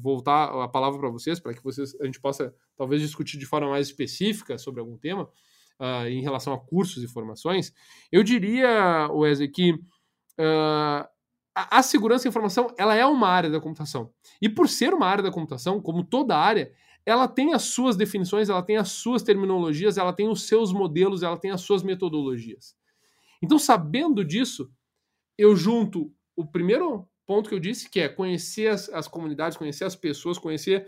voltar 0.00 0.44
a 0.62 0.68
palavra 0.68 0.98
para 0.98 1.10
vocês, 1.10 1.40
para 1.40 1.52
que 1.52 1.62
vocês, 1.62 1.98
a 2.00 2.04
gente 2.04 2.20
possa 2.20 2.54
talvez 2.76 3.02
discutir 3.02 3.38
de 3.38 3.46
forma 3.46 3.68
mais 3.68 3.88
específica 3.88 4.56
sobre 4.56 4.80
algum 4.80 4.96
tema, 4.96 5.28
uh, 5.80 6.06
em 6.06 6.22
relação 6.22 6.52
a 6.52 6.58
cursos 6.58 7.02
e 7.02 7.08
formações, 7.08 7.72
eu 8.10 8.22
diria, 8.22 9.08
Wesley, 9.10 9.48
que 9.48 9.72
uh, 9.72 11.08
a, 11.54 11.82
segurança 11.82 12.24
da 12.24 12.30
informação 12.30 12.72
ela 12.78 12.94
é 12.94 13.04
uma 13.04 13.28
área 13.28 13.50
da 13.50 13.60
computação. 13.60 14.12
E 14.40 14.48
por 14.48 14.68
ser 14.68 14.94
uma 14.94 15.06
área 15.06 15.24
da 15.24 15.30
computação, 15.30 15.80
como 15.80 16.04
toda 16.04 16.36
área, 16.36 16.72
ela 17.04 17.26
tem 17.26 17.54
as 17.54 17.62
suas 17.62 17.96
definições, 17.96 18.48
ela 18.48 18.62
tem 18.62 18.76
as 18.76 18.90
suas 18.90 19.22
terminologias, 19.22 19.98
ela 19.98 20.12
tem 20.12 20.28
os 20.28 20.46
seus 20.46 20.72
modelos, 20.72 21.22
ela 21.22 21.38
tem 21.38 21.50
as 21.50 21.62
suas 21.62 21.82
metodologias. 21.82 22.76
Então, 23.42 23.58
sabendo 23.58 24.24
disso, 24.24 24.70
eu 25.36 25.56
junto 25.56 26.12
o 26.36 26.46
primeiro 26.46 27.08
ponto 27.26 27.48
que 27.48 27.54
eu 27.54 27.60
disse, 27.60 27.88
que 27.88 28.00
é 28.00 28.08
conhecer 28.08 28.68
as, 28.68 28.88
as 28.90 29.08
comunidades, 29.08 29.56
conhecer 29.56 29.84
as 29.84 29.96
pessoas, 29.96 30.38
conhecer 30.38 30.86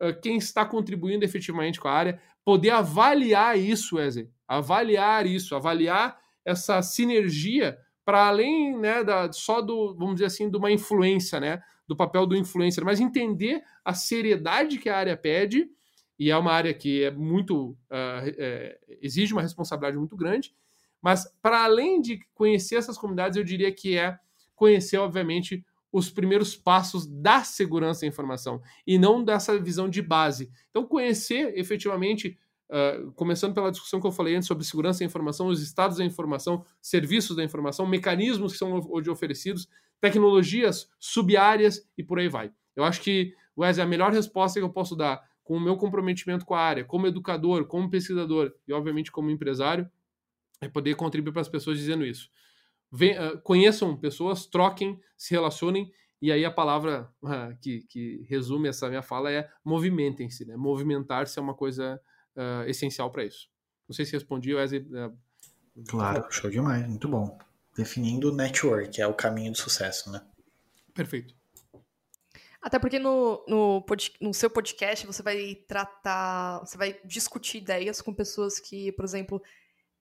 uh, 0.00 0.18
quem 0.20 0.36
está 0.36 0.64
contribuindo 0.64 1.24
efetivamente 1.24 1.80
com 1.80 1.88
a 1.88 1.92
área, 1.92 2.20
poder 2.44 2.70
avaliar 2.70 3.58
isso, 3.58 3.96
Wesley, 3.96 4.30
avaliar 4.46 5.26
isso, 5.26 5.54
avaliar 5.54 6.18
essa 6.44 6.80
sinergia 6.80 7.78
para 8.04 8.28
além 8.28 8.76
né, 8.78 9.04
da, 9.04 9.30
só 9.32 9.60
do, 9.60 9.94
vamos 9.94 10.14
dizer 10.14 10.26
assim, 10.26 10.50
de 10.50 10.56
uma 10.56 10.70
influência, 10.70 11.38
né, 11.38 11.62
do 11.90 11.96
papel 11.96 12.24
do 12.24 12.36
influencer, 12.36 12.84
mas 12.84 13.00
entender 13.00 13.64
a 13.84 13.92
seriedade 13.92 14.78
que 14.78 14.88
a 14.88 14.96
área 14.96 15.16
pede, 15.16 15.68
e 16.16 16.30
é 16.30 16.36
uma 16.36 16.52
área 16.52 16.72
que 16.72 17.02
é 17.02 17.10
muito, 17.10 17.70
uh, 17.70 17.76
é, 18.38 18.78
exige 19.02 19.32
uma 19.32 19.42
responsabilidade 19.42 19.98
muito 19.98 20.16
grande, 20.16 20.54
mas, 21.02 21.26
para 21.42 21.64
além 21.64 22.00
de 22.00 22.20
conhecer 22.32 22.76
essas 22.76 22.96
comunidades, 22.96 23.36
eu 23.36 23.42
diria 23.42 23.72
que 23.72 23.98
é 23.98 24.16
conhecer, 24.54 24.98
obviamente, 24.98 25.66
os 25.90 26.08
primeiros 26.08 26.54
passos 26.54 27.08
da 27.08 27.42
segurança 27.42 28.02
da 28.02 28.06
informação 28.06 28.62
e 28.86 28.96
não 28.96 29.24
dessa 29.24 29.58
visão 29.58 29.88
de 29.88 30.00
base. 30.00 30.48
Então, 30.70 30.86
conhecer 30.86 31.58
efetivamente, 31.58 32.38
uh, 32.68 33.10
começando 33.14 33.52
pela 33.52 33.72
discussão 33.72 34.00
que 34.00 34.06
eu 34.06 34.12
falei 34.12 34.36
antes 34.36 34.46
sobre 34.46 34.62
segurança 34.62 35.00
da 35.00 35.06
informação, 35.06 35.48
os 35.48 35.60
estados 35.60 35.96
da 35.96 36.04
informação, 36.04 36.64
serviços 36.80 37.34
da 37.34 37.42
informação, 37.42 37.84
mecanismos 37.84 38.52
que 38.52 38.58
são 38.58 38.80
hoje 38.90 39.10
oferecidos, 39.10 39.66
tecnologias 40.00 40.88
sub-áreas 40.98 41.86
e 41.96 42.02
por 42.02 42.18
aí 42.18 42.28
vai. 42.28 42.52
Eu 42.74 42.84
acho 42.84 43.00
que, 43.00 43.34
Wesley, 43.56 43.84
a 43.84 43.88
melhor 43.88 44.12
resposta 44.12 44.58
que 44.58 44.64
eu 44.64 44.70
posso 44.70 44.96
dar 44.96 45.22
com 45.44 45.56
o 45.56 45.60
meu 45.60 45.76
comprometimento 45.76 46.44
com 46.44 46.54
a 46.54 46.60
área, 46.60 46.84
como 46.84 47.06
educador, 47.06 47.66
como 47.66 47.90
pesquisador 47.90 48.52
e, 48.66 48.72
obviamente, 48.72 49.10
como 49.10 49.30
empresário, 49.30 49.90
é 50.60 50.68
poder 50.68 50.94
contribuir 50.94 51.32
para 51.32 51.42
as 51.42 51.48
pessoas 51.48 51.78
dizendo 51.78 52.04
isso. 52.04 52.30
Vem, 52.92 53.18
uh, 53.18 53.40
conheçam 53.42 53.96
pessoas, 53.96 54.46
troquem, 54.46 55.00
se 55.16 55.32
relacionem, 55.32 55.92
e 56.22 56.30
aí 56.30 56.44
a 56.44 56.50
palavra 56.50 57.10
uh, 57.22 57.56
que, 57.60 57.82
que, 57.88 58.26
resume 58.28 58.68
essa 58.68 58.88
minha 58.88 59.02
fala 59.02 59.30
é 59.30 59.50
movimentem-se. 59.64 60.44
Né? 60.44 60.56
Movimentar-se 60.56 61.38
é 61.38 61.42
uma 61.42 61.54
coisa 61.54 62.00
uh, 62.36 62.68
essencial 62.68 63.10
para 63.10 63.24
isso. 63.24 63.48
Não 63.88 63.94
sei 63.94 64.04
se 64.04 64.12
respondi, 64.12 64.54
Wesley. 64.54 64.86
Claro, 65.88 66.26
show 66.30 66.48
demais, 66.50 66.86
muito 66.86 67.08
bom. 67.08 67.36
Definindo 67.76 68.32
network, 68.32 69.00
é 69.00 69.06
o 69.06 69.14
caminho 69.14 69.52
do 69.52 69.58
sucesso, 69.58 70.10
né? 70.10 70.22
Perfeito. 70.94 71.34
Até 72.60 72.78
porque 72.78 72.98
no, 72.98 73.42
no, 73.48 73.84
no, 74.20 74.34
seu 74.34 74.50
podcast 74.50 75.06
você 75.06 75.22
vai 75.22 75.54
tratar, 75.66 76.60
você 76.60 76.76
vai 76.76 77.00
discutir 77.04 77.58
ideias 77.58 78.02
com 78.02 78.12
pessoas 78.12 78.60
que, 78.60 78.92
por 78.92 79.04
exemplo, 79.04 79.42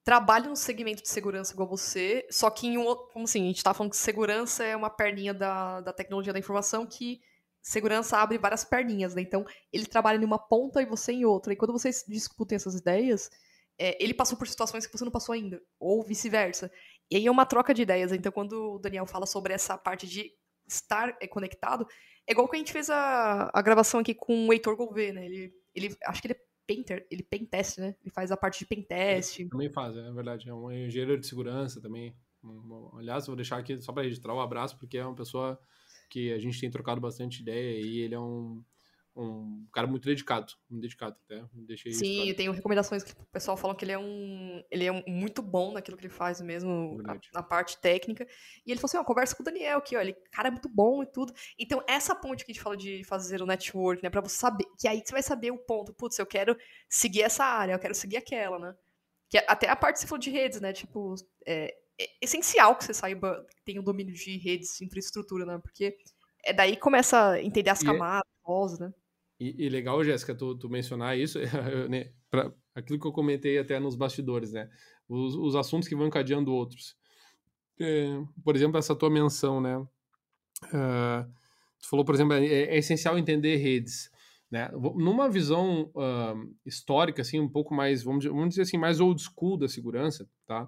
trabalha 0.03 0.49
no 0.49 0.55
segmento 0.57 1.01
de 1.01 1.07
segurança 1.07 1.53
igual 1.53 1.69
você, 1.69 2.27
só 2.29 2.49
que 2.49 2.67
em 2.67 2.77
um 2.77 2.83
como 3.13 3.23
assim, 3.25 3.43
a 3.43 3.47
gente 3.47 3.63
tá 3.63 3.73
falando 3.73 3.91
que 3.91 3.97
segurança 3.97 4.63
é 4.63 4.75
uma 4.75 4.89
perninha 4.89 5.33
da, 5.33 5.79
da 5.79 5.93
tecnologia 5.93 6.33
da 6.33 6.39
informação 6.39 6.85
que 6.85 7.21
segurança 7.61 8.17
abre 8.17 8.37
várias 8.37 8.65
perninhas, 8.65 9.15
né? 9.15 9.21
Então, 9.21 9.45
ele 9.71 9.85
trabalha 9.85 10.17
em 10.17 10.25
uma 10.25 10.39
ponta 10.39 10.81
e 10.81 10.85
você 10.85 11.11
em 11.13 11.25
outra. 11.25 11.53
E 11.53 11.55
quando 11.55 11.71
vocês 11.71 12.03
discutem 12.07 12.55
essas 12.55 12.75
ideias, 12.75 13.29
é, 13.77 14.01
ele 14.03 14.13
passou 14.13 14.37
por 14.37 14.47
situações 14.47 14.85
que 14.85 14.97
você 14.97 15.05
não 15.05 15.11
passou 15.11 15.33
ainda, 15.33 15.61
ou 15.79 16.03
vice-versa. 16.03 16.71
E 17.09 17.15
aí 17.15 17.25
é 17.25 17.31
uma 17.31 17.45
troca 17.45 17.73
de 17.73 17.81
ideias. 17.81 18.11
Então, 18.11 18.31
quando 18.31 18.75
o 18.75 18.79
Daniel 18.79 19.05
fala 19.05 19.25
sobre 19.25 19.53
essa 19.53 19.77
parte 19.77 20.07
de 20.07 20.31
estar 20.67 21.17
é, 21.19 21.27
conectado, 21.27 21.87
é 22.27 22.31
igual 22.31 22.47
que 22.47 22.55
a 22.55 22.59
gente 22.59 22.71
fez 22.71 22.89
a, 22.89 23.49
a 23.53 23.61
gravação 23.61 23.99
aqui 23.99 24.13
com 24.13 24.47
o 24.47 24.53
Heitor 24.53 24.75
Gouveia, 24.75 25.13
né? 25.13 25.25
Ele, 25.25 25.53
ele, 25.73 25.97
acho 26.05 26.21
que 26.21 26.27
ele 26.27 26.35
é 26.35 26.41
painter, 26.67 27.07
ele 27.09 27.23
pentest, 27.23 27.79
né? 27.79 27.95
Ele 28.01 28.11
faz 28.11 28.31
a 28.31 28.37
parte 28.37 28.59
de 28.59 28.65
pentest. 28.67 29.49
Também 29.49 29.69
faz, 29.69 29.97
é 29.97 30.11
verdade. 30.11 30.49
É 30.49 30.53
um 30.53 30.71
engenheiro 30.71 31.19
de 31.19 31.25
segurança 31.25 31.81
também. 31.81 32.15
Aliás, 32.97 33.25
vou 33.25 33.35
deixar 33.35 33.57
aqui 33.57 33.81
só 33.81 33.91
para 33.91 34.03
registrar 34.03 34.33
o 34.33 34.37
um 34.37 34.41
abraço, 34.41 34.77
porque 34.77 34.97
é 34.97 35.05
uma 35.05 35.15
pessoa 35.15 35.59
que 36.09 36.31
a 36.31 36.39
gente 36.39 36.59
tem 36.59 36.69
trocado 36.69 37.01
bastante 37.01 37.41
ideia 37.41 37.81
e 37.81 37.99
ele 37.99 38.15
é 38.15 38.19
um, 38.19 38.63
um 39.15 39.67
cara 39.73 39.87
muito 39.87 40.05
dedicado, 40.05 40.53
muito 40.69 40.83
dedicado 40.83 41.17
até. 41.25 41.43
Deixei 41.53 41.91
Sim, 41.91 42.29
eu 42.29 42.35
tenho 42.35 42.51
recomendações 42.51 43.03
que 43.03 43.11
o 43.11 43.25
pessoal 43.25 43.57
fala 43.57 43.75
que 43.75 43.83
ele 43.83 43.91
é 43.91 43.99
um, 43.99 44.63
ele 44.71 44.85
é 44.85 45.03
muito 45.07 45.41
bom 45.41 45.73
naquilo 45.73 45.97
que 45.97 46.05
ele 46.05 46.13
faz 46.13 46.39
mesmo, 46.41 47.01
na, 47.01 47.19
na, 47.33 47.43
parte 47.43 47.77
técnica. 47.79 48.25
E 48.65 48.71
ele 48.71 48.79
falou 48.79 48.89
assim, 48.89 48.97
ó, 48.97 49.03
conversa 49.03 49.35
com 49.35 49.43
o 49.43 49.45
Daniel 49.45 49.79
aqui, 49.79 49.95
ó, 49.95 50.01
ele 50.01 50.13
cara 50.31 50.47
é 50.47 50.51
muito 50.51 50.69
bom 50.69 51.03
e 51.03 51.05
tudo. 51.05 51.33
Então 51.57 51.83
essa 51.87 52.15
ponte 52.15 52.45
que 52.45 52.51
a 52.51 52.53
gente 52.53 52.63
fala 52.63 52.77
de 52.77 53.03
fazer 53.03 53.41
o 53.41 53.45
network, 53.45 54.01
né, 54.03 54.09
para 54.09 54.21
você 54.21 54.37
saber, 54.37 54.65
que 54.79 54.87
aí 54.87 55.01
você 55.03 55.11
vai 55.11 55.23
saber 55.23 55.51
o 55.51 55.57
ponto, 55.57 55.93
putz, 55.93 56.17
eu 56.17 56.25
quero 56.25 56.55
seguir 56.87 57.23
essa 57.23 57.43
área, 57.43 57.73
eu 57.73 57.79
quero 57.79 57.95
seguir 57.95 58.17
aquela, 58.17 58.59
né? 58.59 58.75
Que 59.29 59.37
até 59.47 59.69
a 59.69 59.75
parte 59.75 59.95
que 59.95 60.01
você 60.01 60.07
falou 60.07 60.19
de 60.19 60.29
redes, 60.29 60.61
né, 60.61 60.73
tipo, 60.73 61.15
é, 61.45 61.75
é 61.99 62.09
essencial 62.21 62.75
que 62.75 62.85
você 62.85 62.93
saiba, 62.93 63.45
tenha 63.65 63.79
o 63.79 63.81
um 63.81 63.85
domínio 63.85 64.13
de 64.13 64.37
redes, 64.37 64.81
infraestrutura, 64.81 65.45
né? 65.45 65.59
Porque 65.61 65.97
é 66.43 66.53
daí 66.53 66.75
que 66.75 66.81
começa 66.81 67.31
a 67.31 67.43
entender 67.43 67.69
as 67.69 67.81
e 67.81 67.85
é 67.85 67.91
camadas, 67.91 68.79
né? 68.79 68.93
E, 69.39 69.65
e 69.65 69.69
legal, 69.69 70.03
Jéssica, 70.03 70.35
tu, 70.35 70.55
tu, 70.55 70.69
mencionar 70.69 71.17
isso, 71.17 71.39
né, 71.89 72.11
pra, 72.29 72.51
aquilo 72.75 72.99
que 72.99 73.07
eu 73.07 73.11
comentei 73.11 73.57
até 73.57 73.79
nos 73.79 73.95
bastidores, 73.95 74.51
né? 74.51 74.69
Os, 75.07 75.35
os 75.35 75.55
assuntos 75.55 75.87
que 75.87 75.95
vão 75.95 76.07
encadeando 76.07 76.53
outros. 76.53 76.95
É, 77.79 78.19
por 78.43 78.55
exemplo, 78.55 78.77
essa 78.77 78.95
tua 78.95 79.09
menção, 79.09 79.61
né? 79.61 79.77
Uh, 79.77 81.23
tu 81.79 81.89
falou, 81.89 82.03
por 82.03 82.13
exemplo, 82.13 82.33
é, 82.33 82.45
é, 82.45 82.77
essencial 82.77 83.17
entender 83.17 83.55
redes. 83.55 84.11
Né? 84.51 84.69
Numa 84.95 85.29
visão 85.29 85.91
uh, 85.95 86.55
histórica, 86.65 87.21
assim, 87.21 87.39
um 87.39 87.47
pouco 87.47 87.73
mais, 87.73 88.03
vamos, 88.03 88.25
vamos 88.25 88.49
dizer 88.49 88.63
assim, 88.63 88.77
mais 88.77 88.99
old 88.99 89.21
school 89.21 89.57
da 89.57 89.67
segurança, 89.67 90.27
tá? 90.45 90.67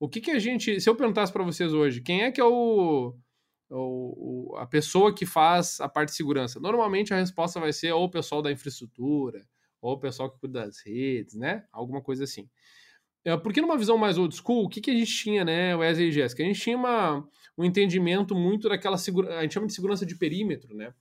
O 0.00 0.08
que 0.08 0.20
que 0.20 0.30
a 0.30 0.38
gente, 0.38 0.80
se 0.80 0.88
eu 0.88 0.96
perguntasse 0.96 1.30
para 1.30 1.44
vocês 1.44 1.74
hoje, 1.74 2.00
quem 2.00 2.22
é 2.22 2.32
que 2.32 2.40
é 2.40 2.44
o, 2.44 3.14
o, 3.78 4.56
a 4.56 4.66
pessoa 4.66 5.14
que 5.14 5.24
faz 5.24 5.80
a 5.80 5.88
parte 5.88 6.10
de 6.10 6.16
segurança? 6.16 6.58
Normalmente 6.58 7.14
a 7.14 7.16
resposta 7.16 7.60
vai 7.60 7.72
ser 7.72 7.92
ou 7.92 8.04
o 8.04 8.10
pessoal 8.10 8.42
da 8.42 8.50
infraestrutura, 8.50 9.46
ou 9.80 9.94
o 9.94 9.98
pessoal 9.98 10.30
que 10.30 10.38
cuida 10.38 10.64
das 10.64 10.80
redes, 10.84 11.34
né? 11.34 11.64
Alguma 11.72 12.02
coisa 12.02 12.24
assim. 12.24 12.48
É, 13.24 13.36
porque 13.36 13.60
numa 13.60 13.76
visão 13.76 13.98
mais 13.98 14.16
old 14.16 14.34
school, 14.34 14.64
o 14.64 14.68
que, 14.68 14.80
que 14.80 14.90
a 14.90 14.94
gente 14.94 15.14
tinha, 15.14 15.44
né, 15.44 15.76
Wesley 15.76 16.08
e 16.08 16.12
Jéssica? 16.12 16.42
A 16.42 16.46
gente 16.46 16.60
tinha 16.60 16.76
uma, 16.76 17.26
um 17.56 17.64
entendimento 17.64 18.34
muito 18.34 18.68
daquela 18.68 18.96
segurança, 18.96 19.38
a 19.38 19.42
gente 19.42 19.54
chama 19.54 19.66
de 19.66 19.74
segurança 19.74 20.06
de 20.06 20.16
perímetro, 20.16 20.74
né? 20.74 20.94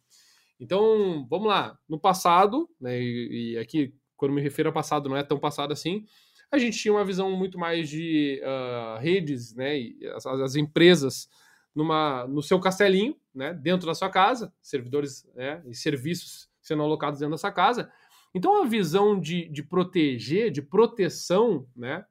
Então, 0.59 1.25
vamos 1.29 1.47
lá, 1.47 1.79
no 1.87 1.97
passado, 1.97 2.69
né, 2.79 3.01
e, 3.01 3.53
e 3.53 3.57
aqui, 3.57 3.93
quando 4.17 4.33
me 4.33 4.41
refiro 4.41 4.67
a 4.67 4.73
passado, 4.73 5.07
não 5.07 5.15
é 5.15 5.23
tão 5.23 5.39
passado 5.39 5.71
assim, 5.71 6.05
a 6.51 6.57
gente 6.57 6.77
tinha 6.77 6.93
uma 6.93 7.05
visão 7.05 7.31
muito 7.31 7.57
mais 7.57 7.87
de 7.87 8.41
uh, 8.43 8.99
redes, 8.99 9.55
né, 9.55 9.75
as, 10.15 10.25
as 10.25 10.55
empresas 10.55 11.29
numa, 11.75 12.27
no 12.27 12.41
seu 12.41 12.59
castelinho, 12.59 13.15
né, 13.33 13.53
dentro 13.53 13.87
da 13.87 13.93
sua 13.93 14.09
casa, 14.09 14.53
servidores 14.61 15.29
né, 15.35 15.63
e 15.65 15.75
serviços 15.75 16.49
sendo 16.61 16.83
alocados 16.83 17.19
dentro 17.19 17.31
da 17.31 17.37
sua 17.37 17.51
casa. 17.51 17.91
Então 18.33 18.61
a 18.61 18.65
visão 18.65 19.19
de, 19.19 19.47
de 19.49 19.63
proteger, 19.63 20.51
de 20.51 20.61
proteção, 20.61 21.67
né, 21.75 22.05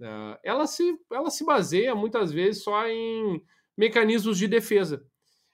uh, 0.00 0.38
ela, 0.44 0.66
se, 0.66 0.98
ela 1.10 1.30
se 1.30 1.44
baseia 1.44 1.94
muitas 1.94 2.30
vezes 2.32 2.62
só 2.62 2.86
em 2.86 3.42
mecanismos 3.76 4.38
de 4.38 4.48
defesa. 4.48 5.04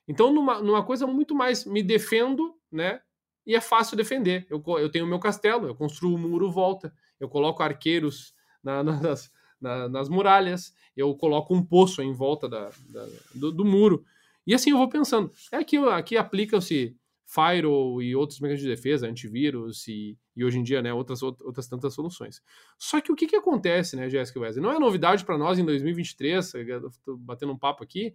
Então, 0.06 0.32
numa, 0.32 0.60
numa 0.60 0.84
coisa 0.84 1.06
muito 1.06 1.34
mais 1.34 1.64
me 1.64 1.82
defendo, 1.82 2.54
né? 2.70 3.00
E 3.46 3.54
é 3.54 3.60
fácil 3.60 3.96
defender. 3.96 4.46
Eu, 4.48 4.62
eu 4.78 4.90
tenho 4.90 5.06
meu 5.06 5.18
castelo, 5.18 5.66
eu 5.66 5.74
construo 5.74 6.12
o 6.12 6.14
um 6.14 6.18
muro 6.18 6.50
volta, 6.50 6.94
eu 7.18 7.28
coloco 7.28 7.62
arqueiros 7.62 8.34
na, 8.62 8.82
nas, 8.84 9.30
na, 9.62 9.88
nas 9.88 10.09
muralhas, 10.09 10.75
eu 10.96 11.14
coloco 11.14 11.55
um 11.55 11.64
poço 11.64 12.03
em 12.03 12.12
volta 12.12 12.48
da, 12.48 12.70
da 12.90 13.07
do, 13.35 13.53
do, 13.53 13.64
muro. 13.64 14.05
E 14.46 14.55
assim 14.55 14.70
eu 14.70 14.77
vou 14.77 14.88
pensando. 14.88 15.31
É 15.51 15.57
aqui, 15.57 15.77
aqui 15.79 16.16
aplica-se 16.16 16.96
firewall 17.25 18.03
e 18.03 18.14
outros 18.14 18.40
mecanismos 18.40 18.68
de 18.68 18.77
defesa, 18.77 19.07
antivírus 19.07 19.88
e, 19.88 20.18
e 20.37 20.44
hoje 20.44 20.59
em 20.59 20.62
dia, 20.62 20.83
né, 20.83 20.92
outras, 20.92 21.22
outras 21.22 21.66
tantas 21.66 21.94
soluções. 21.94 22.42
Só 22.79 23.01
que 23.01 23.11
o 23.11 23.16
que, 23.16 23.27
que 23.27 23.37
acontece, 23.37 23.96
né, 23.96 24.11
Jéssica 24.11 24.40
Wesley? 24.40 24.62
Não 24.62 24.70
é 24.70 24.79
novidade 24.79 25.25
para 25.25 25.38
nós 25.38 25.59
em 25.59 25.64
2023, 25.64 26.55
estou 26.55 27.16
batendo 27.16 27.53
um 27.53 27.59
papo 27.59 27.83
aqui, 27.83 28.14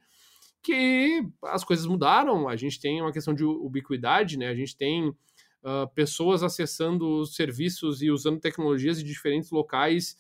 que 0.62 1.26
as 1.46 1.64
coisas 1.64 1.88
mudaram, 1.88 2.48
a 2.48 2.56
gente 2.56 2.80
tem 2.80 3.02
uma 3.02 3.12
questão 3.12 3.34
de 3.34 3.44
ubiquidade, 3.44 4.38
né, 4.38 4.50
a 4.50 4.56
gente 4.56 4.78
tem 4.78 5.08
uh, 5.08 5.88
pessoas 5.96 6.44
acessando 6.44 7.26
serviços 7.26 8.04
e 8.04 8.12
usando 8.12 8.40
tecnologias 8.40 9.00
de 9.00 9.04
diferentes 9.04 9.50
locais 9.50 10.16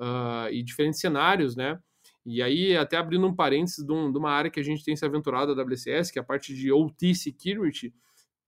uh, 0.00 0.50
e 0.50 0.62
diferentes 0.62 0.98
cenários, 0.98 1.54
né? 1.54 1.78
E 2.24 2.42
aí, 2.42 2.76
até 2.76 2.96
abrindo 2.96 3.26
um 3.26 3.34
parênteses 3.34 3.84
de, 3.84 3.92
um, 3.92 4.10
de, 4.10 4.18
uma 4.18 4.30
área 4.30 4.50
que 4.50 4.60
a 4.60 4.62
gente 4.62 4.84
tem 4.84 4.96
se 4.96 5.04
aventurado 5.04 5.54
da 5.54 5.62
WCS, 5.62 6.10
que 6.10 6.18
é 6.18 6.22
a 6.22 6.24
parte 6.24 6.54
de 6.54 6.70
OT 6.72 7.14
Security, 7.14 7.94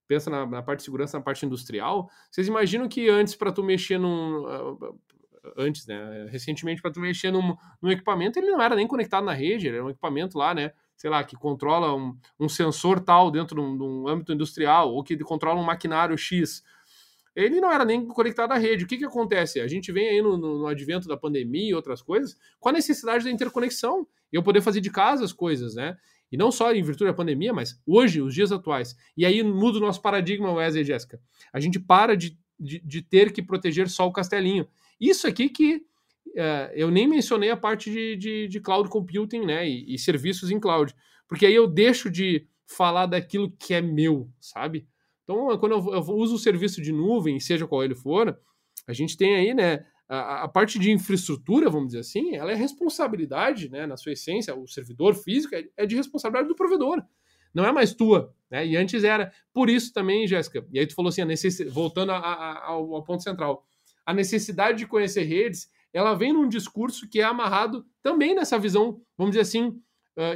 pensa 0.07 0.29
na, 0.29 0.47
na, 0.47 0.63
parte 0.63 0.81
de 0.81 0.85
segurança, 0.85 1.19
na 1.19 1.25
parte 1.25 1.47
industrial. 1.47 2.09
Vocês 2.31 2.49
imaginam 2.49 2.89
que 2.89 3.09
antes, 3.09 3.35
para 3.35 3.53
tu 3.53 3.63
mexer 3.63 3.99
num. 3.99 4.45
Uh, 4.45 4.99
antes, 5.57 5.87
né? 5.87 6.29
Recentemente, 6.31 6.81
para 6.81 6.91
tu 6.91 7.01
mexer 7.01 7.33
num, 7.33 7.57
num, 7.81 7.91
equipamento, 7.91 8.39
ele 8.39 8.51
não 8.51 8.63
era 8.63 8.77
nem 8.77 8.87
conectado 8.87 9.25
na 9.25 9.33
rede, 9.33 9.69
era 9.69 9.85
um 9.85 9.91
equipamento 9.91 10.39
lá, 10.39 10.55
né? 10.55 10.73
Sei 10.97 11.11
lá, 11.11 11.25
que 11.25 11.35
controla 11.35 11.95
um, 11.97 12.17
um 12.39 12.49
sensor 12.49 13.01
tal 13.01 13.31
dentro 13.31 13.57
de 13.57 13.61
um, 13.61 13.77
de 13.77 13.83
um 13.83 14.07
âmbito 14.07 14.33
industrial, 14.33 14.93
ou 14.93 15.03
que 15.03 15.17
controla 15.19 15.61
um 15.61 15.65
maquinário 15.65 16.17
X 16.17 16.63
ele 17.35 17.61
não 17.61 17.73
era 17.73 17.85
nem 17.85 18.07
conectado 18.07 18.53
à 18.53 18.59
rede. 18.59 18.85
O 18.85 18.87
que, 18.87 18.99
que 18.99 19.05
acontece? 19.05 19.61
A 19.61 19.67
gente 19.67 19.91
vem 19.91 20.09
aí 20.09 20.23
no, 20.23 20.37
no, 20.37 20.59
no, 20.59 20.67
advento 20.67 21.09
da 21.09 21.17
pandemia 21.17 21.71
e 21.71 21.75
outras 21.75 22.03
coisas 22.03 22.37
com 22.61 22.69
a 22.69 22.73
necessidade 22.73 23.25
da 23.25 23.31
interconexão 23.31 24.07
e 24.33 24.37
eu 24.37 24.43
poder 24.43 24.61
fazer 24.61 24.81
de 24.81 24.91
casa 24.91 25.25
as 25.25 25.33
coisas, 25.33 25.75
né? 25.75 25.97
E 26.31 26.37
não 26.37 26.51
só 26.51 26.73
em 26.73 26.83
virtude 26.83 27.11
da 27.11 27.15
pandemia, 27.15 27.53
mas 27.53 27.81
hoje, 27.87 28.23
os 28.23 28.35
dias 28.35 28.53
atuais. 28.53 28.97
E 29.17 29.27
aí 29.27 29.43
muda 29.43 29.79
o 29.79 29.81
nosso 29.81 30.01
paradigma, 30.01 30.53
Wesley 30.53 30.83
e 30.83 30.87
Jéssica. 30.87 31.21
A 31.53 31.61
gente 31.61 31.79
para 31.79 32.17
de, 32.17 32.39
de, 32.59 32.81
de, 32.81 33.03
ter 33.03 33.33
que 33.33 33.43
proteger 33.43 33.89
só 33.89 34.07
o 34.07 34.13
castelinho. 34.13 34.67
Isso 34.99 35.27
aqui 35.27 35.51
que 35.51 35.77
uh, 36.29 36.73
eu 36.75 36.91
nem 36.91 37.07
mencionei 37.07 37.51
a 37.51 37.57
parte 37.57 37.91
de, 37.91 38.17
de, 38.17 38.49
de 38.49 38.61
cloud 38.61 38.89
computing, 38.89 39.45
né? 39.45 39.69
E, 39.69 39.95
e 39.95 39.99
serviços 39.99 40.51
em 40.51 40.59
cloud. 40.59 40.95
Porque 41.29 41.45
aí 41.45 41.55
eu 41.55 41.67
deixo 41.67 42.11
de 42.11 42.47
falar 42.67 43.07
daquilo 43.07 43.55
que 43.59 43.75
é 43.75 43.83
meu, 43.83 44.31
sabe? 44.41 44.87
Então, 45.33 45.59
quando 45.59 45.73
eu, 45.73 46.01
uso 46.15 46.35
o 46.35 46.39
serviço 46.39 46.83
de 46.83 46.93
nuvem, 46.93 47.41
seja 47.41 47.67
qual 47.67 47.83
ele 47.83 47.95
for, 47.95 48.39
a 48.87 48.93
gente 48.93 49.17
tem 49.17 49.35
aí, 49.35 49.55
né, 49.55 49.85
a, 50.09 50.47
parte 50.47 50.79
de 50.79 50.91
infraestrutura, 50.91 51.71
vamos 51.71 51.89
dizer 51.89 52.01
assim, 52.01 52.37
ela 52.37 52.53
é 52.53 52.55
responsabilidade, 52.55 53.71
né, 53.71 53.87
na 53.87 53.97
sua 53.97 54.13
essência, 54.13 54.55
o 54.55 54.67
servidor 54.69 55.15
físico 55.15 55.55
é, 55.55 55.65
é 55.77 55.87
de 55.87 55.97
responsabilidade 55.97 56.49
do 56.49 56.55
provedor, 56.55 57.03
não 57.55 57.65
é 57.65 57.73
mais 57.73 57.95
tua, 57.95 58.35
né, 58.51 58.67
e 58.67 58.77
antes 58.77 59.05
era. 59.05 59.33
Por 59.53 59.71
isso 59.71 59.93
também, 59.93 60.27
Jéssica, 60.27 60.67
e 60.71 60.79
aí 60.79 60.87
tu 60.87 60.95
falou 60.95 61.09
assim, 61.09 61.25
necess... 61.25 61.61
voltando 61.73 62.13
a, 62.13 62.19
a, 62.19 62.67
ao, 62.67 62.95
ao 62.95 63.03
ponto 63.03 63.23
central, 63.23 63.65
a 64.05 64.13
necessidade 64.13 64.79
de 64.79 64.87
conhecer 64.87 65.23
redes, 65.23 65.71
ela 65.93 66.15
vem 66.15 66.33
num 66.33 66.49
discurso 66.49 67.09
que 67.09 67.21
é 67.21 67.25
amarrado 67.25 67.87
também 68.03 68.35
nessa 68.35 68.59
visão, 68.59 69.01
vamos 69.17 69.33
dizer 69.33 69.43
assim, 69.43 69.81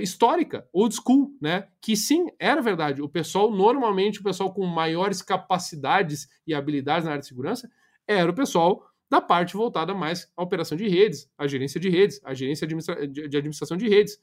histórica, 0.01 0.67
old 0.73 0.95
school, 0.95 1.37
né? 1.41 1.69
Que 1.83 1.97
sim, 1.97 2.29
era 2.39 2.62
verdade. 2.62 3.03
O 3.03 3.09
pessoal, 3.09 3.51
normalmente, 3.51 4.21
o 4.21 4.23
pessoal 4.23 4.53
com 4.53 4.65
maiores 4.65 5.21
capacidades 5.21 6.29
e 6.47 6.55
habilidades 6.55 7.05
na 7.05 7.12
área 7.12 7.21
de 7.21 7.29
segurança, 7.29 7.71
era 8.07 8.31
o 8.31 8.35
pessoal 8.35 8.87
da 9.09 9.21
parte 9.21 9.55
voltada 9.55 9.95
mais 9.95 10.33
à 10.37 10.43
operação 10.43 10.77
de 10.77 10.89
redes, 10.89 11.31
à 11.37 11.47
gerência 11.47 11.79
de 11.79 11.89
redes, 11.89 12.21
à 12.25 12.35
gerência 12.35 12.67
de 12.67 13.37
administração 13.37 13.77
de 13.77 13.89
redes. 13.89 14.19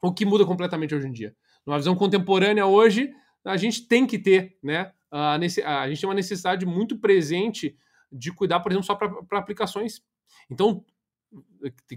O 0.00 0.12
que 0.12 0.24
muda 0.24 0.44
completamente 0.46 0.94
hoje 0.94 1.06
em 1.06 1.12
dia. 1.12 1.34
Numa 1.66 1.78
visão 1.78 1.94
contemporânea 1.94 2.66
hoje, 2.66 3.12
a 3.44 3.56
gente 3.56 3.86
tem 3.86 4.06
que 4.06 4.18
ter, 4.18 4.58
né? 4.62 4.92
A, 5.10 5.34
a 5.34 5.88
gente 5.88 6.00
tem 6.00 6.08
uma 6.08 6.14
necessidade 6.14 6.64
muito 6.64 6.98
presente 6.98 7.76
de 8.10 8.32
cuidar, 8.32 8.60
por 8.60 8.72
exemplo, 8.72 8.86
só 8.86 8.94
para 8.94 9.38
aplicações. 9.38 10.02
Então, 10.50 10.84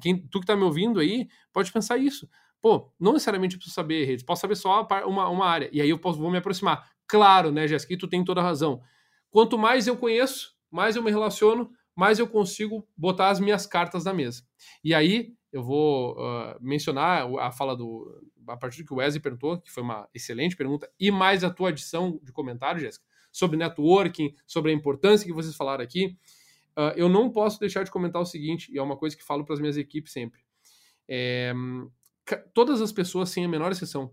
quem, 0.02 0.28
tu 0.28 0.40
que 0.40 0.44
está 0.44 0.56
me 0.56 0.64
ouvindo 0.64 1.00
aí, 1.00 1.28
pode 1.52 1.72
pensar 1.72 1.98
isso. 1.98 2.30
Pô, 2.62 2.92
não 3.00 3.14
necessariamente 3.14 3.58
preciso 3.58 3.76
saber 3.76 4.06
redes, 4.06 4.26
posso 4.26 4.42
saber 4.42 4.56
só 4.56 4.88
uma, 5.06 5.30
uma 5.30 5.46
área. 5.46 5.70
E 5.72 5.82
aí 5.82 5.90
eu 5.90 6.00
posso, 6.00 6.20
vou 6.20 6.32
me 6.32 6.38
aproximar. 6.38 6.90
Claro, 7.08 7.52
né, 7.52 7.68
Jéssica, 7.68 7.94
e 7.94 7.98
tu 7.98 8.08
tem 8.08 8.24
toda 8.24 8.42
a 8.42 8.44
razão. 8.44 8.82
Quanto 9.30 9.58
mais 9.58 9.86
eu 9.86 9.98
conheço, 9.98 10.56
mais 10.72 10.96
eu 10.96 11.04
me 11.04 11.12
relaciono, 11.12 11.70
mais 11.96 12.20
eu 12.20 12.28
consigo 12.28 12.88
botar 12.98 13.30
as 13.30 13.40
minhas 13.40 13.66
cartas 13.66 14.04
na 14.04 14.14
mesa. 14.14 14.44
E 14.84 14.94
aí 14.94 15.34
eu 15.52 15.64
vou 15.64 16.14
uh, 16.14 16.58
mencionar 16.60 17.26
a 17.40 17.52
fala 17.52 17.76
do. 17.76 18.22
A 18.48 18.58
partir 18.58 18.84
do 18.84 18.88
que 18.88 18.94
o 18.94 18.98
Wesley 18.98 19.22
perguntou, 19.22 19.60
que 19.60 19.72
foi 19.72 19.82
uma 19.82 20.08
excelente 20.14 20.56
pergunta, 20.56 20.92
e 21.00 21.10
mais 21.10 21.44
a 21.44 21.50
tua 21.50 21.70
adição 21.70 22.20
de 22.22 22.32
comentário, 22.32 22.80
Jéssica, 22.80 23.06
sobre 23.32 23.58
networking, 23.58 24.36
sobre 24.46 24.72
a 24.72 24.74
importância 24.74 25.26
que 25.26 25.34
vocês 25.34 25.56
falaram 25.56 25.84
aqui. 25.84 26.18
Uh, 26.78 26.92
eu 26.98 27.08
não 27.08 27.32
posso 27.32 27.60
deixar 27.60 27.84
de 27.84 27.92
comentar 27.92 28.22
o 28.22 28.26
seguinte, 28.26 28.72
e 28.72 28.78
é 28.78 28.82
uma 28.82 28.98
coisa 28.98 29.16
que 29.16 29.24
falo 29.24 29.46
para 29.46 29.54
as 29.54 29.62
minhas 29.62 29.78
equipes 29.78 30.12
sempre. 30.12 30.42
É, 31.08 31.54
todas 32.54 32.82
as 32.82 32.92
pessoas, 32.92 33.30
sem 33.30 33.46
a 33.46 33.48
menor 33.48 33.72
exceção, 33.72 34.12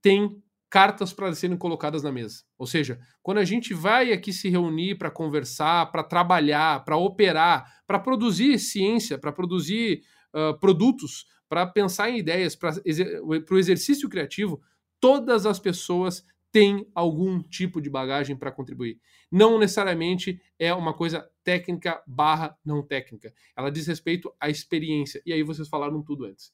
têm 0.00 0.42
cartas 0.70 1.12
para 1.12 1.32
serem 1.34 1.56
colocadas 1.56 2.02
na 2.02 2.10
mesa. 2.10 2.42
Ou 2.58 2.66
seja, 2.66 2.98
quando 3.22 3.38
a 3.38 3.44
gente 3.44 3.72
vai 3.72 4.12
aqui 4.12 4.32
se 4.32 4.48
reunir 4.48 4.96
para 4.96 5.10
conversar, 5.10 5.92
para 5.92 6.02
trabalhar, 6.02 6.84
para 6.84 6.96
operar, 6.96 7.82
para 7.86 7.98
produzir 7.98 8.58
ciência, 8.58 9.16
para 9.16 9.30
produzir 9.30 10.02
uh, 10.34 10.58
produtos, 10.58 11.26
para 11.48 11.64
pensar 11.66 12.10
em 12.10 12.18
ideias, 12.18 12.56
para 12.56 12.74
exer 12.84 13.20
o 13.22 13.56
exercício 13.56 14.08
criativo, 14.08 14.60
todas 14.98 15.46
as 15.46 15.60
pessoas 15.60 16.24
tem 16.50 16.88
algum 16.94 17.42
tipo 17.42 17.80
de 17.80 17.90
bagagem 17.90 18.36
para 18.36 18.50
contribuir. 18.50 19.00
Não 19.30 19.58
necessariamente 19.58 20.40
é 20.58 20.72
uma 20.72 20.94
coisa 20.94 21.28
técnica 21.42 22.02
barra 22.06 22.56
não 22.64 22.80
técnica. 22.80 23.32
Ela 23.56 23.70
diz 23.70 23.86
respeito 23.86 24.32
à 24.40 24.48
experiência. 24.48 25.20
E 25.26 25.32
aí 25.32 25.42
vocês 25.42 25.68
falaram 25.68 26.02
tudo 26.02 26.24
antes. 26.24 26.52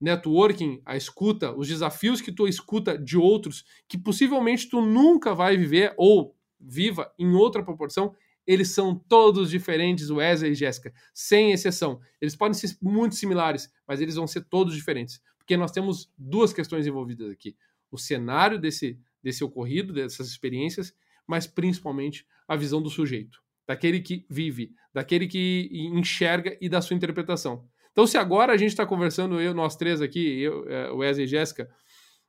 Networking, 0.00 0.82
a 0.84 0.96
escuta, 0.96 1.54
os 1.54 1.68
desafios 1.68 2.20
que 2.20 2.32
tu 2.32 2.46
escuta 2.46 2.98
de 2.98 3.16
outros 3.16 3.64
que 3.88 3.96
possivelmente 3.96 4.68
tu 4.68 4.80
nunca 4.80 5.34
vai 5.34 5.56
viver 5.56 5.94
ou 5.96 6.36
viva 6.60 7.12
em 7.18 7.32
outra 7.34 7.62
proporção, 7.62 8.14
eles 8.46 8.70
são 8.70 8.94
todos 8.94 9.50
diferentes, 9.50 10.10
Wesley 10.10 10.52
e 10.52 10.54
Jéssica, 10.54 10.92
sem 11.12 11.52
exceção. 11.52 12.00
Eles 12.20 12.36
podem 12.36 12.54
ser 12.54 12.76
muito 12.80 13.14
similares, 13.14 13.72
mas 13.86 14.00
eles 14.00 14.16
vão 14.16 14.26
ser 14.26 14.42
todos 14.44 14.74
diferentes, 14.74 15.20
porque 15.38 15.56
nós 15.56 15.70
temos 15.70 16.12
duas 16.16 16.52
questões 16.52 16.86
envolvidas 16.86 17.30
aqui: 17.30 17.56
o 17.90 17.98
cenário 17.98 18.58
desse, 18.58 18.98
desse 19.22 19.42
ocorrido, 19.42 19.92
dessas 19.92 20.28
experiências, 20.28 20.94
mas 21.26 21.46
principalmente 21.46 22.26
a 22.46 22.56
visão 22.56 22.82
do 22.82 22.90
sujeito, 22.90 23.42
daquele 23.66 24.00
que 24.00 24.26
vive, 24.28 24.74
daquele 24.92 25.26
que 25.26 25.70
enxerga 25.72 26.56
e 26.60 26.68
da 26.68 26.82
sua 26.82 26.96
interpretação. 26.96 27.66
Então, 27.94 28.08
se 28.08 28.18
agora 28.18 28.52
a 28.52 28.56
gente 28.56 28.70
está 28.70 28.84
conversando, 28.84 29.40
eu, 29.40 29.54
nós 29.54 29.76
três 29.76 30.02
aqui, 30.02 30.40
eu, 30.40 30.68
é, 30.68 30.90
Wesley 30.90 31.26
e 31.26 31.28
Jéssica, 31.28 31.70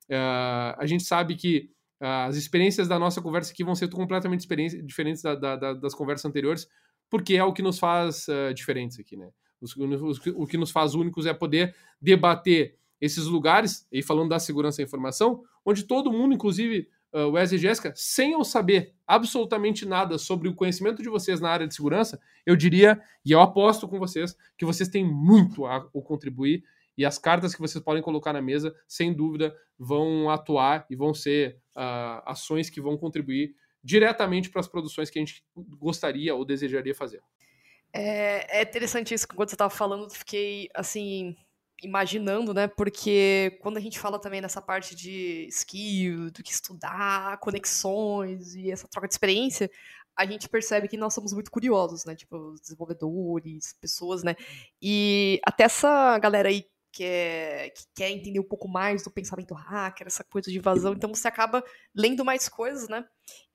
é, 0.07 0.15
a 0.15 0.85
gente 0.85 1.03
sabe 1.03 1.35
que 1.35 1.71
as 1.99 2.35
experiências 2.35 2.87
da 2.87 2.99
nossa 2.99 3.19
conversa 3.19 3.51
aqui 3.51 3.63
vão 3.63 3.73
ser 3.73 3.89
completamente 3.89 4.47
diferentes 4.83 5.23
da, 5.23 5.33
da, 5.33 5.73
das 5.73 5.95
conversas 5.95 6.25
anteriores, 6.25 6.67
porque 7.09 7.35
é 7.35 7.43
o 7.43 7.51
que 7.51 7.63
nos 7.63 7.79
faz 7.79 8.27
diferentes 8.53 8.99
aqui, 8.99 9.15
né? 9.15 9.29
O 10.35 10.45
que 10.45 10.57
nos 10.57 10.69
faz 10.69 10.93
únicos 10.93 11.25
é 11.25 11.33
poder 11.33 11.73
debater 11.99 12.77
esses 13.01 13.25
lugares, 13.25 13.87
e 13.91 14.03
falando 14.03 14.29
da 14.29 14.39
segurança 14.39 14.77
da 14.77 14.83
informação, 14.83 15.41
onde 15.65 15.83
todo 15.83 16.11
mundo, 16.11 16.35
inclusive 16.35 16.87
uh, 17.15 17.31
Wesley 17.31 17.57
e 17.57 17.61
Jéssica, 17.61 17.93
sem 17.95 18.33
eu 18.33 18.43
saber 18.43 18.93
absolutamente 19.07 19.85
nada 19.85 20.17
sobre 20.17 20.49
o 20.49 20.53
conhecimento 20.53 21.01
de 21.01 21.07
vocês 21.07 21.39
na 21.39 21.49
área 21.49 21.67
de 21.67 21.73
segurança, 21.73 22.19
eu 22.45 22.55
diria, 22.55 23.01
e 23.25 23.31
eu 23.31 23.39
aposto 23.39 23.87
com 23.87 23.97
vocês, 23.97 24.35
que 24.57 24.65
vocês 24.65 24.89
têm 24.89 25.05
muito 25.05 25.65
a, 25.65 25.81
contribuir 25.89 26.63
e 26.97 27.05
as 27.05 27.17
cartas 27.17 27.55
que 27.55 27.61
vocês 27.61 27.83
podem 27.83 28.03
colocar 28.03 28.33
na 28.33 28.41
mesa, 28.41 28.75
sem 28.87 29.13
dúvida, 29.13 29.55
vão 29.79 30.29
atuar 30.29 30.85
e 30.89 30.95
vão 30.95 31.13
ser 31.13 31.57
uh, 31.75 32.21
ações 32.25 32.69
que 32.69 32.81
vão 32.81 32.97
contribuir 32.97 33.55
diretamente 33.83 34.49
para 34.49 34.59
as 34.59 34.67
produções 34.67 35.09
que 35.09 35.19
a 35.19 35.21
gente 35.21 35.45
gostaria 35.55 36.33
ou 36.33 36.43
desejaria 36.43 36.95
fazer. 36.95 37.21
É, 37.93 38.59
é 38.59 38.63
interessante 38.63 39.13
isso, 39.13 39.27
quando 39.27 39.49
você 39.49 39.55
estava 39.55 39.69
falando, 39.69 40.09
fiquei 40.09 40.69
assim 40.73 41.35
imaginando, 41.85 42.53
né? 42.53 42.67
Porque 42.67 43.57
quando 43.61 43.77
a 43.77 43.79
gente 43.79 43.99
fala 43.99 44.19
também 44.19 44.41
nessa 44.41 44.61
parte 44.61 44.95
de 44.95 45.47
skill, 45.49 46.31
do 46.31 46.43
que 46.43 46.51
estudar, 46.51 47.37
conexões 47.39 48.55
e 48.55 48.71
essa 48.71 48.87
troca 48.87 49.07
de 49.07 49.13
experiência, 49.13 49.69
a 50.15 50.25
gente 50.25 50.49
percebe 50.49 50.87
que 50.87 50.97
nós 50.97 51.13
somos 51.13 51.33
muito 51.33 51.51
curiosos, 51.51 52.05
né? 52.05 52.15
Tipo, 52.15 52.55
desenvolvedores, 52.59 53.73
pessoas, 53.79 54.23
né? 54.23 54.35
E 54.81 55.39
até 55.45 55.63
essa 55.65 56.17
galera 56.19 56.49
aí 56.49 56.65
que, 56.91 57.03
é, 57.03 57.69
que 57.71 57.83
quer 57.93 58.09
entender 58.09 58.39
um 58.39 58.47
pouco 58.47 58.69
mais 58.69 59.03
do 59.03 59.11
pensamento 59.11 59.53
hacker, 59.53 60.07
essa 60.07 60.23
coisa 60.23 60.49
de 60.49 60.57
invasão, 60.57 60.93
então 60.93 61.13
você 61.13 61.27
acaba 61.27 61.61
lendo 61.93 62.23
mais 62.23 62.47
coisas, 62.47 62.87
né? 62.87 63.05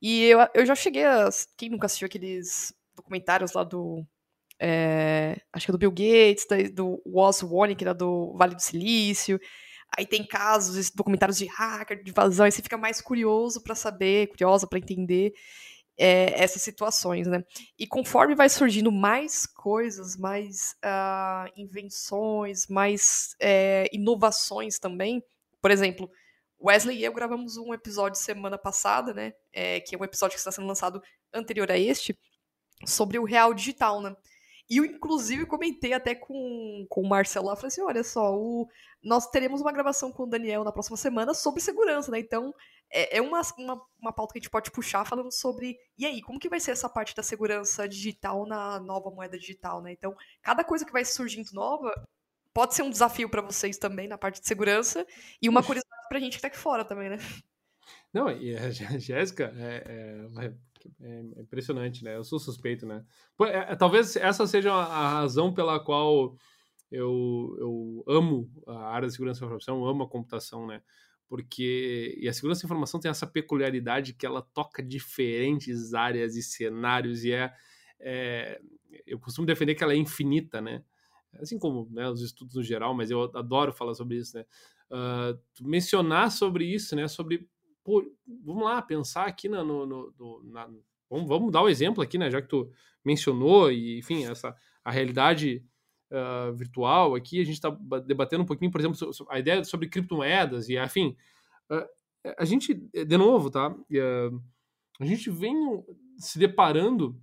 E 0.01 0.25
eu, 0.25 0.39
eu 0.55 0.67
já 0.67 0.75
cheguei 0.75 1.05
a. 1.05 1.29
Quem 1.57 1.71
nunca 1.71 1.87
assistiu 1.87 2.07
aqueles 2.07 2.75
documentários 2.95 3.53
lá 3.55 3.65
do 3.65 4.05
é, 4.61 5.41
acho 5.53 5.65
que 5.65 5.71
é 5.71 5.73
do 5.73 5.79
Bill 5.79 5.91
Gates, 5.91 6.47
do 6.75 7.01
Woz 7.07 7.43
Warning, 7.43 7.77
era 7.81 7.95
do 7.95 8.35
Vale 8.37 8.55
do 8.55 8.63
Silício. 8.63 9.41
Aí 9.97 10.07
tem 10.07 10.25
casos, 10.25 10.91
documentários 10.91 11.39
de 11.39 11.47
hacker, 11.47 12.05
de 12.05 12.13
vazão, 12.13 12.45
aí 12.45 12.53
você 12.53 12.63
fica 12.63 12.77
mais 12.77 13.01
curioso 13.01 13.61
para 13.63 13.75
saber, 13.75 14.29
curiosa 14.29 14.67
para 14.67 14.79
entender 14.79 15.33
é, 15.99 16.43
essas 16.43 16.63
situações, 16.63 17.27
né? 17.27 17.45
E 17.79 17.87
conforme 17.87 18.35
vai 18.35 18.49
surgindo 18.49 18.93
mais 18.93 19.47
coisas, 19.47 20.17
mais 20.17 20.77
uh, 20.85 21.51
invenções, 21.57 22.69
mais 22.69 23.35
é, 23.41 23.89
inovações 23.93 24.79
também, 24.79 25.23
por 25.61 25.71
exemplo, 25.71 26.11
Wesley 26.63 26.99
e 26.99 27.05
eu 27.05 27.13
gravamos 27.13 27.57
um 27.57 27.75
episódio 27.75 28.21
semana 28.21 28.57
passada, 28.57 29.13
né? 29.13 29.33
É, 29.53 29.81
que 29.81 29.95
é 29.95 29.99
um 29.99 30.05
episódio 30.05 30.35
que 30.35 30.39
está 30.39 30.53
sendo 30.53 30.67
lançado 30.69 31.03
anterior 31.35 31.71
a 31.71 31.79
este, 31.79 32.17
sobre 32.87 33.19
o 33.19 33.25
real 33.25 33.53
digital, 33.53 34.01
né? 34.01 34.15
E 34.71 34.77
eu, 34.77 34.85
inclusive, 34.85 35.47
comentei 35.47 35.93
até 35.93 36.15
com, 36.15 36.87
com 36.89 37.03
o 37.03 37.09
Marcelo 37.09 37.49
lá, 37.49 37.57
falei 37.57 37.69
assim, 37.69 37.83
olha 37.83 38.05
só, 38.05 38.37
o, 38.37 38.69
nós 39.03 39.27
teremos 39.29 39.61
uma 39.61 39.73
gravação 39.73 40.13
com 40.13 40.23
o 40.23 40.27
Daniel 40.29 40.63
na 40.63 40.71
próxima 40.71 40.97
semana 40.97 41.35
sobre 41.35 41.61
segurança, 41.61 42.09
né? 42.09 42.21
Então, 42.21 42.55
é, 42.89 43.19
é 43.19 43.21
uma, 43.21 43.41
uma, 43.59 43.83
uma 44.01 44.13
pauta 44.13 44.33
que 44.33 44.39
a 44.39 44.41
gente 44.41 44.51
pode 44.51 44.71
puxar 44.71 45.05
falando 45.05 45.33
sobre, 45.33 45.77
e 45.99 46.07
aí, 46.07 46.23
como 46.23 46.39
que 46.39 46.49
vai 46.49 46.61
ser 46.61 46.71
essa 46.71 46.89
parte 46.89 47.17
da 47.17 47.23
segurança 47.23 47.89
digital 47.89 48.47
na 48.47 48.79
nova 48.79 49.11
moeda 49.11 49.37
digital, 49.37 49.83
né? 49.83 49.91
Então, 49.91 50.15
cada 50.41 50.63
coisa 50.63 50.85
que 50.85 50.93
vai 50.93 51.05
surgindo 51.05 51.51
nova 51.53 51.93
pode 52.55 52.75
ser 52.75 52.83
um 52.83 52.91
desafio 52.91 53.29
para 53.29 53.43
vocês 53.43 53.77
também 53.77 54.07
na 54.07 54.19
parte 54.19 54.41
de 54.41 54.47
segurança, 54.47 55.05
e 55.43 55.49
uma 55.49 55.65
curiosidade 55.65 56.09
pra 56.09 56.21
gente 56.21 56.37
que 56.37 56.43
tá 56.43 56.49
aqui 56.49 56.59
fora 56.59 56.85
também, 56.85 57.11
né? 57.11 57.19
Não, 58.13 58.31
e 58.31 58.57
a 58.57 58.71
Jéssica 58.71 59.53
é, 59.57 59.85
é, 59.87 60.55
é, 61.01 61.21
impressionante, 61.41 62.05
né? 62.05 62.17
Eu 62.17 62.25
sou 62.25 62.39
suspeito, 62.39 62.87
né? 62.87 63.05
É, 63.43 63.73
é, 63.73 63.77
talvez 63.77 64.17
essa 64.17 64.47
seja 64.47 64.73
a 64.73 65.09
razão 65.11 65.53
pela 65.53 65.79
qual 65.81 66.37
eu, 66.91 67.57
eu 67.59 68.05
amo 68.09 68.51
a 68.67 68.89
área 68.89 69.09
de 69.09 69.13
segurança 69.13 69.41
da 69.41 69.47
informação, 69.47 69.85
amo 69.85 70.05
a 70.05 70.09
computação, 70.09 70.67
né? 70.67 70.83
Porque 71.29 72.19
e 72.21 72.29
a 72.29 72.33
segurança 72.33 72.63
da 72.63 72.67
informação 72.67 72.99
tem 72.99 73.11
essa 73.11 73.27
peculiaridade 73.27 74.15
que 74.15 74.27
ela 74.27 74.43
toca 74.43 74.83
diferentes 74.83 75.95
áreas 75.95 76.37
e 76.37 76.43
cenários 76.43 77.25
e 77.25 77.33
é, 77.33 77.53
é 78.01 78.61
eu 79.07 79.19
costumo 79.19 79.47
defender 79.47 79.75
que 79.75 79.85
ela 79.85 79.93
é 79.93 79.97
infinita, 79.97 80.61
né? 80.61 80.83
Assim 81.35 81.59
como 81.59 81.89
né, 81.93 82.09
os 82.09 82.23
estudos 82.23 82.57
no 82.57 82.63
geral, 82.63 82.93
mas 82.95 83.11
eu 83.11 83.23
adoro 83.37 83.73
falar 83.73 83.95
sobre 83.95 84.17
isso, 84.17 84.37
né? 84.37 84.45
Uh, 84.91 85.69
mencionar 85.69 86.31
sobre 86.33 86.65
isso, 86.65 86.97
né? 86.97 87.07
Sobre 87.07 87.49
pô, 87.85 88.05
vamos 88.45 88.65
lá, 88.65 88.81
pensar 88.83 89.27
aqui 89.27 89.49
na, 89.49 89.65
no, 89.65 89.87
no, 89.87 90.43
na, 90.45 90.69
vamos, 91.09 91.29
vamos 91.29 91.53
dar 91.53 91.63
o 91.63 91.67
um 91.67 91.69
exemplo 91.69 92.03
aqui, 92.03 92.19
né? 92.19 92.31
Já 92.31 92.41
que 92.41 92.49
tu 92.49 92.71
mencionou, 93.05 93.71
e 93.71 93.99
enfim, 93.99 94.25
essa 94.27 94.55
a 94.85 94.91
realidade 94.91 95.65
uh, 96.11 96.53
virtual 96.55 97.15
aqui, 97.15 97.41
a 97.41 97.45
gente 97.45 97.55
está 97.55 97.71
debatendo 98.07 98.43
um 98.43 98.47
pouquinho, 98.47 98.71
por 98.71 98.81
exemplo, 98.81 98.97
a 99.29 99.39
ideia 99.39 99.63
sobre 99.65 99.89
criptomoedas 99.89 100.69
e 100.69 100.77
enfim. 100.77 101.17
Uh, 101.71 101.87
a 102.37 102.45
gente, 102.45 102.75
de 102.75 103.17
novo, 103.17 103.51
tá? 103.51 103.71
Uh, 103.71 104.43
a 105.01 105.05
gente 105.05 105.31
vem 105.31 105.57
se 106.19 106.39
deparando 106.39 107.19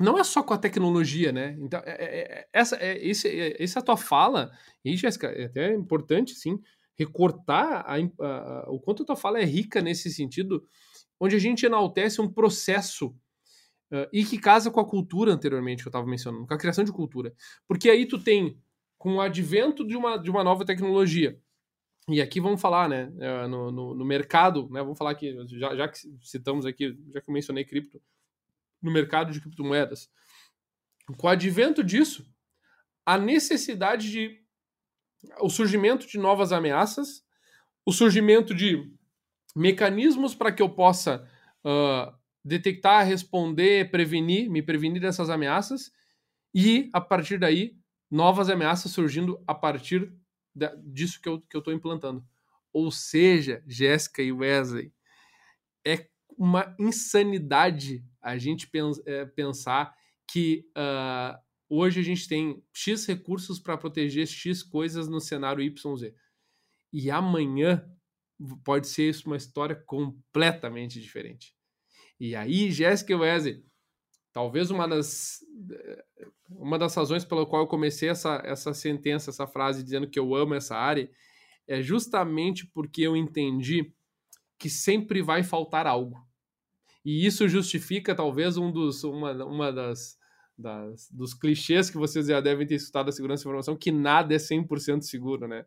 não 0.00 0.18
é 0.18 0.24
só 0.24 0.42
com 0.42 0.52
a 0.52 0.58
tecnologia, 0.58 1.30
né? 1.32 1.56
Então, 1.60 1.80
é, 1.84 1.92
é, 1.92 2.20
é 2.20 2.48
essa, 2.52 2.76
é, 2.76 2.98
esse, 3.06 3.28
é, 3.28 3.62
essa 3.62 3.80
tua 3.80 3.96
fala, 3.96 4.50
e 4.84 4.94
é 4.94 5.44
até 5.44 5.74
importante, 5.74 6.34
sim, 6.34 6.60
recortar 7.02 7.84
a, 7.86 7.96
a, 7.96 8.70
o 8.70 8.78
quanto 8.80 9.02
a 9.02 9.06
tua 9.06 9.16
fala 9.16 9.40
é 9.40 9.44
rica 9.44 9.80
nesse 9.80 10.10
sentido, 10.10 10.66
onde 11.20 11.36
a 11.36 11.38
gente 11.38 11.66
enaltece 11.66 12.20
um 12.20 12.32
processo 12.32 13.08
uh, 13.92 14.08
e 14.12 14.24
que 14.24 14.38
casa 14.38 14.70
com 14.70 14.80
a 14.80 14.88
cultura 14.88 15.32
anteriormente 15.32 15.82
que 15.82 15.88
eu 15.88 15.90
estava 15.90 16.06
mencionando, 16.06 16.46
com 16.46 16.54
a 16.54 16.58
criação 16.58 16.84
de 16.84 16.92
cultura. 16.92 17.34
Porque 17.66 17.90
aí 17.90 18.06
tu 18.06 18.18
tem, 18.18 18.58
com 18.96 19.16
o 19.16 19.20
advento 19.20 19.86
de 19.86 19.96
uma, 19.96 20.16
de 20.16 20.30
uma 20.30 20.44
nova 20.44 20.64
tecnologia, 20.64 21.38
e 22.08 22.20
aqui 22.20 22.40
vamos 22.40 22.60
falar, 22.60 22.88
né, 22.88 23.12
no, 23.48 23.70
no, 23.70 23.94
no 23.94 24.04
mercado, 24.04 24.68
né, 24.70 24.80
vamos 24.82 24.98
falar 24.98 25.12
aqui, 25.12 25.36
já, 25.46 25.76
já 25.76 25.88
que 25.88 25.98
citamos 26.20 26.66
aqui, 26.66 26.98
já 27.14 27.20
que 27.20 27.30
eu 27.30 27.34
mencionei 27.34 27.64
cripto, 27.64 28.02
no 28.80 28.90
mercado 28.90 29.32
de 29.32 29.40
criptomoedas. 29.40 30.10
Com 31.16 31.28
o 31.28 31.30
advento 31.30 31.84
disso, 31.84 32.26
a 33.06 33.16
necessidade 33.16 34.10
de 34.10 34.41
o 35.40 35.48
surgimento 35.48 36.06
de 36.06 36.18
novas 36.18 36.52
ameaças, 36.52 37.24
o 37.84 37.92
surgimento 37.92 38.54
de 38.54 38.92
mecanismos 39.54 40.34
para 40.34 40.52
que 40.52 40.62
eu 40.62 40.68
possa 40.68 41.28
uh, 41.64 42.12
detectar, 42.44 43.06
responder, 43.06 43.90
prevenir, 43.90 44.50
me 44.50 44.62
prevenir 44.62 45.00
dessas 45.00 45.30
ameaças, 45.30 45.92
e 46.54 46.90
a 46.92 47.00
partir 47.00 47.38
daí, 47.38 47.76
novas 48.10 48.50
ameaças 48.50 48.92
surgindo 48.92 49.42
a 49.46 49.54
partir 49.54 50.12
disso 50.84 51.20
que 51.20 51.28
eu 51.28 51.36
estou 51.36 51.62
que 51.62 51.68
eu 51.68 51.74
implantando. 51.74 52.24
Ou 52.72 52.90
seja, 52.90 53.62
Jéssica 53.66 54.22
e 54.22 54.32
Wesley, 54.32 54.92
é 55.84 56.08
uma 56.36 56.74
insanidade 56.78 58.04
a 58.20 58.38
gente 58.38 58.70
é, 59.06 59.24
pensar 59.26 59.94
que 60.26 60.64
uh, 60.70 61.38
Hoje 61.74 62.00
a 62.00 62.02
gente 62.02 62.28
tem 62.28 62.62
X 62.70 63.06
recursos 63.06 63.58
para 63.58 63.78
proteger 63.78 64.26
X 64.26 64.62
coisas 64.62 65.08
no 65.08 65.18
cenário 65.18 65.64
YZ. 65.64 66.12
E 66.92 67.10
amanhã 67.10 67.82
pode 68.62 68.88
ser 68.88 69.08
isso 69.08 69.26
uma 69.26 69.38
história 69.38 69.74
completamente 69.74 71.00
diferente. 71.00 71.54
E 72.20 72.36
aí, 72.36 72.70
Jéssica 72.70 73.16
Wesley, 73.16 73.64
talvez 74.34 74.70
uma 74.70 74.86
das, 74.86 75.38
uma 76.50 76.78
das 76.78 76.94
razões 76.94 77.24
pela 77.24 77.46
qual 77.46 77.62
eu 77.62 77.66
comecei 77.66 78.10
essa, 78.10 78.42
essa 78.44 78.74
sentença, 78.74 79.30
essa 79.30 79.46
frase 79.46 79.82
dizendo 79.82 80.10
que 80.10 80.18
eu 80.18 80.34
amo 80.34 80.52
essa 80.52 80.76
área, 80.76 81.10
é 81.66 81.80
justamente 81.80 82.66
porque 82.66 83.00
eu 83.00 83.16
entendi 83.16 83.94
que 84.58 84.68
sempre 84.68 85.22
vai 85.22 85.42
faltar 85.42 85.86
algo. 85.86 86.22
E 87.02 87.24
isso 87.24 87.48
justifica 87.48 88.14
talvez 88.14 88.58
um 88.58 88.70
dos, 88.70 89.04
uma, 89.04 89.32
uma 89.42 89.72
das, 89.72 90.20
das, 90.56 91.10
dos 91.10 91.34
clichês 91.34 91.90
que 91.90 91.96
vocês 91.96 92.26
já 92.26 92.40
devem 92.40 92.66
ter 92.66 92.74
escutado 92.74 93.06
da 93.06 93.12
segurança 93.12 93.44
da 93.44 93.50
informação, 93.50 93.76
que 93.76 93.90
nada 93.90 94.34
é 94.34 94.38
100% 94.38 95.02
seguro, 95.02 95.48
né? 95.48 95.64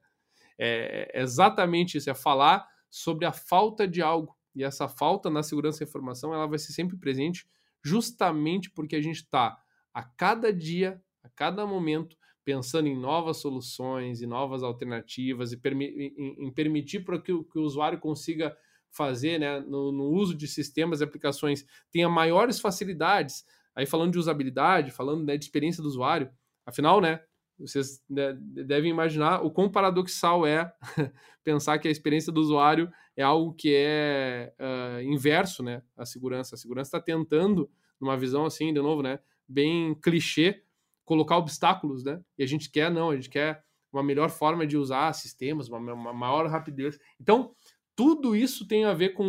É, 0.57 1.11
é 1.13 1.21
exatamente 1.21 1.97
isso, 1.97 2.09
é 2.09 2.13
falar 2.13 2.67
sobre 2.89 3.25
a 3.25 3.31
falta 3.31 3.87
de 3.87 4.01
algo. 4.01 4.35
E 4.55 4.63
essa 4.63 4.87
falta 4.87 5.29
na 5.29 5.43
segurança 5.43 5.79
da 5.79 5.89
informação, 5.89 6.33
ela 6.33 6.47
vai 6.47 6.57
ser 6.57 6.71
sempre 6.71 6.97
presente 6.97 7.45
justamente 7.83 8.71
porque 8.71 8.95
a 8.95 9.01
gente 9.01 9.17
está 9.17 9.57
a 9.93 10.03
cada 10.03 10.51
dia, 10.51 11.01
a 11.21 11.29
cada 11.29 11.65
momento, 11.67 12.17
pensando 12.43 12.87
em 12.87 12.99
novas 12.99 13.37
soluções 13.37 14.21
e 14.21 14.27
novas 14.27 14.63
alternativas 14.63 15.51
e 15.51 15.57
permi 15.57 15.85
em, 15.85 16.47
em, 16.47 16.51
permitir 16.53 17.01
para 17.01 17.19
que, 17.19 17.31
que, 17.43 17.59
o 17.59 17.63
usuário 17.63 17.99
consiga 17.99 18.55
fazer 18.91 19.39
né, 19.39 19.59
no, 19.59 19.91
no, 19.91 20.05
uso 20.05 20.35
de 20.35 20.47
sistemas 20.47 21.01
e 21.01 21.03
aplicações 21.03 21.65
tenha 21.91 22.07
maiores 22.07 22.59
facilidades. 22.59 23.45
Aí 23.75 23.85
falando 23.85 24.13
de 24.13 24.19
usabilidade, 24.19 24.91
falando 24.91 25.23
né, 25.23 25.37
de 25.37 25.45
experiência 25.45 25.83
do 25.83 25.89
usuário, 25.89 26.29
afinal, 26.65 27.01
né, 27.01 27.21
vocês 27.57 28.03
devem 28.09 28.91
imaginar 28.91 29.41
o 29.41 29.49
quão 29.49 29.69
paradoxal 29.69 30.45
é 30.45 30.71
pensar 31.43 31.79
que 31.79 31.87
a 31.87 31.91
experiência 31.91 32.31
do 32.31 32.41
usuário 32.41 32.91
é 33.15 33.23
algo 33.23 33.53
que 33.53 33.73
é 33.73 34.53
uh, 34.59 35.01
inverso, 35.01 35.63
né? 35.63 35.81
A 35.95 36.05
segurança. 36.05 36.55
A 36.55 36.57
segurança 36.57 36.89
está 36.89 36.99
tentando, 36.99 37.69
numa 37.99 38.17
visão 38.17 38.45
assim, 38.45 38.73
de 38.73 38.81
novo, 38.81 39.01
né? 39.01 39.19
Bem 39.47 39.95
clichê, 39.95 40.63
colocar 41.05 41.37
obstáculos, 41.37 42.03
né? 42.03 42.21
E 42.37 42.43
a 42.43 42.47
gente 42.47 42.69
quer, 42.69 42.91
não, 42.91 43.09
a 43.09 43.15
gente 43.15 43.29
quer 43.29 43.63
uma 43.91 44.03
melhor 44.03 44.29
forma 44.29 44.67
de 44.67 44.75
usar 44.75 45.13
sistemas, 45.13 45.69
uma, 45.69 45.93
uma 45.93 46.13
maior 46.13 46.47
rapidez. 46.47 46.99
Então, 47.19 47.55
tudo 47.95 48.35
isso 48.35 48.67
tem 48.67 48.83
a 48.83 48.93
ver 48.93 49.09
com 49.09 49.23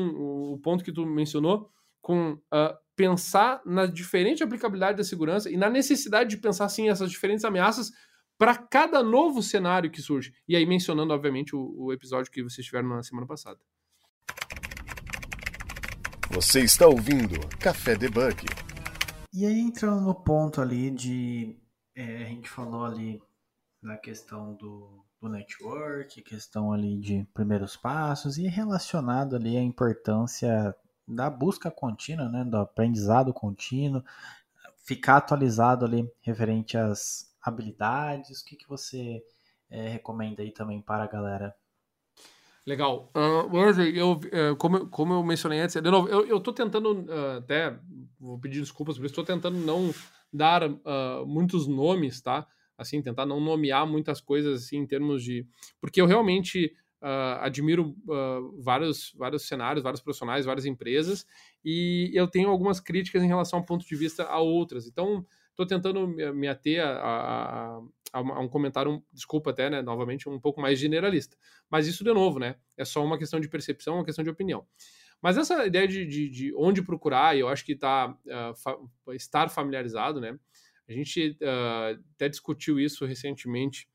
o 0.52 0.58
ponto 0.58 0.82
que 0.82 0.90
tu 0.90 1.06
mencionou, 1.06 1.70
com 2.02 2.32
uh, 2.32 2.76
pensar 2.96 3.60
na 3.64 3.86
diferente 3.86 4.42
aplicabilidade 4.42 4.96
da 4.96 5.04
segurança 5.04 5.50
e 5.50 5.56
na 5.56 5.68
necessidade 5.68 6.30
de 6.30 6.38
pensar, 6.38 6.68
sim, 6.68 6.88
essas 6.88 7.10
diferentes 7.10 7.44
ameaças 7.44 7.92
para 8.38 8.56
cada 8.56 9.02
novo 9.02 9.42
cenário 9.42 9.90
que 9.90 10.00
surge. 10.00 10.32
E 10.48 10.56
aí 10.56 10.66
mencionando, 10.66 11.12
obviamente, 11.12 11.54
o, 11.54 11.74
o 11.76 11.92
episódio 11.92 12.32
que 12.32 12.42
vocês 12.42 12.66
tiveram 12.66 12.88
na 12.88 13.02
semana 13.02 13.26
passada. 13.26 13.60
Você 16.30 16.60
está 16.60 16.86
ouvindo 16.86 17.38
Café 17.60 17.94
Debug. 17.94 18.44
E 19.32 19.46
aí 19.46 19.60
entrando 19.60 20.00
no 20.00 20.14
ponto 20.14 20.60
ali 20.60 20.90
de 20.90 21.56
é, 21.94 22.24
a 22.24 22.28
gente 22.28 22.48
falou 22.48 22.84
ali 22.84 23.22
da 23.82 23.96
questão 23.96 24.54
do, 24.54 25.04
do 25.20 25.28
network, 25.28 26.20
questão 26.22 26.72
ali 26.72 26.98
de 26.98 27.26
primeiros 27.32 27.76
passos 27.76 28.38
e 28.38 28.46
relacionado 28.46 29.36
ali 29.36 29.56
à 29.56 29.62
importância 29.62 30.74
da 31.06 31.30
busca 31.30 31.70
contínua, 31.70 32.28
né, 32.28 32.44
do 32.44 32.56
aprendizado 32.56 33.32
contínuo, 33.32 34.02
ficar 34.84 35.18
atualizado 35.18 35.84
ali 35.84 36.10
referente 36.20 36.76
às 36.76 37.34
habilidades? 37.40 38.40
O 38.40 38.44
que, 38.44 38.56
que 38.56 38.68
você 38.68 39.22
é, 39.70 39.88
recomenda 39.88 40.42
aí 40.42 40.50
também 40.50 40.80
para 40.80 41.04
a 41.04 41.08
galera? 41.08 41.54
Legal. 42.66 43.12
Uh, 43.14 43.80
eu, 43.94 44.12
uh, 44.12 44.56
como, 44.56 44.88
como 44.88 45.14
eu 45.14 45.22
mencionei 45.22 45.60
antes, 45.60 45.80
de 45.80 45.90
novo, 45.90 46.08
eu, 46.08 46.40
tô 46.40 46.52
tentando 46.52 47.04
uh, 47.04 47.38
até, 47.38 47.78
vou 48.18 48.40
pedir 48.40 48.58
desculpas 48.58 48.96
isso, 48.96 49.06
estou 49.06 49.24
tentando 49.24 49.56
não 49.58 49.94
dar 50.32 50.68
uh, 50.68 51.24
muitos 51.24 51.68
nomes, 51.68 52.20
tá? 52.20 52.44
Assim, 52.76 53.00
tentar 53.00 53.24
não 53.24 53.40
nomear 53.40 53.86
muitas 53.86 54.20
coisas 54.20 54.64
assim 54.64 54.78
em 54.78 54.86
termos 54.86 55.22
de. 55.22 55.46
Porque 55.80 56.00
eu 56.00 56.06
realmente 56.06 56.74
uh, 57.02 57.40
admiro 57.40 57.96
uh, 58.08 58.62
vários, 58.62 59.12
vários 59.16 59.46
cenários, 59.46 59.82
vários 59.82 60.00
profissionais, 60.00 60.44
várias 60.44 60.66
empresas, 60.66 61.26
e 61.64 62.10
eu 62.14 62.28
tenho 62.28 62.48
algumas 62.48 62.80
críticas 62.80 63.22
em 63.22 63.28
relação 63.28 63.58
ao 63.58 63.64
ponto 63.64 63.86
de 63.86 63.96
vista 63.96 64.24
a 64.24 64.38
outras. 64.38 64.86
Então, 64.86 65.24
Estou 65.56 65.66
tentando 65.66 66.06
me 66.06 66.46
ater 66.46 66.84
a, 66.84 66.90
a, 66.90 67.78
a, 68.12 68.18
a, 68.18 68.40
um 68.40 68.46
comentário, 68.48 69.02
desculpa 69.10 69.48
até, 69.48 69.70
né, 69.70 69.80
novamente, 69.80 70.28
um 70.28 70.38
pouco 70.38 70.60
mais 70.60 70.78
generalista. 70.78 71.34
Mas 71.70 71.86
isso, 71.86 72.04
de 72.04 72.12
novo, 72.12 72.38
né, 72.38 72.56
é 72.76 72.84
só 72.84 73.02
uma 73.02 73.16
questão 73.16 73.40
de 73.40 73.48
percepção, 73.48 73.94
uma 73.94 74.04
questão 74.04 74.22
de 74.22 74.28
opinião. 74.28 74.66
Mas 75.22 75.38
essa 75.38 75.64
ideia 75.64 75.88
de, 75.88 76.04
de, 76.04 76.28
de 76.28 76.54
onde 76.54 76.82
procurar, 76.82 77.38
eu 77.38 77.48
acho 77.48 77.64
que 77.64 77.74
tá, 77.74 78.10
uh, 78.10 78.54
fa 78.54 78.76
estar 79.14 79.48
familiarizado, 79.48 80.20
né? 80.20 80.38
A 80.86 80.92
gente 80.92 81.36
até 82.14 82.28
discutiu 82.28 82.78
isso 82.78 83.04
recentemente 83.06 83.88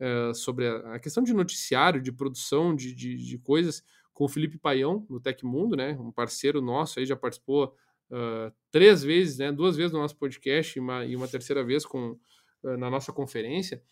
uh, 0.00 0.34
sobre 0.34 0.68
a, 0.68 0.98
questão 0.98 1.22
de 1.22 1.32
noticiário, 1.32 2.00
de 2.00 2.12
produção 2.12 2.74
de, 2.74 2.94
de, 2.94 3.16
de, 3.16 3.38
coisas 3.38 3.82
com 4.12 4.24
o 4.24 4.28
Felipe 4.28 4.58
Paião, 4.58 5.06
no 5.08 5.20
Tecmundo, 5.20 5.76
né? 5.76 5.96
Um 6.00 6.10
parceiro 6.10 6.60
nosso 6.60 6.98
aí, 6.98 7.06
já 7.06 7.16
participou 7.16 7.74
uh, 8.10 8.52
três 8.70 9.02
vezes, 9.02 9.38
né, 9.38 9.52
duas 9.52 9.76
vezes 9.76 9.92
no 9.92 10.00
nosso 10.00 10.16
podcast 10.16 10.78
e 10.78 10.80
uma, 10.80 11.04
e 11.04 11.16
uma 11.16 11.28
terceira 11.28 11.64
vez 11.64 11.84
com, 11.84 12.18
uh, 12.62 12.76
na 12.76 12.90
nossa 12.90 13.12
conferência, 13.12 13.82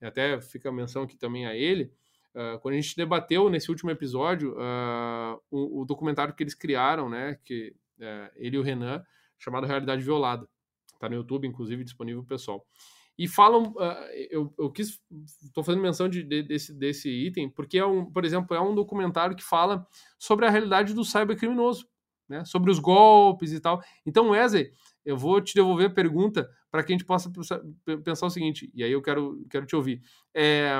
até 0.00 0.40
fica 0.40 0.68
a 0.68 0.72
menção 0.72 1.02
aqui 1.02 1.16
também 1.16 1.46
a 1.46 1.54
ele, 1.54 1.92
uh, 2.34 2.58
quando 2.60 2.74
a 2.74 2.80
gente 2.80 2.96
debateu 2.96 3.48
nesse 3.50 3.70
último 3.70 3.90
episódio 3.90 4.56
o, 5.50 5.82
o, 5.82 5.84
documentário 5.84 6.34
que 6.34 6.42
eles 6.42 6.54
criaram, 6.54 7.08
né, 7.08 7.38
que 7.44 7.74
ele 8.36 8.56
e 8.56 8.58
o 8.58 8.62
Renan, 8.62 9.04
chamado 9.38 9.66
Realidade 9.66 10.02
Violada. 10.02 10.48
Está 10.94 11.06
no 11.08 11.16
YouTube, 11.16 11.46
inclusive, 11.46 11.84
disponível 11.84 12.24
pessoal. 12.24 12.66
E 13.20 13.28
falam, 13.28 13.74
eu, 14.30 14.50
eu 14.58 14.70
quis, 14.70 14.98
estou 15.44 15.62
fazendo 15.62 15.82
menção 15.82 16.08
de, 16.08 16.22
de, 16.22 16.42
desse, 16.42 16.72
desse 16.72 17.10
item, 17.10 17.50
porque 17.50 17.76
é 17.76 17.84
um, 17.84 18.10
por 18.10 18.24
exemplo, 18.24 18.56
é 18.56 18.60
um 18.62 18.74
documentário 18.74 19.36
que 19.36 19.44
fala 19.44 19.86
sobre 20.18 20.46
a 20.46 20.50
realidade 20.50 20.94
do 20.94 21.04
cybercriminoso 21.04 21.86
né, 22.30 22.44
sobre 22.44 22.70
os 22.70 22.78
golpes 22.78 23.52
e 23.52 23.60
tal. 23.60 23.82
Então, 24.06 24.30
Wesley, 24.30 24.72
eu 25.04 25.18
vou 25.18 25.40
te 25.40 25.52
devolver 25.52 25.88
a 25.88 25.92
pergunta 25.92 26.48
para 26.70 26.82
que 26.84 26.92
a 26.92 26.94
gente 26.94 27.04
possa 27.04 27.30
pensar 28.04 28.26
o 28.26 28.30
seguinte, 28.30 28.70
e 28.72 28.84
aí 28.84 28.92
eu 28.92 29.02
quero, 29.02 29.44
quero 29.50 29.66
te 29.66 29.74
ouvir. 29.74 30.00
É, 30.32 30.70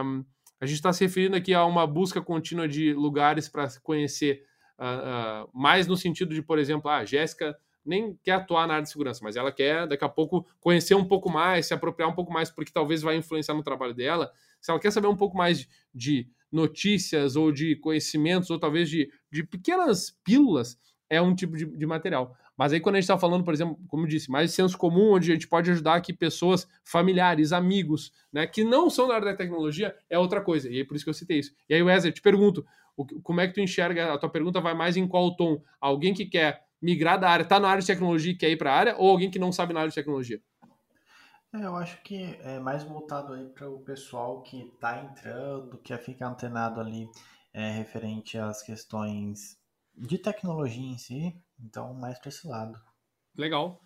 a 0.60 0.64
gente 0.64 0.76
está 0.76 0.92
se 0.92 1.04
referindo 1.04 1.36
aqui 1.36 1.52
a 1.52 1.64
uma 1.64 1.86
busca 1.86 2.22
contínua 2.22 2.68
de 2.68 2.94
lugares 2.94 3.48
para 3.48 3.68
conhecer, 3.82 4.44
uh, 4.78 5.44
uh, 5.44 5.50
mais 5.52 5.88
no 5.88 5.96
sentido 5.96 6.32
de, 6.32 6.40
por 6.40 6.58
exemplo, 6.58 6.88
a 6.88 6.98
ah, 6.98 7.04
Jéssica 7.04 7.54
nem 7.84 8.18
quer 8.22 8.32
atuar 8.32 8.66
na 8.66 8.74
área 8.74 8.84
de 8.84 8.90
segurança, 8.90 9.20
mas 9.22 9.36
ela 9.36 9.50
quer, 9.50 9.86
daqui 9.86 10.04
a 10.04 10.08
pouco, 10.08 10.46
conhecer 10.60 10.94
um 10.94 11.04
pouco 11.04 11.30
mais, 11.30 11.66
se 11.66 11.74
apropriar 11.74 12.08
um 12.08 12.14
pouco 12.14 12.32
mais, 12.32 12.50
porque 12.50 12.72
talvez 12.72 13.02
vai 13.02 13.16
influenciar 13.16 13.54
no 13.54 13.62
trabalho 13.62 13.94
dela. 13.94 14.30
Se 14.60 14.70
ela 14.70 14.80
quer 14.80 14.90
saber 14.90 15.08
um 15.08 15.16
pouco 15.16 15.36
mais 15.36 15.66
de 15.94 16.28
notícias 16.52 17.36
ou 17.36 17.52
de 17.52 17.76
conhecimentos, 17.76 18.50
ou 18.50 18.58
talvez 18.58 18.88
de, 18.88 19.10
de 19.30 19.42
pequenas 19.44 20.10
pílulas 20.24 20.78
é 21.08 21.20
um 21.20 21.34
tipo 21.34 21.56
de, 21.56 21.66
de 21.66 21.86
material. 21.86 22.36
Mas 22.56 22.72
aí 22.72 22.80
quando 22.80 22.96
a 22.96 23.00
gente 23.00 23.04
está 23.04 23.18
falando, 23.18 23.42
por 23.42 23.54
exemplo, 23.54 23.78
como 23.88 24.04
eu 24.04 24.08
disse, 24.08 24.30
mais 24.30 24.52
senso 24.52 24.76
comum, 24.76 25.12
onde 25.12 25.30
a 25.30 25.34
gente 25.34 25.48
pode 25.48 25.70
ajudar 25.70 25.94
aqui 25.94 26.12
pessoas, 26.12 26.68
familiares, 26.84 27.52
amigos, 27.52 28.12
né, 28.32 28.46
que 28.46 28.62
não 28.62 28.90
são 28.90 29.08
da 29.08 29.14
área 29.14 29.32
da 29.32 29.36
tecnologia, 29.36 29.94
é 30.08 30.18
outra 30.18 30.40
coisa. 30.40 30.68
E 30.68 30.80
é 30.80 30.84
por 30.84 30.94
isso 30.94 31.04
que 31.04 31.10
eu 31.10 31.14
citei 31.14 31.38
isso. 31.38 31.52
E 31.68 31.74
aí, 31.74 31.82
Wesley, 31.82 32.12
te 32.12 32.20
pergunto, 32.20 32.64
como 33.22 33.40
é 33.40 33.48
que 33.48 33.54
tu 33.54 33.60
enxerga, 33.60 34.12
a 34.12 34.18
tua 34.18 34.28
pergunta 34.28 34.60
vai 34.60 34.74
mais 34.74 34.96
em 34.96 35.08
qual 35.08 35.34
tom? 35.36 35.62
Alguém 35.80 36.12
que 36.12 36.26
quer 36.26 36.62
migrar 36.80 37.18
da 37.18 37.28
área, 37.28 37.42
está 37.42 37.60
na 37.60 37.68
área 37.68 37.80
de 37.80 37.86
tecnologia 37.86 38.32
e 38.32 38.36
quer 38.36 38.50
ir 38.50 38.56
para 38.56 38.72
a 38.72 38.76
área, 38.76 38.96
ou 38.96 39.10
alguém 39.10 39.30
que 39.30 39.38
não 39.38 39.52
sabe 39.52 39.72
na 39.72 39.80
área 39.80 39.90
de 39.90 39.94
tecnologia? 39.94 40.40
É, 41.52 41.64
eu 41.64 41.76
acho 41.76 42.00
que 42.02 42.38
é 42.42 42.60
mais 42.60 42.84
voltado 42.84 43.32
aí 43.32 43.46
para 43.46 43.68
o 43.68 43.80
pessoal 43.80 44.42
que 44.42 44.60
está 44.60 45.02
entrando, 45.02 45.78
quer 45.78 45.98
ficar 45.98 46.28
antenado 46.28 46.80
ali 46.80 47.08
é, 47.52 47.70
referente 47.72 48.38
às 48.38 48.62
questões 48.62 49.58
de 49.96 50.16
tecnologia 50.16 50.92
em 50.92 50.96
si, 50.96 51.34
então 51.58 51.92
mais 51.92 52.18
para 52.18 52.28
esse 52.28 52.46
lado. 52.46 52.80
Legal. 53.36 53.80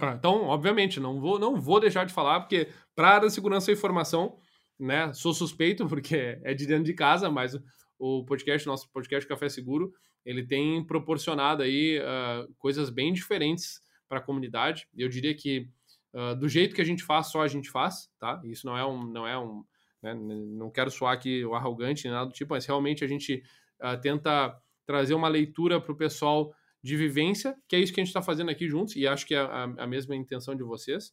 Ah, 0.00 0.14
então, 0.16 0.44
obviamente, 0.44 1.00
não 1.00 1.20
vou, 1.20 1.38
não 1.38 1.60
vou 1.60 1.80
deixar 1.80 2.04
de 2.04 2.12
falar, 2.12 2.40
porque 2.40 2.68
para 2.94 3.08
a 3.08 3.14
área 3.16 3.28
de 3.28 3.34
segurança 3.34 3.70
e 3.70 3.74
informação, 3.74 4.38
né, 4.78 5.12
sou 5.12 5.34
suspeito, 5.34 5.86
porque 5.88 6.40
é 6.44 6.54
de 6.54 6.66
dentro 6.66 6.84
de 6.84 6.94
casa, 6.94 7.30
mas 7.30 7.56
o 7.98 8.24
podcast, 8.24 8.66
nosso 8.66 8.90
podcast 8.92 9.28
Café 9.28 9.48
Seguro, 9.48 9.92
ele 10.28 10.46
tem 10.46 10.84
proporcionado 10.84 11.62
aí 11.62 11.98
uh, 11.98 12.54
coisas 12.58 12.90
bem 12.90 13.14
diferentes 13.14 13.80
para 14.06 14.18
a 14.18 14.22
comunidade. 14.22 14.86
Eu 14.94 15.08
diria 15.08 15.34
que 15.34 15.70
uh, 16.12 16.36
do 16.36 16.46
jeito 16.46 16.74
que 16.74 16.82
a 16.82 16.84
gente 16.84 17.02
faz, 17.02 17.28
só 17.28 17.40
a 17.40 17.48
gente 17.48 17.70
faz, 17.70 18.10
tá? 18.20 18.38
Isso 18.44 18.66
não 18.66 18.76
é 18.76 18.84
um, 18.84 19.10
não 19.10 19.26
é 19.26 19.38
um, 19.38 19.64
né, 20.02 20.12
não 20.14 20.70
quero 20.70 20.90
soar 20.90 21.14
aqui 21.14 21.42
o 21.46 21.54
arrogante 21.54 22.04
nem 22.04 22.12
nada 22.12 22.26
do 22.26 22.34
tipo, 22.34 22.52
mas 22.52 22.66
realmente 22.66 23.02
a 23.02 23.08
gente 23.08 23.42
uh, 23.82 23.98
tenta 24.02 24.54
trazer 24.84 25.14
uma 25.14 25.28
leitura 25.28 25.80
para 25.80 25.92
o 25.92 25.96
pessoal 25.96 26.54
de 26.82 26.94
vivência, 26.94 27.56
que 27.66 27.74
é 27.74 27.80
isso 27.80 27.94
que 27.94 27.98
a 27.98 28.04
gente 28.04 28.10
está 28.10 28.20
fazendo 28.20 28.50
aqui 28.50 28.68
juntos, 28.68 28.96
e 28.96 29.06
acho 29.06 29.26
que 29.26 29.34
é 29.34 29.38
a, 29.38 29.64
a 29.78 29.86
mesma 29.86 30.14
intenção 30.14 30.54
de 30.54 30.62
vocês. 30.62 31.10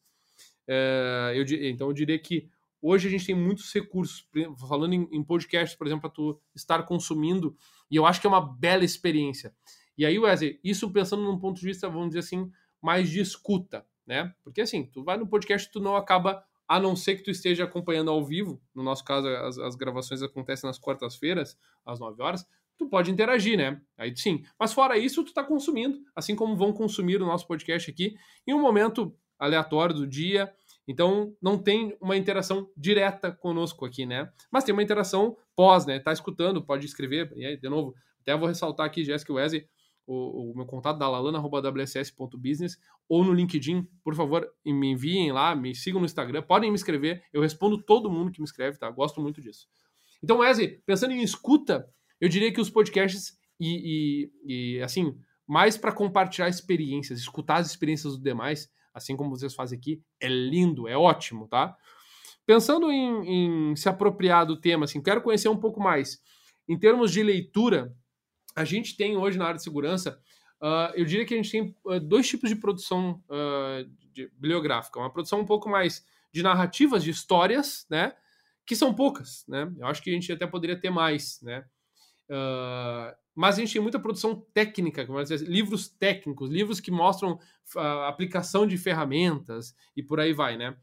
É, 0.68 1.32
eu, 1.36 1.45
então, 1.61 1.88
eu 1.88 1.93
diria 1.93 2.20
que 2.20 2.49
hoje 2.86 3.07
a 3.07 3.11
gente 3.11 3.25
tem 3.25 3.36
muitos 3.36 3.73
recursos, 3.73 4.27
falando 4.67 4.93
em, 4.93 5.07
em 5.11 5.23
podcast, 5.23 5.75
por 5.75 5.88
exemplo, 5.88 6.01
para 6.01 6.11
tu 6.11 6.39
estar 6.55 6.83
consumindo, 6.83 7.55
e 7.89 7.95
eu 7.95 8.05
acho 8.05 8.21
que 8.21 8.27
é 8.27 8.29
uma 8.29 8.41
bela 8.41 8.86
experiência. 8.86 9.55
E 9.97 10.05
aí, 10.05 10.19
Wesley, 10.19 10.59
isso 10.63 10.91
pensando 10.91 11.23
num 11.23 11.39
ponto 11.39 11.59
de 11.59 11.65
vista, 11.65 11.89
vamos 11.89 12.09
dizer 12.09 12.19
assim, 12.19 12.51
mais 12.81 13.09
de 13.09 13.19
escuta, 13.19 13.86
né? 14.05 14.33
Porque 14.43 14.61
assim, 14.61 14.86
tu 14.86 15.03
vai 15.03 15.17
no 15.17 15.27
podcast, 15.27 15.71
tu 15.71 15.79
não 15.79 15.95
acaba, 15.95 16.43
a 16.67 16.79
não 16.79 16.95
ser 16.95 17.15
que 17.15 17.23
tu 17.23 17.31
esteja 17.31 17.63
acompanhando 17.63 18.11
ao 18.11 18.23
vivo, 18.23 18.61
no 18.73 18.83
nosso 18.83 19.03
caso, 19.03 19.27
as, 19.27 19.57
as 19.57 19.75
gravações 19.75 20.21
acontecem 20.21 20.67
nas 20.67 20.77
quartas-feiras, 20.77 21.57
às 21.83 21.99
9 21.99 22.21
horas, 22.21 22.45
tu 22.77 22.88
pode 22.88 23.09
interagir, 23.09 23.57
né? 23.57 23.81
Aí 23.97 24.15
sim. 24.15 24.43
Mas 24.59 24.73
fora 24.73 24.97
isso, 24.97 25.23
tu 25.23 25.33
tá 25.33 25.43
consumindo, 25.43 25.97
assim 26.15 26.36
como 26.36 26.55
vão 26.55 26.71
consumir 26.71 27.21
o 27.21 27.25
nosso 27.25 27.47
podcast 27.47 27.89
aqui, 27.89 28.15
em 28.45 28.53
um 28.53 28.61
momento 28.61 29.15
aleatório 29.39 29.95
do 29.95 30.07
dia. 30.07 30.53
Então, 30.88 31.36
não 31.41 31.57
tem 31.57 31.97
uma 31.99 32.15
interação 32.15 32.69
direta 32.77 33.31
conosco 33.31 33.86
aqui, 33.86 34.05
né? 34.05 34.31
Mas 34.51 34.63
tem 34.63 34.73
uma 34.73 34.83
interação 34.83 35.36
pós, 35.55 35.86
né? 35.86 35.99
Tá 35.99 36.13
escutando, 36.13 36.63
pode 36.63 36.86
escrever. 36.86 37.31
E 37.36 37.45
aí, 37.45 37.57
de 37.57 37.67
novo, 37.67 37.95
até 38.21 38.36
vou 38.38 38.47
ressaltar 38.47 38.86
aqui, 38.86 39.03
Jéssica 39.03 39.33
Wesley, 39.33 39.67
o, 40.07 40.51
o, 40.51 40.55
meu 40.55 40.65
contato 40.65 40.97
da 40.97 41.09
lalana.wss.business 41.09 42.77
ou 43.09 43.23
no 43.23 43.33
LinkedIn, 43.33 43.88
por 44.03 44.15
favor, 44.15 44.47
me 44.63 44.91
enviem 44.91 45.31
lá, 45.31 45.55
me 45.55 45.73
sigam 45.73 45.99
no 45.99 46.05
Instagram, 46.05 46.43
podem 46.43 46.69
me 46.69 46.75
escrever, 46.75 47.23
eu 47.33 47.41
respondo 47.41 47.81
todo 47.81 48.09
mundo 48.09 48.31
que 48.31 48.39
me 48.39 48.45
escreve, 48.45 48.77
tá? 48.77 48.89
Gosto 48.89 49.19
muito 49.19 49.41
disso. 49.41 49.67
Então, 50.23 50.39
Wesley, 50.39 50.81
pensando 50.86 51.11
em 51.11 51.21
escuta, 51.21 51.89
eu 52.21 52.29
diria 52.29 52.51
que 52.51 52.61
os 52.61 52.69
podcasts 52.69 53.38
e, 53.59 54.29
e, 54.45 54.75
e 54.77 54.81
assim, 54.81 55.17
mais 55.47 55.77
para 55.77 55.91
compartilhar 55.91 56.49
experiências, 56.49 57.19
escutar 57.19 57.57
as 57.57 57.67
experiências 57.67 58.13
dos 58.13 58.21
demais, 58.21 58.69
assim 58.96 59.18
como 59.18 59.30
vocês 59.30 59.54
fazem 59.54 59.78
aqui, 59.78 60.02
é 60.22 60.30
lindo, 60.30 60.88
é 60.88 60.98
ótimo, 60.98 61.48
tá? 61.50 61.76
Pensando 62.46 62.89
em, 62.89 63.72
em 63.72 63.76
se 63.76 63.89
apropriar 63.89 64.46
do 64.46 64.56
tema, 64.56 64.86
assim, 64.86 65.04
quero 65.04 65.22
conhecer 65.22 65.50
um 65.50 65.58
pouco 65.58 65.82
mais. 65.82 66.22
Em 66.68 66.80
termos 66.80 67.12
de 67.12 67.22
leitura, 67.22 67.93
a 68.56 68.64
gente 68.64 68.96
tem 68.96 69.18
hoje 69.18 69.38
na 69.38 69.46
área 69.46 69.58
de 69.58 69.64
segurança, 69.64 70.18
uh, 70.62 70.96
eu 70.96 71.04
diria 71.04 71.26
que 71.26 71.34
a 71.34 71.38
gente 71.38 71.52
tem 71.52 71.76
uh, 71.86 72.00
dois 72.00 72.28
tipos 72.28 72.50
de 72.50 72.56
produção 72.56 73.22
uh, 73.30 73.84
de, 74.14 74.30
bibliográfica. 74.30 74.98
Uma 74.98 75.12
produção 75.12 75.41
um 75.41 75.46
pouco 75.46 75.68
mais 75.68 76.06
de 76.32 76.41
narrativas, 76.41 77.04
de 77.04 77.10
histórias, 77.10 77.86
né? 77.89 78.14
Que 78.66 78.76
são 78.76 78.93
poucas, 78.93 79.43
né? 79.48 79.70
Eu 79.78 79.88
acho 79.88 80.02
que 80.02 80.10
a 80.10 80.14
gente 80.14 80.32
até 80.32 80.48
poderia 80.48 80.80
ter 80.80 80.89
mais, 80.89 81.41
né? 81.41 81.66
Mas 83.36 83.57
a 83.57 83.59
gente 83.59 83.73
tem 83.73 83.81
muita 83.81 83.99
produção 83.99 84.45
técnica, 84.53 85.05
dizer, 85.05 85.41
livros 85.41 85.89
técnicos, 85.89 86.49
livros 86.49 86.79
que 86.79 86.89
mostram 86.89 87.38
a 87.75 88.07
aplicação 88.07 88.65
de 88.65 88.77
ferramentas 88.77 89.75
e 89.95 90.01
por 90.01 90.19
aí 90.19 90.33
vai, 90.33 90.57
né? 90.57 90.75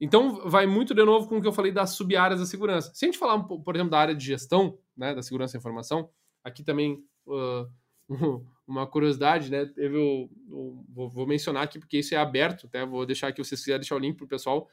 Então, 0.00 0.48
vai 0.48 0.66
muito 0.66 0.94
de 0.94 1.04
novo 1.04 1.28
com 1.28 1.38
o 1.38 1.40
que 1.40 1.48
eu 1.48 1.52
falei 1.52 1.72
das 1.72 1.90
sub-áreas 1.90 2.40
da 2.40 2.46
segurança. 2.46 2.92
Se 2.94 3.04
a 3.04 3.08
gente 3.08 3.18
falar, 3.18 3.42
por 3.42 3.74
exemplo, 3.74 3.90
da 3.90 3.98
área 3.98 4.14
de 4.14 4.24
gestão, 4.24 4.78
né, 4.96 5.14
da 5.14 5.22
segurança 5.22 5.54
da 5.54 5.58
informação, 5.58 6.10
Aqui 6.48 6.62
também 6.62 7.04
uh, 7.26 7.70
uma 8.66 8.86
curiosidade, 8.86 9.50
né? 9.50 9.70
O, 9.76 10.28
o 10.50 10.84
vou, 10.88 11.08
vou, 11.08 11.26
mencionar 11.26 11.64
aqui 11.64 11.78
porque 11.78 11.98
isso 11.98 12.14
é 12.14 12.18
aberto, 12.18 12.66
até 12.66 12.84
vou 12.84 13.04
deixar 13.04 13.28
aqui, 13.28 13.42
se 13.42 13.50
vocês 13.50 13.60
quiserem 13.60 13.80
deixar 13.80 13.96
o 13.96 13.98
link 13.98 14.16
para 14.16 14.24
o 14.24 14.28
pessoal, 14.28 14.68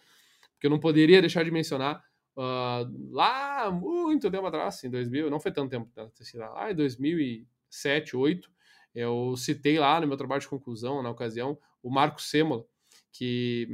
porque 0.53 0.67
eu 0.67 0.69
não 0.69 0.79
poderia 0.79 1.21
deixar 1.21 1.43
de 1.43 1.51
mencionar 1.51 2.03
uh, 2.35 3.11
lá 3.11 3.71
muito 3.71 4.29
tempo 4.29 4.45
atrás, 4.45 4.83
em 4.83 4.89
2000, 4.89 5.29
não 5.29 5.39
foi 5.39 5.51
tanto 5.51 5.69
tempo, 5.69 5.89
lá 6.35 6.71
em 6.71 6.75
2007, 6.75 8.11
2008, 8.11 8.49
eu 8.93 9.35
citei 9.37 9.77
lá 9.77 9.99
no 9.99 10.07
meu 10.07 10.17
trabalho 10.17 10.41
de 10.41 10.47
conclusão, 10.47 11.03
na 11.03 11.09
ocasião, 11.09 11.57
o 11.83 11.89
Marco 11.89 12.21
Semola, 12.21 12.65
que 13.11 13.67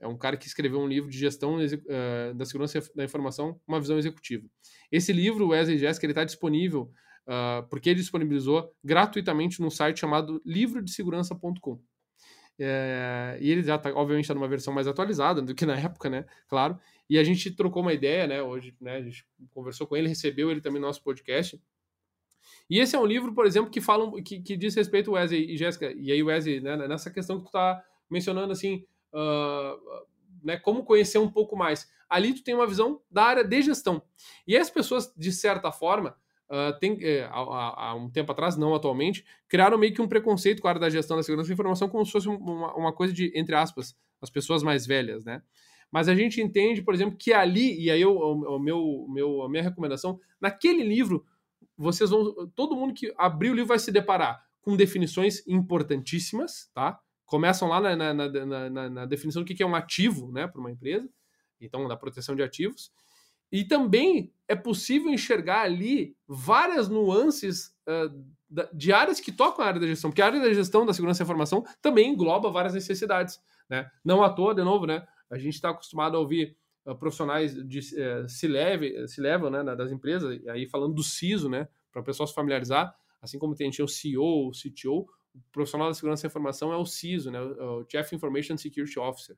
é 0.00 0.06
um 0.06 0.16
cara 0.16 0.36
que 0.36 0.46
escreveu 0.46 0.80
um 0.80 0.86
livro 0.86 1.10
de 1.10 1.18
gestão 1.18 1.56
uh, 1.56 2.34
da 2.34 2.44
segurança 2.44 2.80
da 2.94 3.04
informação, 3.04 3.60
uma 3.66 3.80
visão 3.80 3.98
executiva. 3.98 4.46
Esse 4.90 5.12
livro, 5.12 5.48
Wesley 5.48 5.78
Jéssica, 5.78 6.06
ele 6.06 6.12
está 6.12 6.24
disponível 6.24 6.92
uh, 7.26 7.66
porque 7.68 7.90
ele 7.90 8.00
disponibilizou 8.00 8.72
gratuitamente 8.82 9.60
num 9.60 9.70
site 9.70 10.00
chamado 10.00 10.40
livrodesegurança.com. 10.44 11.80
É, 12.58 13.36
e 13.40 13.50
ele 13.50 13.62
já 13.62 13.76
tá, 13.76 13.90
obviamente 13.94 14.24
está 14.24 14.34
numa 14.34 14.46
versão 14.46 14.72
mais 14.72 14.86
atualizada 14.86 15.42
do 15.42 15.54
que 15.54 15.66
na 15.66 15.76
época, 15.78 16.08
né? 16.08 16.24
Claro. 16.48 16.78
E 17.08 17.18
a 17.18 17.24
gente 17.24 17.50
trocou 17.50 17.82
uma 17.82 17.92
ideia, 17.92 18.26
né? 18.26 18.42
Hoje, 18.42 18.74
né? 18.80 18.96
A 18.96 19.02
gente 19.02 19.26
conversou 19.50 19.86
com 19.86 19.96
ele, 19.96 20.08
recebeu 20.08 20.50
ele 20.50 20.60
também 20.60 20.80
no 20.80 20.86
nosso 20.86 21.02
podcast. 21.02 21.60
E 22.68 22.78
esse 22.78 22.96
é 22.96 22.98
um 22.98 23.04
livro, 23.04 23.34
por 23.34 23.46
exemplo, 23.46 23.70
que 23.70 23.80
fala, 23.80 24.10
que, 24.22 24.40
que 24.40 24.56
diz 24.56 24.74
respeito 24.74 25.12
Wesley 25.12 25.52
e 25.52 25.56
Jéssica. 25.56 25.92
E 25.92 26.10
aí, 26.10 26.22
Wesley, 26.22 26.60
né, 26.60 26.76
nessa 26.88 27.10
questão 27.10 27.36
que 27.36 27.44
tu 27.44 27.48
está 27.48 27.82
mencionando, 28.08 28.52
assim, 28.52 28.86
uh, 29.12 30.06
né, 30.42 30.56
como 30.56 30.84
conhecer 30.84 31.18
um 31.18 31.30
pouco 31.30 31.56
mais. 31.56 31.90
Ali 32.08 32.32
tu 32.34 32.42
tem 32.42 32.54
uma 32.54 32.66
visão 32.66 33.02
da 33.10 33.24
área 33.24 33.44
de 33.44 33.62
gestão. 33.62 34.02
E 34.46 34.56
as 34.56 34.70
pessoas, 34.70 35.12
de 35.16 35.32
certa 35.32 35.72
forma, 35.72 36.16
Uh, 36.50 36.78
tem, 36.78 36.98
é, 37.02 37.24
há, 37.24 37.88
há, 37.88 37.94
um 37.94 38.10
tempo 38.10 38.30
atrás, 38.30 38.56
não 38.56 38.74
atualmente, 38.74 39.24
criaram 39.48 39.78
meio 39.78 39.94
que 39.94 40.02
um 40.02 40.08
preconceito 40.08 40.60
com 40.60 40.68
a 40.68 40.72
área 40.72 40.80
da 40.80 40.90
gestão 40.90 41.16
da 41.16 41.22
segurança 41.22 41.48
da 41.48 41.54
informação 41.54 41.88
como 41.88 42.04
se 42.04 42.12
fosse 42.12 42.28
uma, 42.28 42.74
uma, 42.74 42.92
coisa 42.92 43.14
de, 43.14 43.32
entre 43.34 43.54
aspas, 43.54 43.96
as 44.20 44.28
pessoas 44.28 44.62
mais 44.62 44.86
velhas, 44.86 45.24
né? 45.24 45.42
Mas 45.90 46.08
a 46.08 46.14
gente 46.14 46.42
entende, 46.42 46.82
por 46.82 46.92
exemplo, 46.92 47.16
que 47.16 47.32
ali, 47.32 47.80
e 47.80 47.90
aí 47.90 48.00
eu, 48.00 48.14
o, 48.16 48.56
o 48.56 48.58
meu, 48.58 49.06
meu, 49.08 49.42
a 49.42 49.48
minha 49.48 49.62
recomendação, 49.62 50.18
naquele 50.40 50.82
livro, 50.82 51.24
vocês 51.76 52.10
vão, 52.10 52.50
todo 52.54 52.76
mundo 52.76 52.92
que 52.92 53.12
abrir 53.16 53.50
o 53.50 53.54
livro 53.54 53.68
vai 53.68 53.78
se 53.78 53.90
deparar 53.90 54.44
com 54.60 54.76
definições 54.76 55.46
importantíssimas, 55.46 56.70
tá? 56.74 56.98
Começam 57.24 57.68
lá 57.68 57.80
na, 57.80 58.14
na, 58.14 58.70
na, 58.70 58.90
na 58.90 59.06
definição 59.06 59.42
do 59.42 59.46
que 59.46 59.62
é 59.62 59.66
um 59.66 59.74
ativo, 59.74 60.30
né, 60.30 60.46
para 60.46 60.60
uma 60.60 60.70
empresa, 60.70 61.08
então, 61.60 61.88
da 61.88 61.96
proteção 61.96 62.36
de 62.36 62.42
ativos, 62.42 62.92
e 63.50 63.64
também 63.64 64.32
é 64.48 64.54
possível 64.54 65.10
enxergar 65.10 65.62
ali 65.62 66.16
várias 66.26 66.88
nuances 66.88 67.74
uh, 67.88 68.24
de 68.72 68.92
áreas 68.92 69.20
que 69.20 69.32
tocam 69.32 69.64
a 69.64 69.68
área 69.68 69.80
da 69.80 69.86
gestão, 69.86 70.10
porque 70.10 70.22
a 70.22 70.26
área 70.26 70.40
da 70.40 70.52
gestão 70.52 70.86
da 70.86 70.92
segurança 70.92 71.18
da 71.18 71.24
informação 71.24 71.64
também 71.80 72.10
engloba 72.10 72.50
várias 72.50 72.74
necessidades. 72.74 73.40
Né? 73.68 73.90
Não 74.04 74.22
à 74.22 74.30
toa, 74.30 74.54
de 74.54 74.62
novo, 74.62 74.86
né? 74.86 75.04
a 75.30 75.38
gente 75.38 75.54
está 75.54 75.70
acostumado 75.70 76.16
a 76.16 76.20
ouvir 76.20 76.56
uh, 76.86 76.94
profissionais 76.94 77.54
de 77.54 77.78
uh, 77.78 78.28
se, 78.28 78.46
leve, 78.46 79.06
se 79.08 79.20
levam 79.20 79.50
né, 79.50 79.64
das 79.74 79.90
empresas, 79.90 80.40
aí 80.48 80.66
falando 80.66 80.94
do 80.94 81.02
CISO, 81.02 81.48
né, 81.48 81.68
para 81.92 82.02
o 82.02 82.04
pessoal 82.04 82.26
se 82.26 82.34
familiarizar, 82.34 82.94
assim 83.20 83.38
como 83.38 83.54
tem, 83.54 83.70
tinha 83.70 83.84
o 83.84 83.88
CEO, 83.88 84.48
o 84.48 84.50
CTO, 84.50 85.06
o 85.34 85.40
profissional 85.50 85.88
da 85.88 85.94
segurança 85.94 86.22
da 86.22 86.28
informação 86.28 86.72
é 86.72 86.76
o 86.76 86.86
CISO, 86.86 87.30
né, 87.30 87.40
o 87.40 87.84
Chief 87.90 88.12
Information 88.12 88.56
Security 88.56 88.98
Officer. 88.98 89.36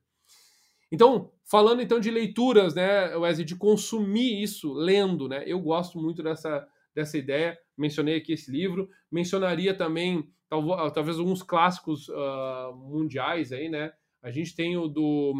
Então, 0.91 1.31
falando 1.43 1.81
então 1.81 1.99
de 1.99 2.09
leituras, 2.09 2.73
né, 2.73 3.15
Wesley, 3.15 3.45
de 3.45 3.55
consumir 3.55 4.41
isso 4.41 4.73
lendo, 4.73 5.27
né? 5.27 5.43
Eu 5.45 5.59
gosto 5.59 5.99
muito 5.99 6.23
dessa, 6.23 6.67
dessa 6.95 7.17
ideia. 7.17 7.57
Mencionei 7.77 8.17
aqui 8.17 8.33
esse 8.33 8.49
livro. 8.49 8.89
Mencionaria 9.11 9.73
também 9.73 10.31
talvez 10.49 11.19
alguns 11.19 11.43
clássicos 11.43 12.07
uh, 12.07 12.73
mundiais 12.75 13.51
aí, 13.51 13.69
né? 13.69 13.91
A 14.23 14.31
gente 14.31 14.55
tem 14.55 14.77
o 14.77 14.87
do 14.87 15.33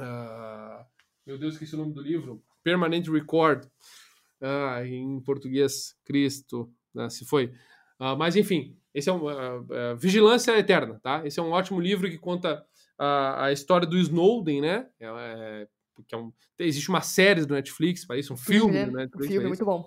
uh, 0.00 0.84
meu 1.26 1.38
Deus, 1.38 1.54
esqueci 1.54 1.74
o 1.74 1.78
nome 1.78 1.92
do 1.92 2.02
livro. 2.02 2.42
Permanent 2.62 3.06
Record. 3.08 3.66
Uh, 4.40 4.84
em 4.84 5.20
português, 5.20 5.96
Cristo, 6.04 6.70
né, 6.94 7.08
se 7.08 7.24
foi. 7.24 7.54
mas 8.18 8.36
enfim, 8.36 8.76
esse 8.92 9.08
é 9.08 9.12
um 9.12 9.22
Vigilância 9.96 10.58
Eterna, 10.58 11.00
tá? 11.02 11.24
Esse 11.26 11.40
é 11.40 11.42
um 11.42 11.50
ótimo 11.50 11.80
livro 11.80 12.10
que 12.10 12.18
conta 12.18 12.62
a, 12.98 13.46
a 13.46 13.52
história 13.52 13.86
do 13.86 13.98
Snowden, 13.98 14.60
né? 14.60 14.86
É, 15.00 15.06
é, 15.06 15.68
é 16.12 16.16
um, 16.16 16.32
existe 16.58 16.88
uma 16.88 17.00
série 17.00 17.44
do 17.44 17.54
Netflix 17.54 18.04
para 18.04 18.18
isso, 18.18 18.32
um 18.32 18.36
filme 18.36 18.76
é, 18.76 18.86
Netflix. 18.86 19.26
Um 19.26 19.30
filme 19.30 19.48
muito 19.48 19.64
bom. 19.64 19.84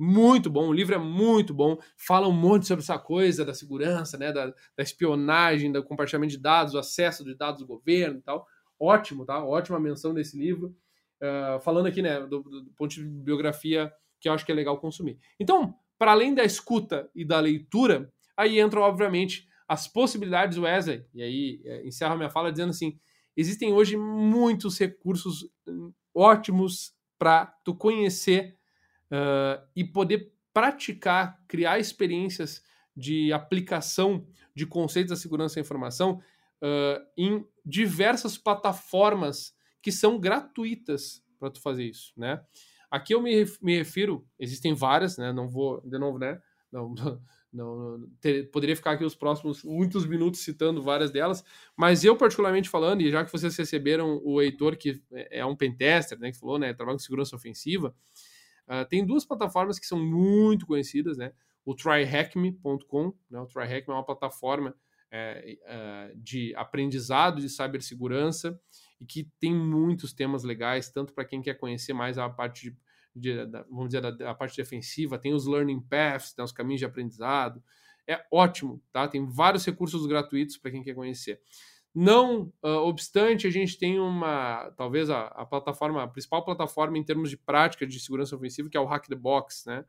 Muito 0.00 0.48
bom, 0.48 0.68
o 0.68 0.72
livro 0.72 0.94
é 0.94 0.98
muito 0.98 1.52
bom, 1.52 1.76
fala 1.96 2.28
um 2.28 2.32
monte 2.32 2.68
sobre 2.68 2.84
essa 2.84 2.96
coisa 2.96 3.44
da 3.44 3.52
segurança, 3.52 4.16
né, 4.16 4.32
da, 4.32 4.46
da 4.46 4.82
espionagem, 4.82 5.72
do 5.72 5.82
compartilhamento 5.82 6.34
de 6.34 6.38
dados, 6.38 6.74
o 6.74 6.78
acesso 6.78 7.24
de 7.24 7.34
dados 7.34 7.60
do 7.60 7.66
governo 7.66 8.18
e 8.18 8.22
tal. 8.22 8.46
Ótimo, 8.78 9.26
tá? 9.26 9.44
Ótima 9.44 9.80
menção 9.80 10.14
desse 10.14 10.38
livro. 10.38 10.72
Uh, 11.20 11.58
falando 11.60 11.86
aqui, 11.86 12.00
né, 12.00 12.20
do, 12.20 12.44
do, 12.44 12.62
do 12.62 12.70
ponto 12.76 12.94
de 12.94 13.02
biografia 13.02 13.92
que 14.20 14.28
eu 14.28 14.32
acho 14.32 14.46
que 14.46 14.52
é 14.52 14.54
legal 14.54 14.78
consumir. 14.78 15.18
Então, 15.38 15.74
para 15.98 16.12
além 16.12 16.32
da 16.32 16.44
escuta 16.44 17.10
e 17.12 17.24
da 17.24 17.40
leitura, 17.40 18.12
aí 18.36 18.60
entra, 18.60 18.80
obviamente, 18.80 19.48
as 19.68 19.86
possibilidades 19.86 20.56
Wesley, 20.56 21.04
e 21.14 21.22
aí 21.22 21.60
é, 21.64 21.86
encerro 21.86 22.14
a 22.14 22.16
minha 22.16 22.30
fala 22.30 22.50
dizendo 22.50 22.70
assim, 22.70 22.98
existem 23.36 23.72
hoje 23.72 23.96
muitos 23.96 24.78
recursos 24.78 25.48
hum, 25.66 25.92
ótimos 26.14 26.94
para 27.18 27.46
tu 27.64 27.74
conhecer 27.74 28.56
uh, 29.12 29.62
e 29.76 29.84
poder 29.84 30.32
praticar, 30.54 31.40
criar 31.46 31.78
experiências 31.78 32.62
de 32.96 33.32
aplicação 33.32 34.26
de 34.54 34.66
conceitos 34.66 35.10
da 35.10 35.16
segurança 35.16 35.56
da 35.56 35.60
informação 35.60 36.22
uh, 36.62 37.04
em 37.16 37.46
diversas 37.64 38.38
plataformas 38.38 39.54
que 39.82 39.92
são 39.92 40.18
gratuitas 40.18 41.22
para 41.38 41.50
tu 41.50 41.60
fazer 41.60 41.84
isso, 41.84 42.12
né? 42.16 42.42
Aqui 42.90 43.14
eu 43.14 43.22
me, 43.22 43.44
me 43.60 43.76
refiro, 43.76 44.26
existem 44.38 44.74
várias, 44.74 45.18
né? 45.18 45.32
Não 45.32 45.48
vou, 45.48 45.80
de 45.82 45.98
novo, 45.98 46.18
né? 46.18 46.40
Não, 46.72 46.94
não, 47.52 48.06
ter, 48.20 48.50
poderia 48.50 48.76
ficar 48.76 48.92
aqui 48.92 49.04
os 49.04 49.14
próximos 49.14 49.64
muitos 49.64 50.06
minutos 50.06 50.40
citando 50.40 50.82
várias 50.82 51.10
delas, 51.10 51.42
mas 51.76 52.04
eu 52.04 52.16
particularmente 52.16 52.68
falando, 52.68 53.00
e 53.00 53.10
já 53.10 53.24
que 53.24 53.32
vocês 53.32 53.56
receberam 53.56 54.20
o 54.24 54.40
Heitor, 54.40 54.76
que 54.76 55.02
é 55.10 55.44
um 55.44 55.56
pentester, 55.56 56.18
né, 56.18 56.30
que 56.30 56.38
falou, 56.38 56.58
né, 56.58 56.74
trabalha 56.74 56.96
com 56.96 57.02
segurança 57.02 57.34
ofensiva, 57.34 57.94
uh, 58.68 58.86
tem 58.88 59.04
duas 59.04 59.24
plataformas 59.24 59.78
que 59.78 59.86
são 59.86 59.98
muito 59.98 60.66
conhecidas, 60.66 61.16
né, 61.16 61.32
o 61.64 61.74
tryhackme.com, 61.74 63.14
né, 63.30 63.40
o 63.40 63.46
tryhackme 63.46 63.94
é 63.94 63.96
uma 63.96 64.04
plataforma 64.04 64.74
é, 65.10 65.56
é, 65.64 66.12
de 66.16 66.54
aprendizado 66.54 67.40
de 67.40 67.48
cibersegurança 67.48 68.60
e 69.00 69.06
que 69.06 69.26
tem 69.40 69.54
muitos 69.54 70.12
temas 70.12 70.44
legais, 70.44 70.90
tanto 70.90 71.14
para 71.14 71.24
quem 71.24 71.40
quer 71.40 71.54
conhecer 71.54 71.94
mais 71.94 72.18
a 72.18 72.28
parte 72.28 72.70
de 72.70 72.76
de, 73.18 73.46
da, 73.46 73.62
vamos 73.64 73.88
dizer, 73.88 74.00
da, 74.00 74.34
parte 74.34 74.56
defensiva, 74.56 75.18
tem 75.18 75.34
os 75.34 75.46
learning 75.46 75.80
paths, 75.80 76.32
tem 76.32 76.44
os 76.44 76.52
caminhos 76.52 76.80
de 76.80 76.86
aprendizado. 76.86 77.62
É 78.06 78.24
ótimo, 78.32 78.82
tá? 78.90 79.06
Tem 79.06 79.26
vários 79.26 79.64
recursos 79.64 80.06
gratuitos 80.06 80.56
para 80.56 80.70
quem 80.70 80.82
quer 80.82 80.94
conhecer. 80.94 81.40
Não 81.94 82.52
uh, 82.62 82.68
obstante, 82.86 83.46
a 83.46 83.50
gente 83.50 83.78
tem 83.78 83.98
uma, 83.98 84.70
talvez 84.76 85.10
a, 85.10 85.26
a, 85.26 85.44
plataforma, 85.44 86.02
a 86.02 86.08
principal 86.08 86.44
plataforma 86.44 86.96
em 86.96 87.04
termos 87.04 87.28
de 87.30 87.36
prática 87.36 87.86
de 87.86 87.98
segurança 87.98 88.36
ofensiva, 88.36 88.68
que 88.68 88.76
é 88.76 88.80
o 88.80 88.86
Hack 88.86 89.08
the 89.08 89.16
Box, 89.16 89.64
né? 89.66 89.84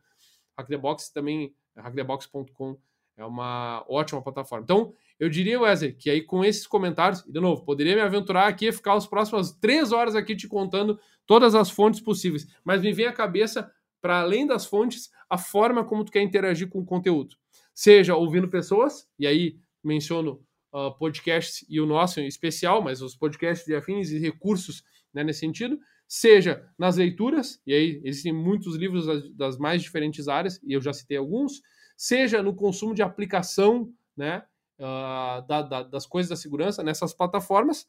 Hack 0.57 0.67
the 0.67 0.77
Box 0.77 1.11
também, 1.11 1.55
hackthebox.com 1.77 2.77
é 3.19 3.25
uma 3.25 3.85
ótima 3.89 4.21
plataforma. 4.21 4.63
Então, 4.63 4.93
eu 5.19 5.29
diria, 5.29 5.59
Wesley, 5.59 5.93
que 5.93 6.09
aí 6.09 6.21
com 6.21 6.43
esses 6.43 6.65
comentários, 6.65 7.21
de 7.23 7.39
novo, 7.39 7.63
poderia 7.65 7.93
me 7.95 8.01
aventurar 8.01 8.47
aqui 8.47 8.67
e 8.67 8.71
ficar 8.71 8.93
as 8.93 9.05
próximas 9.05 9.51
três 9.51 9.91
horas 9.91 10.15
aqui 10.15 10.35
te 10.35 10.47
contando 10.47 10.97
todas 11.27 11.53
as 11.53 11.69
fontes 11.69 11.99
possíveis, 11.99 12.47
mas 12.63 12.81
me 12.81 12.93
vem 12.93 13.05
à 13.05 13.11
cabeça, 13.11 13.69
para 14.01 14.21
além 14.21 14.47
das 14.47 14.65
fontes, 14.65 15.11
a 15.29 15.37
forma 15.37 15.83
como 15.83 16.05
tu 16.05 16.11
quer 16.11 16.21
interagir 16.21 16.69
com 16.69 16.79
o 16.79 16.85
conteúdo. 16.85 17.35
Seja 17.73 18.15
ouvindo 18.15 18.47
pessoas, 18.47 19.05
e 19.19 19.27
aí 19.27 19.59
menciono 19.83 20.41
uh, 20.73 20.97
podcasts 20.97 21.65
e 21.69 21.81
o 21.81 21.85
nosso 21.85 22.21
em 22.21 22.25
especial, 22.25 22.81
mas 22.81 23.01
os 23.01 23.15
podcasts 23.15 23.65
de 23.65 23.75
afins 23.75 24.11
e 24.11 24.17
recursos 24.17 24.83
né, 25.13 25.23
nesse 25.25 25.41
sentido, 25.41 25.77
seja 26.09 26.67
nas 26.75 26.97
leituras, 26.97 27.61
e 27.67 27.71
aí 27.71 28.01
existem 28.03 28.33
muitos 28.33 28.75
livros 28.75 29.05
das, 29.05 29.29
das 29.29 29.57
mais 29.59 29.83
diferentes 29.83 30.27
áreas, 30.27 30.59
e 30.63 30.73
eu 30.73 30.81
já 30.81 30.91
citei 30.91 31.17
alguns, 31.17 31.61
seja 31.95 32.41
no 32.41 32.55
consumo 32.55 32.95
de 32.95 33.03
aplicação, 33.03 33.93
né, 34.17 34.43
uh, 34.79 35.45
da, 35.47 35.61
da, 35.61 35.83
das 35.83 36.07
coisas 36.07 36.27
da 36.27 36.35
segurança 36.35 36.81
nessas 36.81 37.13
plataformas. 37.13 37.87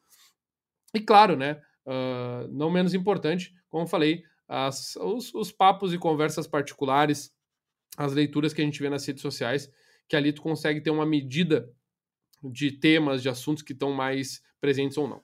E 0.92 1.00
claro, 1.00 1.34
né, 1.34 1.62
uh, 1.86 2.46
não 2.52 2.70
menos 2.70 2.92
importante, 2.92 3.54
como 3.70 3.86
falei, 3.86 4.22
as, 4.46 4.96
os, 4.96 5.32
os, 5.32 5.50
papos 5.50 5.94
e 5.94 5.98
conversas 5.98 6.46
particulares, 6.46 7.34
as 7.96 8.12
leituras 8.12 8.52
que 8.52 8.60
a 8.60 8.64
gente 8.64 8.82
vê 8.82 8.90
nas 8.90 9.06
redes 9.06 9.22
sociais, 9.22 9.72
que 10.06 10.14
ali 10.14 10.30
tu 10.30 10.42
consegue 10.42 10.82
ter 10.82 10.90
uma 10.90 11.06
medida 11.06 11.72
de 12.42 12.70
temas, 12.70 13.22
de 13.22 13.30
assuntos 13.30 13.62
que 13.62 13.72
estão 13.72 13.92
mais 13.92 14.42
presentes 14.60 14.98
ou 14.98 15.08
não. 15.08 15.22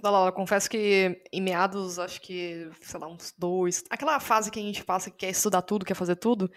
Dalala, 0.00 0.32
confesso 0.32 0.68
que 0.68 1.22
em 1.32 1.40
meados, 1.40 1.98
acho 1.98 2.20
que, 2.20 2.70
sei 2.80 3.00
lá, 3.00 3.06
uns 3.06 3.34
dois. 3.36 3.84
Aquela 3.90 4.18
fase 4.20 4.50
que 4.50 4.58
a 4.58 4.62
gente 4.62 4.84
passa 4.84 5.10
que 5.10 5.16
quer 5.18 5.30
estudar 5.30 5.62
tudo, 5.62 5.84
quer 5.84 5.94
fazer 5.94 6.16
tudo. 6.16 6.50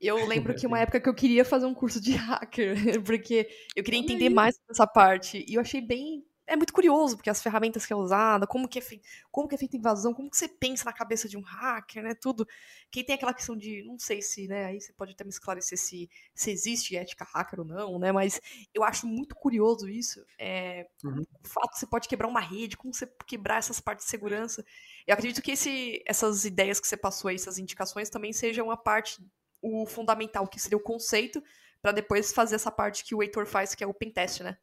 Eu 0.00 0.26
lembro 0.26 0.54
que 0.54 0.66
uma 0.66 0.78
época 0.80 1.00
que 1.00 1.08
eu 1.08 1.14
queria 1.14 1.44
fazer 1.44 1.66
um 1.66 1.74
curso 1.74 2.00
de 2.00 2.12
hacker, 2.16 3.02
porque 3.02 3.48
eu 3.74 3.82
queria 3.82 4.00
entender 4.00 4.30
mais 4.30 4.58
essa 4.70 4.86
parte. 4.86 5.44
E 5.48 5.54
eu 5.54 5.60
achei 5.60 5.80
bem 5.80 6.24
é 6.46 6.54
muito 6.54 6.72
curioso, 6.72 7.16
porque 7.16 7.28
as 7.28 7.42
ferramentas 7.42 7.84
que 7.84 7.92
é 7.92 7.96
usada, 7.96 8.46
como 8.46 8.68
que 8.68 8.78
é, 8.78 8.82
feito, 8.82 9.06
como 9.32 9.48
que 9.48 9.54
é 9.54 9.58
feita 9.58 9.76
a 9.76 9.78
invasão, 9.78 10.14
como 10.14 10.30
que 10.30 10.36
você 10.36 10.48
pensa 10.48 10.84
na 10.84 10.92
cabeça 10.92 11.28
de 11.28 11.36
um 11.36 11.40
hacker, 11.40 12.02
né, 12.02 12.14
tudo. 12.14 12.46
Quem 12.90 13.04
tem 13.04 13.16
aquela 13.16 13.34
questão 13.34 13.56
de, 13.56 13.82
não 13.82 13.98
sei 13.98 14.22
se, 14.22 14.46
né, 14.46 14.66
aí 14.66 14.80
você 14.80 14.92
pode 14.92 15.12
até 15.12 15.24
me 15.24 15.30
esclarecer 15.30 15.76
se, 15.76 16.08
se 16.34 16.50
existe 16.50 16.96
ética 16.96 17.24
hacker 17.24 17.60
ou 17.60 17.66
não, 17.66 17.98
né, 17.98 18.12
mas 18.12 18.40
eu 18.72 18.84
acho 18.84 19.06
muito 19.06 19.34
curioso 19.34 19.88
isso, 19.88 20.24
é, 20.38 20.88
uhum. 21.02 21.24
o 21.44 21.48
fato 21.48 21.72
de 21.72 21.80
você 21.80 21.86
pode 21.86 22.08
quebrar 22.08 22.28
uma 22.28 22.40
rede, 22.40 22.76
como 22.76 22.94
você 22.94 23.10
quebrar 23.26 23.58
essas 23.58 23.80
partes 23.80 24.04
de 24.04 24.10
segurança. 24.10 24.64
Eu 25.06 25.14
acredito 25.14 25.42
que 25.42 25.52
esse, 25.52 26.02
essas 26.06 26.44
ideias 26.44 26.78
que 26.78 26.86
você 26.86 26.96
passou 26.96 27.28
aí, 27.28 27.34
essas 27.34 27.58
indicações, 27.58 28.08
também 28.08 28.32
sejam 28.32 28.70
a 28.70 28.76
parte, 28.76 29.20
o 29.60 29.84
fundamental, 29.86 30.46
que 30.46 30.60
seria 30.60 30.78
o 30.78 30.80
conceito, 30.80 31.42
para 31.82 31.92
depois 31.92 32.32
fazer 32.32 32.54
essa 32.54 32.70
parte 32.70 33.04
que 33.04 33.14
o 33.14 33.22
Heitor 33.22 33.46
faz, 33.46 33.74
que 33.74 33.82
é 33.82 33.86
o 33.86 33.94
pentest, 33.94 34.42
né? 34.42 34.56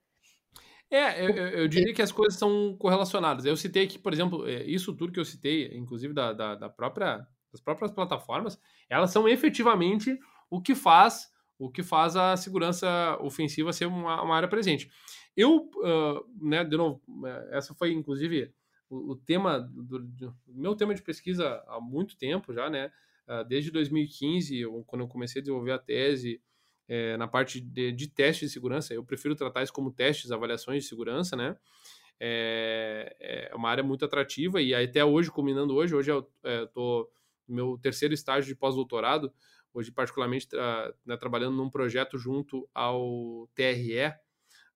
É, 0.95 1.25
eu, 1.25 1.29
eu, 1.31 1.67
diria 1.67 1.91
que 1.91 2.03
as 2.03 2.11
coisas 2.11 2.37
são 2.37 2.75
correlacionadas. 2.77 3.45
Eu 3.45 3.57
citei 3.57 3.85
aqui, 3.85 3.97
por 3.97 4.13
exemplo, 4.13 4.47
é, 4.47 4.63
isso 4.63 4.93
tudo 4.93 5.11
que 5.11 5.19
eu 5.19 5.25
citei, 5.25 5.75
inclusive 5.75 6.13
da, 6.13 6.31
da, 6.33 6.53
da 6.53 6.69
própria, 6.69 7.25
das 7.51 7.59
próprias 7.59 7.91
plataformas, 7.91 8.59
elas 8.87 9.09
são 9.09 9.27
efetivamente 9.27 10.15
o 10.51 10.61
que 10.61 10.75
faz 10.75 11.33
o 11.57 11.69
que 11.71 11.81
faz 11.81 12.15
a 12.15 12.35
segurança 12.35 13.17
ofensiva 13.21 13.71
ser 13.71 13.85
uma, 13.85 14.21
uma 14.21 14.35
área 14.35 14.49
presente. 14.49 14.91
Eu, 15.35 15.69
uh, 15.77 16.47
né, 16.47 16.63
de 16.63 16.75
novo, 16.75 17.01
é, 17.25 17.57
essa 17.57 17.73
foi 17.73 17.91
inclusive 17.91 18.53
o, 18.89 19.13
o 19.13 19.15
tema 19.15 19.59
do, 19.59 19.99
do, 19.99 20.35
meu 20.47 20.75
tema 20.75 20.93
de 20.93 21.01
pesquisa 21.01 21.63
há 21.67 21.79
muito 21.79 22.17
tempo 22.17 22.53
já, 22.53 22.69
né? 22.69 22.91
Uh, 23.27 23.43
desde 23.47 23.71
2015, 23.71 24.59
eu, 24.59 24.83
quando 24.85 25.03
eu 25.03 25.07
comecei 25.07 25.39
a 25.39 25.43
desenvolver 25.43 25.71
a 25.71 25.79
tese, 25.79 26.41
é, 26.87 27.17
na 27.17 27.27
parte 27.27 27.59
de, 27.59 27.91
de 27.91 28.07
teste 28.07 28.45
de 28.45 28.51
segurança. 28.51 28.93
Eu 28.93 29.03
prefiro 29.03 29.35
tratar 29.35 29.63
isso 29.63 29.73
como 29.73 29.91
testes, 29.91 30.31
avaliações 30.31 30.83
de 30.83 30.89
segurança, 30.89 31.35
né? 31.35 31.55
É, 32.19 33.49
é 33.51 33.55
uma 33.55 33.69
área 33.69 33.83
muito 33.83 34.05
atrativa 34.05 34.61
e 34.61 34.73
até 34.73 35.03
hoje, 35.03 35.31
combinando 35.31 35.75
hoje, 35.75 35.95
hoje 35.95 36.11
eu 36.11 36.29
estou 36.63 37.11
no 37.47 37.55
meu 37.55 37.77
terceiro 37.77 38.13
estágio 38.13 38.47
de 38.47 38.55
pós-doutorado, 38.55 39.33
hoje 39.73 39.91
particularmente 39.91 40.47
tra, 40.47 40.93
né, 41.05 41.17
trabalhando 41.17 41.57
num 41.57 41.69
projeto 41.69 42.17
junto 42.17 42.69
ao 42.73 43.49
TRE, 43.55 44.13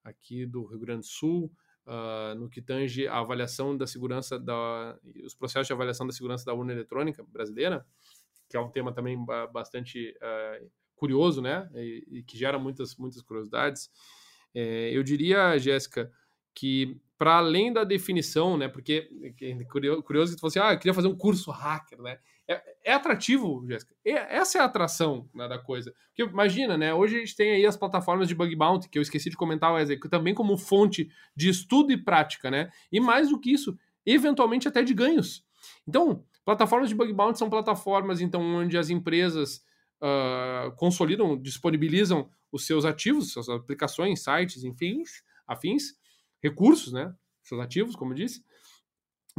aqui 0.04 0.46
do 0.46 0.66
Rio 0.66 0.80
Grande 0.80 1.02
do 1.02 1.06
Sul, 1.06 1.52
uh, 1.86 2.36
no 2.36 2.50
que 2.50 2.62
tange 2.62 3.08
a 3.08 3.20
avaliação 3.20 3.78
da 3.78 3.86
segurança, 3.86 4.40
da, 4.40 4.98
os 5.24 5.36
processos 5.36 5.68
de 5.68 5.74
avaliação 5.74 6.06
da 6.08 6.14
segurança 6.14 6.46
da 6.46 6.54
urna 6.54 6.74
eletrônica 6.74 7.24
brasileira, 7.24 7.86
que 8.50 8.58
é 8.58 8.60
um 8.60 8.70
tema 8.70 8.94
também 8.94 9.18
bastante 9.52 10.18
uh, 10.18 10.70
curioso, 10.98 11.42
né? 11.42 11.70
E, 11.76 12.04
e 12.10 12.24
que 12.24 12.38
gera 12.38 12.60
muitas, 12.60 12.98
muitas 12.98 13.22
curiosidades. 13.22 13.90
É, 14.54 14.92
eu 14.92 15.04
diria, 15.04 15.58
Jéssica, 15.58 16.12
que 16.54 17.00
para 17.18 17.38
além 17.38 17.72
da 17.72 17.84
definição, 17.84 18.58
né? 18.58 18.68
Porque 18.68 19.10
é 19.42 19.64
curioso, 19.66 20.04
curioso 20.04 20.32
que 20.32 20.38
tu 20.38 20.42
falou 20.42 20.50
assim, 20.50 20.60
ah, 20.60 20.74
eu 20.74 20.78
queria 20.78 20.94
fazer 20.94 21.08
um 21.08 21.16
curso 21.16 21.52
hacker, 21.52 22.02
né? 22.02 22.18
É, 22.48 22.62
é 22.86 22.94
atrativo, 22.94 23.66
Jéssica. 23.68 23.94
É, 24.06 24.38
essa 24.38 24.58
é 24.58 24.62
a 24.62 24.66
atração 24.66 25.30
né, 25.34 25.48
da 25.48 25.58
coisa. 25.58 25.94
Porque 26.08 26.24
imagina, 26.24 26.78
né? 26.78 26.94
Hoje 26.94 27.18
a 27.18 27.20
gente 27.20 27.36
tem 27.36 27.52
aí 27.52 27.66
as 27.66 27.76
plataformas 27.76 28.28
de 28.28 28.36
bug 28.36 28.56
bounty, 28.56 28.90
que 28.90 28.98
eu 28.98 29.02
esqueci 29.02 29.30
de 29.30 29.36
comentar, 29.36 29.74
Wesley, 29.74 30.00
que 30.00 30.08
também 30.08 30.34
como 30.34 30.58
fonte 30.58 31.10
de 31.36 31.50
estudo 31.50 31.92
e 31.92 31.98
prática, 31.98 32.50
né? 32.50 32.70
E 32.92 33.00
mais 33.00 33.30
do 33.30 33.40
que 33.40 33.52
isso, 33.52 33.78
eventualmente 34.06 34.68
até 34.68 34.82
de 34.82 34.94
ganhos. 34.94 35.44
Então, 35.88 36.24
plataformas 36.46 36.88
de 36.88 36.96
bug 36.96 37.12
bounty 37.12 37.38
são 37.38 37.50
plataformas, 37.50 38.22
então, 38.22 38.42
onde 38.42 38.78
as 38.78 38.90
empresas 38.90 39.62
uh, 40.02 40.72
consolidam, 40.76 41.38
disponibilizam 41.38 42.30
os 42.52 42.66
seus 42.66 42.86
ativos, 42.86 43.32
suas 43.32 43.50
aplicações, 43.50 44.24
sites, 44.24 44.64
enfim, 44.64 45.04
afins, 45.48 45.94
recursos, 46.42 46.94
né? 46.94 47.14
Seus 47.44 47.62
ativos, 47.62 47.96
como 47.96 48.12
eu 48.12 48.16
disse, 48.16 48.44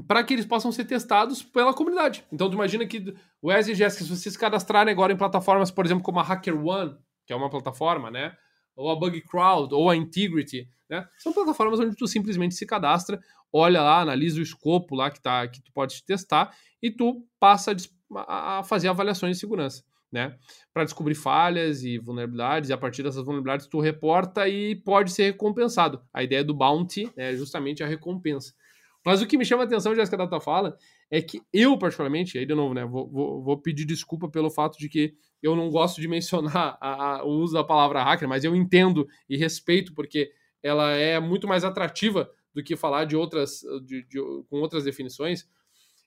para 0.07 0.23
que 0.23 0.35
eles 0.35 0.47
possam 0.47 0.71
ser 0.71 0.85
testados 0.85 1.43
pela 1.43 1.75
comunidade. 1.75 2.25
Então, 2.33 2.49
tu 2.49 2.55
imagina 2.55 2.87
que 2.87 3.15
o 3.43 3.49
Wesley 3.49 3.75
e 3.75 3.77
Jéssica, 3.77 4.05
se 4.05 4.11
vocês 4.11 4.37
cadastrarem 4.37 4.93
agora 4.93 5.13
em 5.13 5.17
plataformas, 5.17 5.71
por 5.71 5.85
exemplo, 5.85 6.05
como 6.05 6.21
a 6.21 6.23
HackerOne, 6.23 6.97
que 7.27 7.33
é 7.33 7.37
uma 7.37 7.51
plataforma, 7.51 8.11
né? 8.11 8.37
Ou 8.77 8.91
a 8.91 8.97
BugCrowd, 8.97 9.75
ou 9.75 9.91
a 9.91 9.97
Integrity, 9.97 10.69
né? 10.89 11.07
São 11.19 11.33
plataformas 11.33 11.81
onde 11.81 11.97
tu 11.97 12.07
simplesmente 12.07 12.55
se 12.55 12.65
cadastra, 12.65 13.21
olha 13.53 13.83
lá, 13.83 14.01
analisa 14.01 14.39
o 14.39 14.43
escopo 14.43 14.95
lá 14.95 15.11
que, 15.11 15.21
tá, 15.21 15.47
que 15.49 15.61
tu 15.61 15.73
pode 15.73 16.03
testar 16.05 16.57
e 16.83 16.91
tu 16.91 17.27
passa 17.41 17.75
a 18.15 18.63
fazer 18.65 18.89
avaliações 18.89 19.37
de 19.37 19.41
segurança 19.41 19.83
né? 20.11 20.37
Para 20.73 20.85
descobrir 20.85 21.15
falhas 21.15 21.83
e 21.83 21.99
vulnerabilidades, 21.99 22.71
e 22.71 22.73
a 22.73 22.79
partir 22.79 23.03
dessas 23.03 23.25
vulnerabilidades 23.25 23.67
tu 23.67 23.81
reporta 23.81 24.49
e 24.49 24.77
pode 24.77 25.13
ser 25.13 25.25
recompensado. 25.25 26.03
A 26.13 26.23
ideia 26.23 26.43
do 26.43 26.55
bounty 26.55 27.11
é 27.17 27.35
justamente 27.35 27.83
a 27.83 27.87
recompensa. 27.87 28.55
Mas 29.05 29.23
o 29.23 29.27
que 29.27 29.39
me 29.39 29.45
chama 29.45 29.63
a 29.63 29.67
atenção, 29.67 29.95
Jéssica, 29.95 30.17
da 30.17 30.27
tua 30.27 30.41
fala, 30.41 30.77
é 31.11 31.23
que 31.23 31.41
eu, 31.53 31.79
particularmente, 31.79 32.39
aí 32.39 32.45
de 32.45 32.55
novo, 32.55 32.75
né, 32.75 32.85
vou, 32.85 33.09
vou, 33.09 33.43
vou 33.43 33.59
pedir 33.59 33.85
desculpa 33.85 34.29
pelo 34.29 34.51
fato 34.51 34.79
de 34.79 34.89
que 34.89 35.15
eu 35.43 35.55
não 35.55 35.71
gosto 35.71 36.01
de 36.01 36.09
mencionar 36.09 36.77
a, 36.81 37.19
a, 37.19 37.25
o 37.25 37.31
uso 37.31 37.55
da 37.55 37.65
palavra 37.65 38.03
hacker, 38.03 38.29
mas 38.29 38.45
eu 38.45 38.55
entendo 38.55 39.07
e 39.29 39.37
respeito, 39.37 39.95
porque 39.95 40.31
ela 40.63 40.91
é 40.91 41.19
muito 41.21 41.47
mais 41.47 41.65
atrativa 41.65 42.31
do 42.53 42.63
que 42.63 42.77
falar 42.77 43.05
de 43.05 43.17
outras, 43.17 43.61
de, 43.85 44.03
de, 44.09 44.19
com 44.49 44.61
outras 44.61 44.85
definições. 44.85 45.49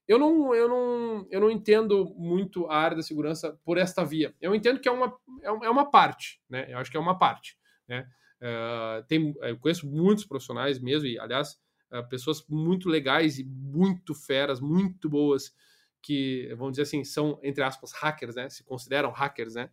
Eu 0.08 0.20
não, 0.20 0.54
eu, 0.54 0.68
não, 0.68 1.28
eu 1.30 1.40
não 1.40 1.52
entendo 1.52 2.14
muito 2.18 2.68
a 2.68 2.76
área 2.76 2.98
da 2.98 3.04
segurança 3.04 3.58
por 3.64 3.78
esta 3.78 4.04
via. 4.04 4.36
Eu 4.42 4.54
entendo 4.54 4.80
que 4.80 4.90
é 4.90 4.92
uma, 4.92 5.16
é, 5.42 5.48
é 5.48 5.70
uma 5.70 5.90
parte, 5.90 6.42
né? 6.50 6.66
Eu 6.70 6.78
acho 6.78 6.92
que 6.92 6.98
é 6.98 7.00
uma 7.00 7.18
parte, 7.18 7.58
né? 7.88 8.08
Uh, 8.42 9.06
tem, 9.08 9.36
eu 9.42 9.58
conheço 9.60 9.88
muitos 9.88 10.26
profissionais 10.26 10.80
mesmo, 10.80 11.08
e 11.08 11.20
aliás, 11.20 11.60
uh, 11.94 12.08
pessoas 12.10 12.44
muito 12.50 12.90
legais 12.90 13.38
e 13.38 13.44
muito 13.44 14.16
feras, 14.16 14.60
muito 14.60 15.08
boas, 15.08 15.54
que, 16.02 16.50
vamos 16.58 16.72
dizer 16.72 16.84
assim, 16.84 17.04
são, 17.04 17.40
entre 17.44 17.64
aspas, 17.64 17.92
hackers, 17.94 18.36
né? 18.36 18.50
Se 18.50 18.64
consideram 18.64 19.12
hackers, 19.12 19.54
né? 19.54 19.70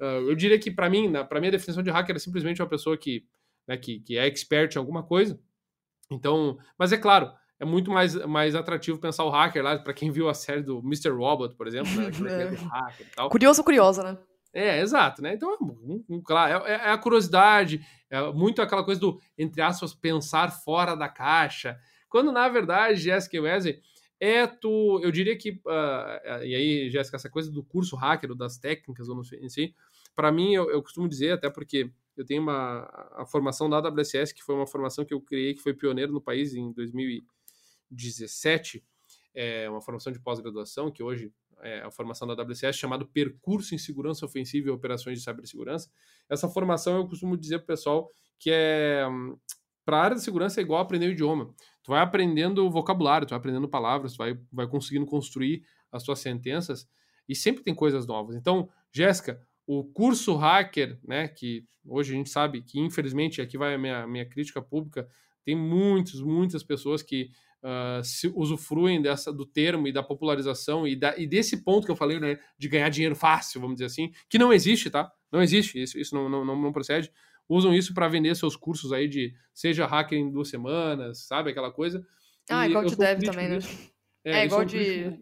Uh, 0.00 0.28
eu 0.28 0.34
diria 0.34 0.58
que, 0.58 0.70
para 0.70 0.90
mim, 0.90 1.12
para 1.28 1.40
mim, 1.40 1.46
a 1.46 1.52
definição 1.52 1.82
de 1.82 1.90
hacker 1.90 2.16
é 2.16 2.18
simplesmente 2.18 2.60
uma 2.60 2.68
pessoa 2.68 2.98
que, 2.98 3.24
né, 3.68 3.76
que, 3.76 4.00
que 4.00 4.18
é 4.18 4.26
expert 4.26 4.74
em 4.74 4.78
alguma 4.78 5.04
coisa. 5.04 5.40
Então, 6.10 6.58
mas 6.76 6.92
é 6.92 6.98
claro, 6.98 7.32
é 7.62 7.64
muito 7.64 7.92
mais, 7.92 8.16
mais 8.26 8.56
atrativo 8.56 8.98
pensar 8.98 9.24
o 9.24 9.30
hacker 9.30 9.62
lá, 9.62 9.78
para 9.78 9.94
quem 9.94 10.10
viu 10.10 10.28
a 10.28 10.34
série 10.34 10.62
do 10.62 10.80
Mr. 10.80 11.10
Robot, 11.10 11.54
por 11.54 11.68
exemplo, 11.68 11.92
né? 11.92 12.06
É, 12.06 12.42
é 12.42 12.46
do 12.50 12.64
hacker 12.64 13.06
e 13.06 13.14
tal. 13.14 13.30
Curioso 13.30 13.62
curiosa, 13.62 14.02
né? 14.02 14.18
É, 14.52 14.80
exato, 14.80 15.22
né? 15.22 15.34
Então, 15.34 15.56
um, 15.62 16.04
um, 16.08 16.20
claro, 16.20 16.66
é, 16.66 16.72
é, 16.72 16.90
a 16.90 16.98
curiosidade, 16.98 17.80
é 18.10 18.32
muito 18.32 18.60
aquela 18.60 18.82
coisa 18.82 19.00
do, 19.00 19.20
entre 19.38 19.62
aspas, 19.62 19.94
pensar 19.94 20.50
fora 20.50 20.96
da 20.96 21.08
caixa. 21.08 21.78
Quando, 22.08 22.32
na 22.32 22.48
verdade, 22.48 23.00
Jessica 23.00 23.36
e 23.36 23.40
Wesley, 23.40 23.80
é 24.18 24.44
tu, 24.44 25.00
eu 25.00 25.12
diria 25.12 25.38
que, 25.38 25.52
uh, 25.52 26.44
e 26.44 26.56
aí, 26.56 26.90
Jéssica, 26.90 27.16
essa 27.16 27.30
coisa 27.30 27.48
do 27.48 27.62
curso 27.62 27.94
hacker, 27.94 28.30
ou 28.30 28.36
das 28.36 28.58
técnicas, 28.58 29.08
ou 29.08 29.14
não 29.14 29.22
sei, 29.22 29.38
em 29.38 29.48
si, 29.48 29.72
para 30.16 30.32
mim, 30.32 30.52
eu, 30.52 30.68
eu, 30.68 30.82
costumo 30.82 31.08
dizer, 31.08 31.30
até 31.30 31.48
porque 31.48 31.92
eu 32.16 32.26
tenho 32.26 32.42
uma 32.42 32.90
a 33.16 33.24
formação 33.24 33.70
da 33.70 33.76
AWS, 33.76 34.32
que 34.32 34.42
foi 34.42 34.56
uma 34.56 34.66
formação 34.66 35.04
que 35.04 35.14
eu 35.14 35.20
criei, 35.20 35.54
que 35.54 35.62
foi 35.62 35.72
pioneiro 35.72 36.12
no 36.12 36.20
país 36.20 36.54
em 36.54 36.72
2017, 37.92 38.84
é 39.34 39.68
uma 39.68 39.80
formação 39.80 40.12
de 40.12 40.20
pós-graduação, 40.20 40.90
que 40.90 41.02
hoje 41.02 41.32
é 41.62 41.80
a 41.80 41.90
formação 41.90 42.26
da 42.26 42.34
AWS, 42.34 42.76
chamado 42.76 43.06
Percurso 43.06 43.74
em 43.74 43.78
Segurança 43.78 44.26
Ofensiva 44.26 44.68
e 44.68 44.70
Operações 44.70 45.18
de 45.18 45.24
Cibersegurança. 45.24 45.90
Essa 46.28 46.48
formação 46.48 46.96
eu 46.96 47.06
costumo 47.06 47.36
dizer 47.36 47.58
para 47.58 47.64
o 47.64 47.66
pessoal 47.66 48.10
que 48.38 48.50
é 48.52 49.06
para 49.84 49.96
a 49.98 50.02
área 50.02 50.16
de 50.16 50.22
segurança 50.22 50.60
é 50.60 50.62
igual 50.62 50.80
aprender 50.80 51.06
o 51.08 51.12
idioma. 51.12 51.52
Tu 51.82 51.90
vai 51.90 52.00
aprendendo 52.00 52.70
vocabulário, 52.70 53.26
tu 53.26 53.30
vai 53.30 53.38
aprendendo 53.38 53.68
palavras, 53.68 54.12
tu 54.12 54.18
vai, 54.18 54.38
vai 54.52 54.66
conseguindo 54.68 55.06
construir 55.06 55.64
as 55.90 56.02
tuas 56.02 56.20
sentenças 56.20 56.88
e 57.28 57.34
sempre 57.34 57.62
tem 57.62 57.74
coisas 57.74 58.06
novas. 58.06 58.36
Então, 58.36 58.68
Jéssica, 58.92 59.40
o 59.66 59.84
curso 59.84 60.34
hacker, 60.36 60.98
né, 61.02 61.28
que 61.28 61.64
hoje 61.84 62.12
a 62.12 62.16
gente 62.16 62.30
sabe 62.30 62.62
que 62.62 62.78
infelizmente 62.78 63.40
aqui 63.40 63.58
vai 63.58 63.74
a 63.74 63.78
minha, 63.78 64.06
minha 64.06 64.28
crítica 64.28 64.62
pública, 64.62 65.08
tem 65.44 65.56
muitos, 65.56 66.20
muitas 66.20 66.62
pessoas 66.62 67.02
que 67.02 67.30
uh, 67.62 68.02
se 68.04 68.28
usufruem 68.34 69.00
dessa 69.00 69.32
do 69.32 69.46
termo 69.46 69.86
e 69.86 69.92
da 69.92 70.02
popularização 70.02 70.86
e, 70.86 70.96
da, 70.96 71.16
e 71.16 71.26
desse 71.26 71.62
ponto 71.62 71.84
que 71.84 71.90
eu 71.90 71.96
falei, 71.96 72.18
né, 72.18 72.38
de 72.58 72.68
ganhar 72.68 72.88
dinheiro 72.88 73.16
fácil, 73.16 73.60
vamos 73.60 73.76
dizer 73.76 73.86
assim, 73.86 74.12
que 74.28 74.38
não 74.38 74.52
existe, 74.52 74.90
tá? 74.90 75.10
Não 75.30 75.42
existe, 75.42 75.80
isso, 75.80 75.98
isso 75.98 76.14
não, 76.14 76.28
não, 76.28 76.44
não 76.44 76.72
procede. 76.72 77.10
Usam 77.48 77.74
isso 77.74 77.94
para 77.94 78.08
vender 78.08 78.34
seus 78.36 78.56
cursos 78.56 78.92
aí 78.92 79.08
de 79.08 79.34
seja 79.52 79.86
hacker 79.86 80.18
em 80.18 80.30
duas 80.30 80.48
semanas, 80.48 81.26
sabe? 81.26 81.50
Aquela 81.50 81.70
coisa. 81.70 82.04
Ah, 82.48 82.66
e 82.66 82.70
igual 82.70 82.84
de 82.84 82.96
dev 82.96 83.22
também, 83.22 83.48
né? 83.48 83.58
É, 84.24 84.40
é 84.40 84.44
igual 84.44 84.64
de, 84.64 85.18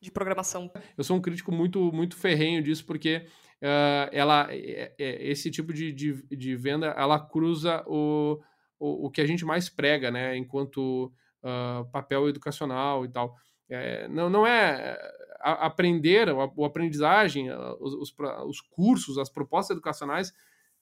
de 0.00 0.10
programação. 0.10 0.70
Eu 0.96 1.04
sou 1.04 1.16
um 1.16 1.20
crítico 1.20 1.50
muito, 1.50 1.92
muito 1.92 2.16
ferrenho 2.16 2.62
disso, 2.62 2.84
porque 2.84 3.26
uh, 3.62 4.08
ela, 4.12 4.46
é, 4.50 4.94
é, 4.98 5.30
esse 5.30 5.50
tipo 5.50 5.72
de, 5.72 5.92
de, 5.92 6.22
de, 6.28 6.56
venda, 6.56 6.88
ela 6.96 7.18
cruza 7.18 7.82
o, 7.86 8.40
o, 8.78 9.06
o 9.06 9.10
que 9.10 9.20
a 9.20 9.26
gente 9.26 9.44
mais 9.44 9.68
prega, 9.68 10.10
né, 10.10 10.36
enquanto 10.36 11.12
uh, 11.42 11.84
papel 11.90 12.28
educacional 12.28 13.04
e 13.04 13.08
tal. 13.08 13.36
É, 13.68 14.06
não, 14.08 14.28
não 14.28 14.46
é 14.46 14.98
a, 15.40 15.66
aprender, 15.66 16.28
a, 16.28 16.66
aprendizagem, 16.66 17.50
os, 17.80 17.94
os, 17.94 18.14
os, 18.46 18.60
cursos, 18.60 19.18
as 19.18 19.30
propostas 19.30 19.76
educacionais, 19.76 20.32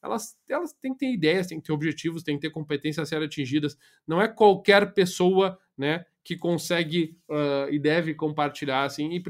elas, 0.03 0.37
elas 0.49 0.73
têm 0.73 0.93
que 0.93 1.01
ter 1.01 1.13
ideias, 1.13 1.47
têm 1.47 1.61
que 1.61 1.67
ter 1.67 1.73
objetivos, 1.73 2.23
têm 2.23 2.37
que 2.37 2.43
ter 2.43 2.51
competências 2.51 3.07
a 3.07 3.09
serem 3.09 3.27
atingidas. 3.27 3.77
Não 4.07 4.21
é 4.21 4.27
qualquer 4.27 4.95
pessoa, 4.95 5.59
né, 5.77 6.05
que 6.25 6.37
consegue 6.37 7.17
uh, 7.29 7.71
e 7.71 7.79
deve 7.79 8.15
compartilhar, 8.15 8.85
assim, 8.85 9.13
e 9.13 9.23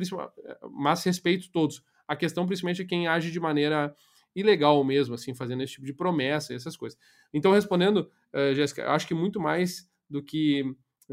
mas 0.70 1.04
respeito 1.04 1.50
todos. 1.50 1.82
A 2.06 2.16
questão, 2.16 2.46
principalmente, 2.46 2.82
é 2.82 2.84
quem 2.84 3.06
age 3.06 3.30
de 3.30 3.40
maneira 3.40 3.94
ilegal 4.34 4.82
mesmo, 4.82 5.14
assim, 5.14 5.34
fazendo 5.34 5.62
esse 5.62 5.74
tipo 5.74 5.86
de 5.86 5.92
promessa 5.92 6.54
essas 6.54 6.76
coisas. 6.76 6.98
Então, 7.32 7.52
respondendo, 7.52 8.10
uh, 8.34 8.54
Jéssica, 8.54 8.90
acho 8.90 9.06
que 9.06 9.14
muito 9.14 9.40
mais 9.40 9.88
do 10.08 10.22
que 10.22 10.64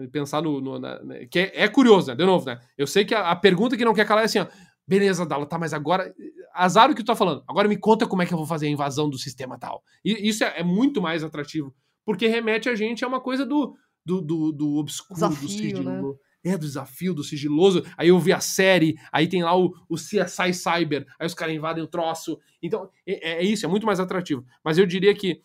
pensar 0.08 0.42
no. 0.42 0.62
no 0.62 0.80
na, 0.80 1.04
né, 1.04 1.26
que 1.26 1.40
é, 1.40 1.64
é, 1.64 1.68
curioso, 1.68 2.08
né? 2.08 2.16
De 2.16 2.26
novo, 2.26 2.46
né? 2.46 2.60
Eu 2.78 2.88
sei 2.88 3.04
que 3.06 3.14
a, 3.14 3.32
a, 3.32 3.36
pergunta 3.36 3.76
que 3.76 3.86
não 3.86 3.94
quer 3.94 4.06
calar 4.06 4.24
é 4.24 4.26
assim, 4.26 4.40
ó. 4.40 4.48
Beleza, 4.88 5.26
Dala, 5.26 5.46
tá, 5.46 5.58
mas 5.58 5.74
agora. 5.74 6.14
Azar 6.54 6.90
o 6.90 6.96
que 6.96 7.04
tu 7.04 7.08
tá 7.08 7.16
falando. 7.16 7.44
Agora 7.48 7.68
me 7.68 7.78
conta 7.78 8.08
como 8.08 8.22
é 8.22 8.26
que 8.26 8.34
eu 8.34 8.38
vou 8.38 8.48
fazer 8.48 8.66
a 8.66 8.70
invasão 8.70 9.10
do 9.10 9.20
sistema 9.20 9.58
tal. 9.58 9.84
E 10.04 10.28
isso 10.28 10.44
é, 10.44 10.60
é 10.60 10.64
muito 10.64 11.02
mais 11.02 11.24
atrativo. 11.24 11.74
Porque 12.04 12.28
remete 12.28 12.68
a 12.68 12.76
gente 12.76 13.06
a 13.06 13.08
uma 13.08 13.22
coisa 13.22 13.46
do, 13.46 13.76
do, 14.04 14.20
do, 14.20 14.52
do 14.52 14.76
obscuro, 14.78 15.14
Desafio, 15.14 15.48
do 15.48 15.50
sigilo. 15.50 15.84
Né? 15.84 16.18
É, 16.44 16.58
do 16.58 16.66
desafio, 16.66 17.14
do 17.14 17.24
sigiloso. 17.24 17.86
Aí 17.98 18.08
eu 18.08 18.18
vi 18.18 18.34
a 18.34 18.40
série, 18.40 18.96
aí 19.12 19.28
tem 19.28 19.44
lá 19.44 19.56
o, 19.56 19.74
o 19.88 19.96
CSI 19.96 20.54
Cyber, 20.54 21.06
aí 21.20 21.28
os 21.28 21.36
caras 21.36 21.54
invadem 21.54 21.84
o 21.84 21.88
troço. 21.88 22.40
Então, 22.64 22.90
é, 23.06 23.34
é, 23.34 23.44
isso, 23.44 23.66
é 23.66 23.70
muito 23.70 23.86
mais 23.86 24.00
atrativo. 24.00 24.44
Mas 24.64 24.78
eu 24.78 24.88
diria 24.88 25.14
que 25.14 25.40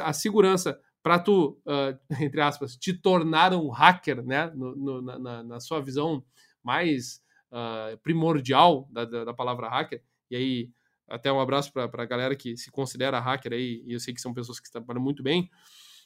a 0.00 0.12
segurança 0.12 0.78
para 1.08 1.18
tu, 1.18 1.58
uh, 1.64 1.98
entre 2.22 2.38
aspas, 2.38 2.76
te 2.76 2.92
tornar 2.92 3.54
um 3.54 3.70
hacker, 3.70 4.22
né, 4.22 4.52
no, 4.54 4.76
no, 4.76 5.00
na, 5.00 5.42
na, 5.42 5.58
sua 5.58 5.80
visão 5.80 6.22
mais 6.62 7.22
uh, 7.50 7.96
primordial 8.02 8.86
da, 8.92 9.06
da, 9.06 9.24
da, 9.24 9.32
palavra 9.32 9.70
hacker, 9.70 10.02
e 10.30 10.36
aí 10.36 10.70
até 11.08 11.32
um 11.32 11.40
abraço 11.40 11.72
para 11.72 12.02
a 12.02 12.04
galera 12.04 12.36
que 12.36 12.58
se 12.58 12.70
considera 12.70 13.18
hacker 13.18 13.54
aí, 13.54 13.82
e 13.86 13.94
eu 13.94 14.00
sei 14.00 14.12
que 14.12 14.20
são 14.20 14.34
pessoas 14.34 14.60
que 14.60 14.70
trabalham 14.70 15.00
muito 15.00 15.22
bem, 15.22 15.48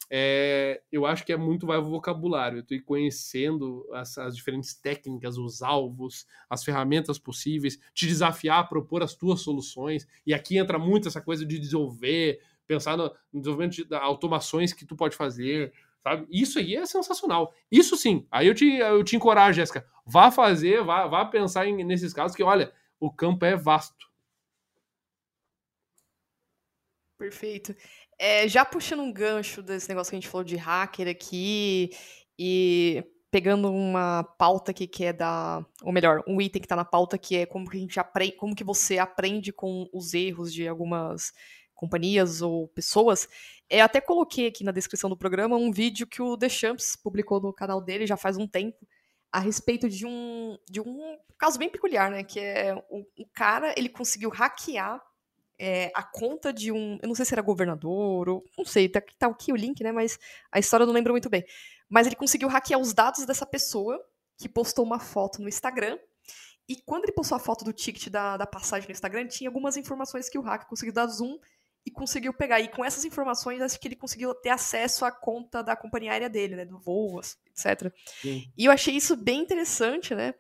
é, 0.09 0.81
eu 0.93 1.05
acho 1.05 1.27
que 1.27 1.33
é 1.33 1.37
muito 1.37 1.67
vai 1.67 1.79
o 1.79 1.83
vocabulário, 1.83 2.63
tu 2.63 2.73
ir 2.73 2.83
conhecendo 2.83 3.85
as, 3.93 4.17
as, 4.19 4.37
diferentes 4.37 4.73
técnicas, 4.73 5.37
os 5.37 5.63
alvos, 5.63 6.29
as 6.49 6.63
ferramentas 6.63 7.19
possíveis, 7.19 7.77
te 7.93 8.07
desafiar 8.07 8.61
a 8.61 8.65
propor 8.65 9.03
as 9.03 9.17
tuas 9.17 9.41
soluções, 9.41 10.07
e 10.25 10.33
aqui 10.33 10.59
entra 10.59 10.79
muito 10.79 11.09
essa 11.09 11.21
coisa 11.21 11.45
de 11.45 11.59
desenvolver, 11.59 12.41
pensar 12.67 12.97
no, 12.97 13.15
desenvolvimento 13.33 13.85
de 13.85 13.95
automações 13.95 14.73
que 14.73 14.87
tu 14.87 14.97
pode 14.97 15.17
fazer, 15.17 15.73
sabe? 16.03 16.27
Isso 16.31 16.59
aí 16.59 16.77
é 16.77 16.87
sensacional. 16.87 17.53
Isso 17.71 17.97
sim, 17.97 18.27
aí 18.31 18.47
eu 18.47 18.55
te, 18.55 18.67
eu 18.77 19.03
te 19.05 19.17
encorajo, 19.17 19.57
Jéssica, 19.57 19.87
vá 20.05 20.31
fazer, 20.31 20.83
vá, 20.83 21.07
vá 21.07 21.25
pensar 21.25 21.67
em, 21.67 21.85
nesses 21.85 22.13
casos, 22.13 22.37
que 22.37 22.43
olha, 22.43 22.73
o 22.99 23.11
campo 23.11 23.45
é 23.45 23.57
vasto. 23.57 24.11
Perfeito. 27.19 27.75
É, 28.19 28.49
já 28.49 28.65
puxando 28.65 29.01
um 29.01 29.13
gancho 29.13 29.63
desse 29.63 29.89
negócio 29.89 30.11
que 30.11 30.17
a 30.17 30.21
gente 30.21 30.29
falou 30.29 30.45
de 30.45 30.57
hacker 30.57 31.09
aqui 31.09 31.91
e 32.39 33.05
pegando 33.31 33.73
uma 33.73 34.23
pauta 34.23 34.73
aqui 34.73 34.87
que 34.87 35.05
é 35.05 35.13
da, 35.13 35.65
ou 35.83 35.91
melhor, 35.91 36.23
um 36.29 36.41
item 36.41 36.61
que 36.61 36.67
está 36.67 36.77
na 36.77 36.85
pauta 36.85 37.17
que 37.17 37.37
é 37.37 37.47
como 37.47 37.69
que 37.69 37.77
a 37.77 37.81
gente 37.81 37.99
aprende, 37.99 38.37
como 38.37 38.55
que 38.55 38.63
você 38.63 38.99
aprende 38.99 39.53
com 39.53 39.89
os 39.93 40.13
erros 40.13 40.53
de 40.53 40.69
algumas 40.69 41.33
companhias 41.83 42.41
ou 42.41 42.69
pessoas. 42.69 43.29
Eu 43.69 43.85
até 43.85 44.01
coloquei 44.01 44.47
aqui 44.47 44.63
na 44.63 44.71
descrição 44.71 45.11
do 45.11 45.17
programa 45.17 45.57
um 45.57 45.73
vídeo 45.73 46.07
que 46.07 46.23
o 46.23 46.37
Deschamps 46.37 46.95
publicou 46.95 47.41
no 47.41 47.53
canal 47.53 47.81
dele 47.81 48.07
já 48.07 48.17
faz 48.17 48.37
um 48.37 48.47
tempo 48.47 48.87
a 49.33 49.41
respeito 49.41 49.89
de 49.89 50.07
um 50.07 50.57
de 50.71 50.81
um 50.81 51.19
caso 51.37 51.59
bem 51.59 51.69
peculiar, 51.69 52.09
né? 52.09 52.23
Que 52.23 52.39
é 52.39 52.73
o 52.89 53.27
cara 53.35 53.75
ele 53.77 53.89
conseguiu 53.89 54.31
hackear 54.31 55.03
é, 55.59 55.91
a 55.93 56.05
conta 56.05 56.53
de 56.53 56.71
um. 56.71 57.01
Eu 57.03 57.09
não 57.09 57.17
sei 57.17 57.25
se 57.25 57.35
era 57.35 57.43
governador, 57.43 58.29
ou 58.29 58.45
não 58.57 58.65
sei, 58.65 58.89
tá, 58.89 59.03
tá 59.19 59.27
aqui 59.27 59.53
o 59.53 59.57
link, 59.57 59.83
né? 59.83 59.91
Mas 59.91 60.21
a 60.53 60.61
história 60.61 60.85
eu 60.85 60.87
não 60.87 60.95
lembro 60.95 61.13
muito 61.13 61.29
bem. 61.29 61.45
Mas 61.89 62.07
ele 62.07 62.15
conseguiu 62.15 62.49
hackear 62.49 62.81
os 62.81 62.95
dados 62.95 63.27
dessa 63.27 63.45
pessoa 63.45 64.01
que 64.39 64.49
postou 64.49 64.85
uma 64.85 65.01
foto 65.01 65.43
no 65.43 65.49
Instagram. 65.49 65.99
E 66.69 66.77
quando 66.87 67.05
ele 67.05 67.13
postou 67.13 67.35
a 67.35 67.41
foto 67.41 67.65
do 67.65 67.73
ticket 67.73 68.09
da, 68.09 68.37
da 68.37 68.47
passagem 68.47 68.89
no 68.89 68.93
Instagram, 68.93 69.27
tinha 69.27 69.51
algumas 69.51 69.77
informações 69.77 70.29
que 70.29 70.39
o 70.39 70.43
hacker 70.43 70.69
conseguiu 70.69 70.93
dar 70.93 71.07
zoom 71.09 71.39
e 71.85 71.91
conseguiu 71.91 72.33
pegar. 72.33 72.61
E 72.61 72.69
com 72.69 72.85
essas 72.85 73.05
informações, 73.05 73.61
acho 73.61 73.79
que 73.79 73.89
ele 73.89 73.97
conseguiu 73.97 74.35
ter 74.35 74.51
acesso 74.51 75.05
à 75.05 75.11
conta 75.11 75.63
da 75.63 75.77
companhia 75.77 76.13
aérea 76.13 76.31
dele, 76.31 76.57
né? 76.57 76.65
Do 76.65 76.79
voo, 76.79 77.21
etc. 77.21 77.93
Sim. 78.21 78.51
E 78.57 78.65
eu 78.65 78.73
achei 78.73 78.95
isso 78.95 79.17
bem 79.17 79.41
interessante, 79.41 80.15
né? 80.15 80.35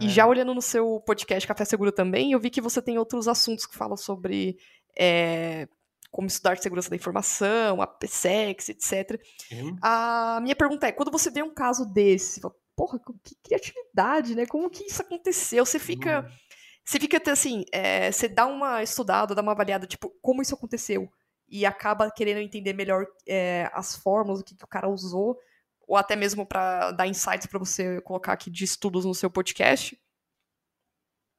É. 0.00 0.04
E 0.04 0.08
já 0.08 0.26
olhando 0.26 0.54
no 0.54 0.62
seu 0.62 1.00
podcast 1.00 1.46
Café 1.46 1.64
Seguro 1.64 1.92
também, 1.92 2.32
eu 2.32 2.40
vi 2.40 2.50
que 2.50 2.60
você 2.60 2.80
tem 2.80 2.98
outros 2.98 3.28
assuntos 3.28 3.66
que 3.66 3.76
falam 3.76 3.96
sobre 3.96 4.58
é, 4.98 5.68
como 6.10 6.26
estudar 6.26 6.56
segurança 6.58 6.90
da 6.90 6.96
informação, 6.96 7.82
a 7.82 7.86
PSEX, 7.86 8.70
etc. 8.70 9.20
Uhum. 9.52 9.76
A 9.82 10.40
minha 10.42 10.56
pergunta 10.56 10.86
é, 10.86 10.92
quando 10.92 11.10
você 11.10 11.30
vê 11.30 11.42
um 11.42 11.52
caso 11.52 11.84
desse, 11.86 12.40
fala, 12.40 12.54
porra, 12.74 13.00
que 13.22 13.34
criatividade, 13.42 14.34
né? 14.34 14.46
Como 14.46 14.70
que 14.70 14.84
isso 14.84 15.02
aconteceu? 15.02 15.64
Você 15.66 15.78
fica... 15.78 16.20
Uhum. 16.20 16.47
Você 16.88 16.98
fica 16.98 17.20
assim, 17.30 17.66
é, 17.70 18.10
você 18.10 18.26
dá 18.26 18.46
uma 18.46 18.82
estudada, 18.82 19.34
dá 19.34 19.42
uma 19.42 19.52
avaliada, 19.52 19.86
tipo, 19.86 20.08
como 20.22 20.40
isso 20.40 20.54
aconteceu? 20.54 21.12
E 21.46 21.66
acaba 21.66 22.10
querendo 22.10 22.38
entender 22.38 22.72
melhor 22.72 23.06
é, 23.28 23.70
as 23.74 23.94
formas, 23.94 24.40
o 24.40 24.42
que, 24.42 24.56
que 24.56 24.64
o 24.64 24.68
cara 24.68 24.88
usou 24.88 25.38
ou 25.86 25.98
até 25.98 26.16
mesmo 26.16 26.46
para 26.46 26.90
dar 26.92 27.06
insights 27.06 27.46
para 27.46 27.58
você 27.58 28.00
colocar 28.00 28.32
aqui 28.32 28.50
de 28.50 28.64
estudos 28.64 29.04
no 29.04 29.14
seu 29.14 29.30
podcast? 29.30 30.00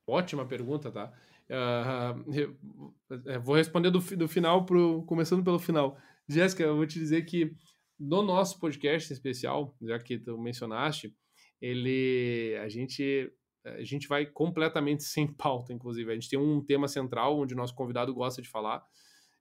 Ótima 0.05 0.45
pergunta, 0.45 0.91
tá? 0.91 1.11
Uh, 1.49 3.41
vou 3.41 3.55
responder 3.55 3.89
do, 3.89 3.97
do 3.97 4.27
final 4.27 4.67
pro 4.67 5.01
começando 5.07 5.43
pelo 5.43 5.57
final. 5.57 5.97
Jéssica, 6.27 6.61
eu 6.61 6.75
vou 6.75 6.85
te 6.85 6.99
dizer 6.99 7.23
que 7.23 7.55
no 7.99 8.21
nosso 8.21 8.59
podcast 8.59 9.11
especial, 9.11 9.75
já 9.81 9.97
que 9.97 10.19
tu 10.19 10.37
mencionaste, 10.37 11.11
ele 11.59 12.55
a 12.63 12.69
gente 12.69 13.33
a 13.63 13.83
gente 13.83 14.07
vai 14.07 14.25
completamente 14.25 15.03
sem 15.05 15.27
pauta, 15.27 15.73
inclusive. 15.73 16.11
A 16.11 16.15
gente 16.15 16.29
tem 16.29 16.39
um 16.39 16.63
tema 16.63 16.87
central 16.87 17.39
onde 17.39 17.53
o 17.53 17.57
nosso 17.57 17.75
convidado 17.75 18.13
gosta 18.13 18.41
de 18.41 18.49
falar, 18.49 18.83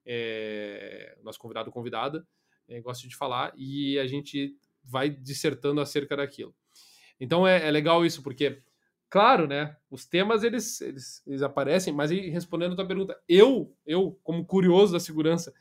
é, 0.04 1.16
nosso 1.22 1.38
convidado 1.38 1.70
convidada 1.70 2.26
é, 2.68 2.80
gosta 2.80 3.08
de 3.08 3.16
falar, 3.16 3.52
e 3.56 3.98
a 3.98 4.06
gente 4.06 4.54
vai 4.84 5.08
dissertando 5.08 5.80
acerca 5.80 6.16
daquilo. 6.16 6.54
Então 7.18 7.46
é, 7.46 7.66
é 7.66 7.70
legal 7.70 8.04
isso, 8.04 8.22
porque, 8.22 8.62
claro, 9.08 9.46
né, 9.46 9.76
os 9.90 10.06
temas 10.06 10.44
eles, 10.44 10.80
eles, 10.80 11.26
eles 11.26 11.42
aparecem, 11.42 11.92
mas 11.92 12.10
aí, 12.10 12.28
respondendo 12.28 12.72
a 12.72 12.76
tua 12.76 12.86
pergunta, 12.86 13.18
eu, 13.28 13.74
eu, 13.86 14.18
como 14.22 14.44
curioso 14.44 14.92
da 14.92 15.00
segurança, 15.00 15.52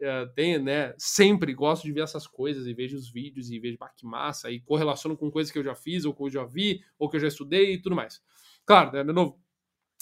uh, 0.00 0.32
tem, 0.34 0.58
né? 0.58 0.94
Sempre 0.98 1.54
gosto 1.54 1.84
de 1.84 1.92
ver 1.92 2.02
essas 2.02 2.26
coisas 2.26 2.66
e 2.66 2.74
vejo 2.74 2.96
os 2.96 3.10
vídeos 3.10 3.50
e 3.50 3.58
vejo, 3.58 3.78
que 3.96 4.06
massa, 4.06 4.50
e 4.50 4.60
correlaciono 4.60 5.16
com 5.16 5.30
coisas 5.30 5.52
que 5.52 5.58
eu 5.58 5.64
já 5.64 5.74
fiz, 5.74 6.04
ou 6.04 6.14
que 6.14 6.22
eu 6.22 6.30
já 6.30 6.44
vi, 6.44 6.82
ou 6.98 7.08
que 7.08 7.16
eu 7.16 7.20
já 7.20 7.28
estudei 7.28 7.74
e 7.74 7.82
tudo 7.82 7.96
mais. 7.96 8.22
Claro, 8.64 8.92
né, 8.92 9.04
de 9.04 9.12
novo, 9.12 9.40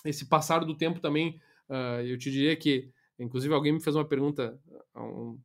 esse 0.04 0.26
passar 0.26 0.64
do 0.64 0.76
tempo 0.76 1.00
também, 1.00 1.40
uh, 1.68 2.00
eu 2.02 2.18
te 2.18 2.30
diria 2.30 2.56
que, 2.56 2.90
inclusive, 3.18 3.52
alguém 3.54 3.72
me 3.72 3.80
fez 3.80 3.94
uma 3.96 4.06
pergunta 4.06 4.58
há 4.94 5.02
um, 5.02 5.38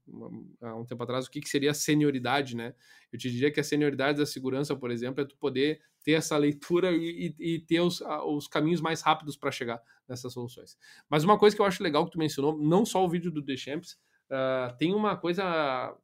há 0.62 0.76
um 0.76 0.86
tempo 0.86 1.04
atrás, 1.04 1.26
o 1.26 1.32
que, 1.32 1.42
que 1.42 1.50
seria 1.50 1.72
a 1.72 1.74
senioridade, 1.74 2.56
né? 2.56 2.74
Eu 3.12 3.18
te 3.18 3.30
diria 3.30 3.52
que 3.52 3.60
a 3.60 3.64
senioridade 3.64 4.18
da 4.18 4.26
segurança, 4.26 4.76
por 4.76 4.92
exemplo, 4.92 5.22
é 5.22 5.26
tu 5.26 5.36
poder 5.38 5.82
ter 6.04 6.14
essa 6.14 6.38
leitura 6.38 6.92
e, 6.92 7.36
e, 7.40 7.56
e 7.56 7.60
ter 7.60 7.82
os, 7.82 8.02
os 8.26 8.48
caminhos 8.48 8.82
mais 8.82 9.02
rápidos 9.02 9.36
para 9.36 9.52
chegar 9.52 9.82
nessas 10.08 10.34
soluções. 10.34 10.78
Mas 11.10 11.24
uma 11.24 11.38
coisa 11.38 11.56
que 11.56 11.62
eu 11.62 11.66
acho 11.66 11.84
legal 11.84 12.06
que 12.06 12.12
tu 12.12 12.20
mencionou, 12.20 12.58
não 12.58 12.86
só 12.86 13.04
o 13.04 13.10
vídeo 13.10 13.32
do 13.32 13.44
The 13.44 13.58
Champs, 13.58 13.98
uh, 14.32 14.76
tem 14.78 14.94
uma 14.94 15.16
coisa. 15.16 15.96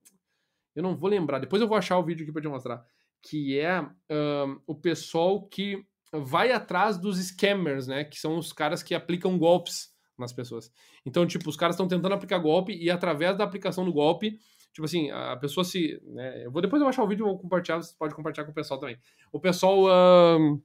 Eu 0.76 0.84
não 0.84 0.96
vou 0.96 1.10
lembrar, 1.10 1.40
depois 1.40 1.62
eu 1.62 1.68
vou 1.68 1.78
achar 1.78 1.98
o 1.98 2.04
vídeo 2.04 2.24
aqui 2.24 2.32
para 2.32 2.42
te 2.42 2.48
mostrar. 2.48 2.84
Que 3.22 3.60
é 3.60 3.82
uh, 3.82 4.62
o 4.68 4.76
pessoal 4.76 5.48
que 5.48 5.84
vai 6.12 6.52
atrás 6.52 6.98
dos 6.98 7.18
scammers, 7.18 7.88
né? 7.88 8.04
Que 8.04 8.20
são 8.20 8.38
os 8.38 8.54
caras 8.54 8.84
que 8.84 8.94
aplicam 8.94 9.38
golpes 9.38 9.94
nas 10.18 10.32
pessoas. 10.32 10.72
Então, 11.06 11.26
tipo, 11.26 11.50
os 11.50 11.58
caras 11.58 11.76
estão 11.76 11.88
tentando 11.88 12.14
aplicar 12.14 12.38
golpe 12.40 12.74
e 12.74 12.90
através 12.90 13.38
da 13.38 13.44
aplicação 13.44 13.84
do 13.84 13.94
golpe, 13.94 14.40
tipo 14.74 14.86
assim, 14.86 15.12
a 15.12 15.36
pessoa 15.38 15.64
se. 15.64 16.00
Né, 16.04 16.46
eu 16.46 16.52
vou 16.52 16.62
depois 16.62 16.82
eu 16.82 16.88
achar 16.88 17.04
o 17.04 17.08
vídeo 17.08 17.26
e 17.26 17.30
vou 17.30 17.38
compartilhar, 17.38 17.78
você 17.78 17.96
pode 17.98 18.16
compartilhar 18.16 18.46
com 18.46 18.52
o 18.52 18.56
pessoal 18.56 18.80
também. 18.80 18.98
O 19.32 19.40
pessoal. 19.40 19.86
Uh, 19.86 20.62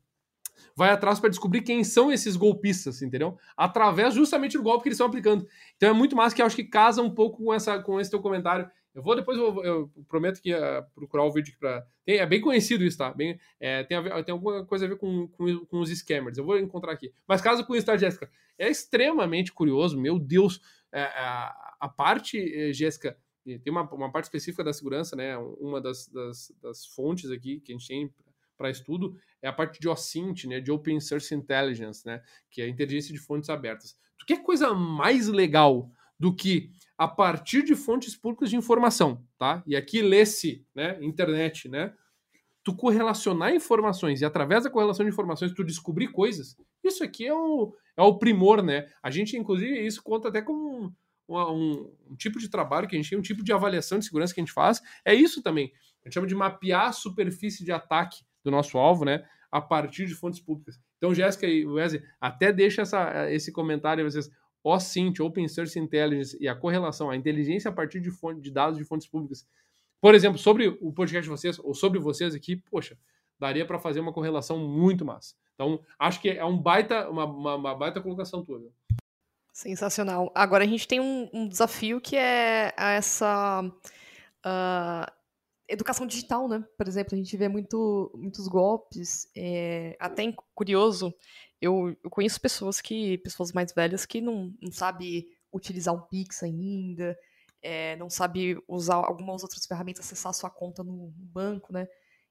vai 0.77 0.91
atrás 0.91 1.19
para 1.19 1.31
descobrir 1.31 1.63
quem 1.63 1.85
são 1.85 2.11
esses 2.11 2.37
golpistas, 2.37 3.03
entendeu? 3.03 3.37
Através 3.57 4.15
justamente 4.15 4.57
do 4.57 4.63
golpe 4.63 4.83
que 4.83 4.89
eles 4.89 4.97
estão 4.97 5.07
aplicando. 5.07 5.47
Então 5.77 5.89
é 5.89 5.93
muito 5.93 6.17
mais 6.17 6.33
que 6.33 6.43
eu 6.43 6.47
acho 6.47 6.57
que 6.57 6.65
casa 6.65 7.03
um 7.03 7.11
pouco 7.11 7.45
com, 7.45 7.55
essa, 7.55 7.79
com 7.79 8.01
esse 8.01 8.11
teu 8.11 8.21
comentário. 8.21 8.71
Eu 8.95 9.03
vou 9.03 9.15
depois, 9.15 9.39
eu, 9.39 9.65
eu 9.65 9.91
prometo 10.09 10.43
que 10.43 10.51
ia 10.51 10.85
procurar 10.95 11.25
o 11.25 11.33
vídeo 11.33 11.55
para. 11.61 11.87
É 12.07 12.27
bem 12.27 12.41
conhecido 12.41 12.83
isso, 12.83 12.99
tá? 12.99 13.13
Bem, 13.15 13.39
é, 13.61 13.85
tem, 13.85 14.03
ver, 14.03 14.25
tem 14.25 14.33
alguma 14.33 14.67
coisa 14.67 14.85
a 14.85 14.89
ver 14.89 14.97
com, 14.97 15.29
com, 15.29 15.65
com, 15.67 15.81
os 15.81 15.91
scammers. 15.91 16.37
Eu 16.37 16.45
vou 16.45 16.59
encontrar 16.59 16.93
aqui. 16.93 17.13
Mas 17.27 17.41
caso 17.41 17.65
com 17.65 17.77
isso, 17.77 17.87
tá, 17.87 17.97
Jéssica? 17.97 18.29
É 18.59 18.69
extremamente 18.69 19.53
curioso, 19.53 19.99
meu 19.99 20.19
Deus. 20.19 20.61
É, 20.93 21.03
a, 21.03 21.77
a, 21.81 21.89
parte, 21.89 22.37
eh, 22.39 22.73
Jéssica, 22.73 23.17
tem 23.45 23.71
uma, 23.71 23.83
uma 23.95 24.11
parte 24.11 24.25
específica 24.25 24.65
da 24.65 24.73
segurança, 24.73 25.15
né? 25.15 25.37
Uma 25.39 25.81
das, 25.81 26.09
das, 26.09 26.53
das 26.61 26.87
fontes 26.87 27.31
aqui 27.31 27.61
que 27.61 27.73
a 27.73 27.77
gente 27.77 27.87
tem 27.87 28.13
para 28.61 28.71
estudo 28.71 29.17
é 29.41 29.49
a 29.49 29.53
parte 29.53 29.81
de 29.81 29.89
OSINT, 29.89 30.45
né, 30.45 30.61
de 30.61 30.71
Open 30.71 31.01
Source 31.01 31.35
Intelligence, 31.35 32.05
né, 32.05 32.23
que 32.51 32.61
é 32.61 32.67
a 32.67 32.69
inteligência 32.69 33.11
de 33.11 33.19
fontes 33.19 33.49
abertas. 33.49 33.97
Tu 34.19 34.27
quer 34.27 34.43
coisa 34.43 34.75
mais 34.75 35.29
legal 35.29 35.91
do 36.19 36.37
que 36.37 36.71
a 36.99 37.09
partir 37.09 37.63
de 37.63 37.75
fontes 37.75 38.15
públicas 38.15 38.51
de 38.51 38.57
informação, 38.57 39.25
tá? 39.39 39.63
E 39.67 39.75
aqui 39.75 40.03
lê-se, 40.03 40.67
né, 40.75 40.99
internet, 41.01 41.67
né? 41.67 41.95
Tu 42.63 42.77
correlacionar 42.77 43.55
informações 43.55 44.21
e 44.21 44.27
através 44.27 44.65
da 44.65 44.71
correlação 44.71 45.07
de 45.07 45.11
informações 45.11 45.55
tu 45.55 45.65
descobrir 45.65 46.09
coisas. 46.09 46.59
Isso 46.85 47.03
aqui 47.03 47.27
é 47.27 47.33
o, 47.33 47.75
é 47.97 48.03
o 48.03 48.19
primor, 48.19 48.63
né? 48.63 48.87
A 49.03 49.11
gente, 49.11 49.35
inclusive, 49.35 49.81
isso 49.81 50.03
conta 50.03 50.29
até 50.29 50.43
com 50.43 50.53
um, 50.53 50.93
um, 51.27 51.91
um, 52.11 52.17
tipo 52.17 52.39
de 52.39 52.51
trabalho 52.51 52.87
que 52.87 52.95
a 52.95 52.99
gente 52.99 53.09
tem, 53.09 53.19
um 53.19 53.23
tipo 53.23 53.43
de 53.43 53.51
avaliação 53.51 53.99
de 53.99 54.05
segurança 54.05 54.35
que 54.35 54.41
a 54.41 54.45
gente 54.45 54.53
faz. 54.53 54.83
É 55.03 55.15
isso 55.15 55.43
também. 55.43 55.73
A 56.03 56.09
gente 56.09 56.15
chama 56.15 56.27
de 56.27 56.35
mapear 56.35 56.89
a 56.89 56.93
superfície 56.93 57.65
de 57.65 57.73
ataque 57.73 58.23
do 58.45 58.51
nosso 58.51 58.78
alvo, 58.78 59.05
né? 59.05 59.24
A 59.51 59.61
partir 59.61 60.07
de 60.07 60.14
fontes 60.14 60.41
públicas. 60.41 60.78
Então, 60.99 61.14
Jéssica 61.14 61.47
e 61.47 61.66
Wesley, 61.66 62.03
até 62.20 62.53
deixa 62.53 62.82
essa, 62.82 63.30
esse 63.30 63.53
comentário 63.53 64.05
vocês. 64.05 64.30
OSINT, 64.62 65.20
Open 65.20 65.49
Source 65.49 65.78
Intelligence 65.78 66.36
e 66.38 66.47
a 66.47 66.55
correlação, 66.55 67.11
a 67.11 67.16
inteligência 67.16 67.70
a 67.70 67.72
partir 67.72 67.99
de, 68.01 68.11
fonte, 68.11 68.43
de 68.43 68.51
dados 68.51 68.76
de 68.76 68.84
fontes 68.84 69.07
públicas. 69.07 69.47
Por 70.01 70.14
exemplo, 70.14 70.38
sobre 70.38 70.68
o 70.68 70.93
podcast 70.93 71.22
de 71.22 71.30
vocês, 71.30 71.59
ou 71.59 71.74
sobre 71.74 71.99
vocês 71.99 72.34
aqui, 72.34 72.57
poxa, 72.57 72.97
daria 73.38 73.66
para 73.66 73.78
fazer 73.78 74.01
uma 74.01 74.12
correlação 74.12 74.59
muito 74.59 75.05
massa. 75.05 75.34
Então, 75.55 75.80
acho 75.99 76.20
que 76.20 76.28
é 76.28 76.45
um 76.45 76.57
baita, 76.57 77.09
uma, 77.09 77.24
uma, 77.24 77.55
uma 77.55 77.74
baita 77.74 78.01
colocação 78.01 78.45
tua. 78.45 78.59
Viu? 78.59 78.72
Sensacional. 79.53 80.30
Agora 80.34 80.64
a 80.64 80.66
gente 80.66 80.86
tem 80.86 81.01
um, 81.01 81.28
um 81.32 81.49
desafio 81.49 82.01
que 82.01 82.16
é 82.16 82.72
essa 82.76 83.62
uh, 83.62 85.12
educação 85.73 86.07
digital, 86.07 86.49
né? 86.49 86.64
Por 86.77 86.89
exemplo, 86.89 87.14
a 87.14 87.16
gente 87.16 87.37
vê 87.37 87.49
muito, 87.49 88.11
muitos 88.14 88.49
golpes. 88.49 89.29
É, 89.37 89.97
até 90.01 90.25
curioso, 90.55 91.14
eu, 91.61 91.97
eu, 92.03 92.11
conheço 92.11 92.41
pessoas 92.41 92.81
que, 92.81 93.18
pessoas 93.18 93.53
mais 93.53 93.73
velhas 93.73 94.05
que 94.05 94.21
não, 94.21 94.53
não 94.61 94.73
sabem 94.73 95.27
utilizar 95.53 95.95
o 95.95 96.03
Pix 96.03 96.43
ainda, 96.43 97.16
é, 97.62 97.97
não 97.97 98.09
sabe 98.09 98.59
usar 98.66 98.97
algumas 98.97 99.43
outras 99.43 99.66
ferramentas, 99.66 100.05
acessar 100.05 100.33
sua 100.33 100.51
conta 100.51 100.83
no 100.83 101.12
banco, 101.16 101.73
né? 101.73 101.87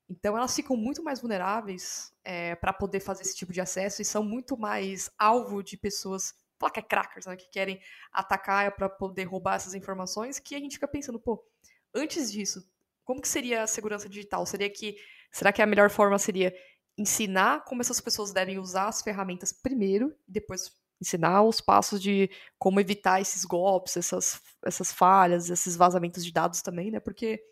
Então 0.09 0.35
elas 0.35 0.55
ficam 0.55 0.75
muito 0.75 1.03
mais 1.03 1.19
vulneráveis 1.21 2.11
é, 2.23 2.55
para 2.55 2.73
poder 2.73 2.99
fazer 2.99 3.21
esse 3.21 3.35
tipo 3.35 3.53
de 3.53 3.61
acesso 3.61 4.01
e 4.01 4.05
são 4.05 4.23
muito 4.23 4.57
mais 4.57 5.11
alvo 5.19 5.61
de 5.61 5.77
pessoas, 5.77 6.33
falar 6.57 6.71
que 6.71 6.79
é 6.79 6.83
crackers, 6.83 7.27
né, 7.27 7.35
que 7.35 7.47
querem 7.49 7.79
atacar 8.11 8.75
para 8.75 8.89
poder 8.89 9.25
roubar 9.25 9.55
essas 9.55 9.75
informações, 9.75 10.39
que 10.39 10.55
a 10.55 10.59
gente 10.59 10.73
fica 10.73 10.87
pensando, 10.87 11.19
pô, 11.19 11.45
antes 11.93 12.31
disso, 12.31 12.67
como 13.09 13.19
que 13.19 13.27
seria 13.27 13.63
a 13.63 13.67
segurança 13.67 14.07
digital? 14.07 14.45
Seria 14.45 14.69
que 14.69 14.95
será 15.31 15.51
que 15.51 15.63
a 15.63 15.65
melhor 15.65 15.89
forma 15.89 16.19
seria 16.19 16.53
ensinar 16.95 17.63
como 17.65 17.81
essas 17.81 17.99
pessoas 17.99 18.31
devem 18.31 18.59
usar 18.59 18.87
as 18.87 19.01
ferramentas 19.01 19.51
primeiro, 19.51 20.15
e 20.27 20.31
depois 20.31 20.71
ensinar 21.01 21.41
os 21.41 21.59
passos 21.59 21.99
de 21.99 22.29
como 22.59 22.79
evitar 22.79 23.19
esses 23.19 23.43
golpes, 23.45 23.97
essas, 23.97 24.39
essas 24.63 24.93
falhas, 24.93 25.49
esses 25.49 25.75
vazamentos 25.75 26.23
de 26.23 26.31
dados 26.31 26.61
também, 26.61 26.91
né? 26.91 26.99
Porque 26.99 27.43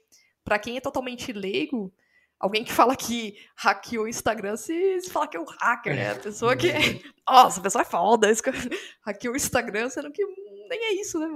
para 0.44 0.60
quem 0.60 0.78
é 0.78 0.80
totalmente 0.80 1.34
leigo, 1.34 1.92
alguém 2.40 2.64
que 2.64 2.70
fala 2.72 2.96
que 2.96 3.36
hackeou 3.56 4.06
o 4.06 4.08
Instagram 4.08 4.58
se, 4.58 5.02
se 5.02 5.10
fala 5.10 5.28
que 5.28 5.38
é 5.38 5.40
um 5.40 5.46
hacker, 5.60 5.96
né? 5.96 6.12
A 6.12 6.20
pessoa 6.20 6.56
que. 6.56 6.68
Nossa, 7.28 7.60
a 7.60 7.64
pessoa 7.64 7.82
é 7.82 7.86
foda, 7.86 8.28
hackeou 9.02 9.34
o 9.34 9.38
Instagram, 9.38 9.90
sendo 9.90 10.12
que 10.12 10.24
nem 10.70 10.86
é 10.86 10.94
isso, 11.02 11.18
né? 11.18 11.28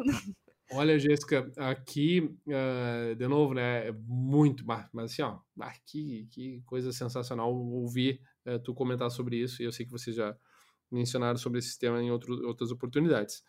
Olha, 0.73 0.97
Jéssica, 0.97 1.51
aqui, 1.57 2.33
uh, 2.47 3.15
de 3.15 3.27
novo, 3.27 3.53
né, 3.53 3.89
é 3.89 3.91
muito, 3.91 4.65
mas, 4.65 4.87
mas 4.93 5.11
assim, 5.11 5.21
ó, 5.21 5.39
ah, 5.59 5.73
que, 5.85 6.27
que 6.31 6.61
coisa 6.65 6.93
sensacional 6.93 7.53
ouvir 7.53 8.21
uh, 8.45 8.57
tu 8.59 8.73
comentar 8.73 9.11
sobre 9.11 9.35
isso, 9.35 9.61
e 9.61 9.65
eu 9.65 9.71
sei 9.71 9.85
que 9.85 9.91
vocês 9.91 10.15
já 10.15 10.33
mencionaram 10.89 11.37
sobre 11.37 11.59
esse 11.59 11.77
tema 11.77 12.01
em 12.01 12.09
outro, 12.09 12.47
outras 12.47 12.71
oportunidades. 12.71 13.43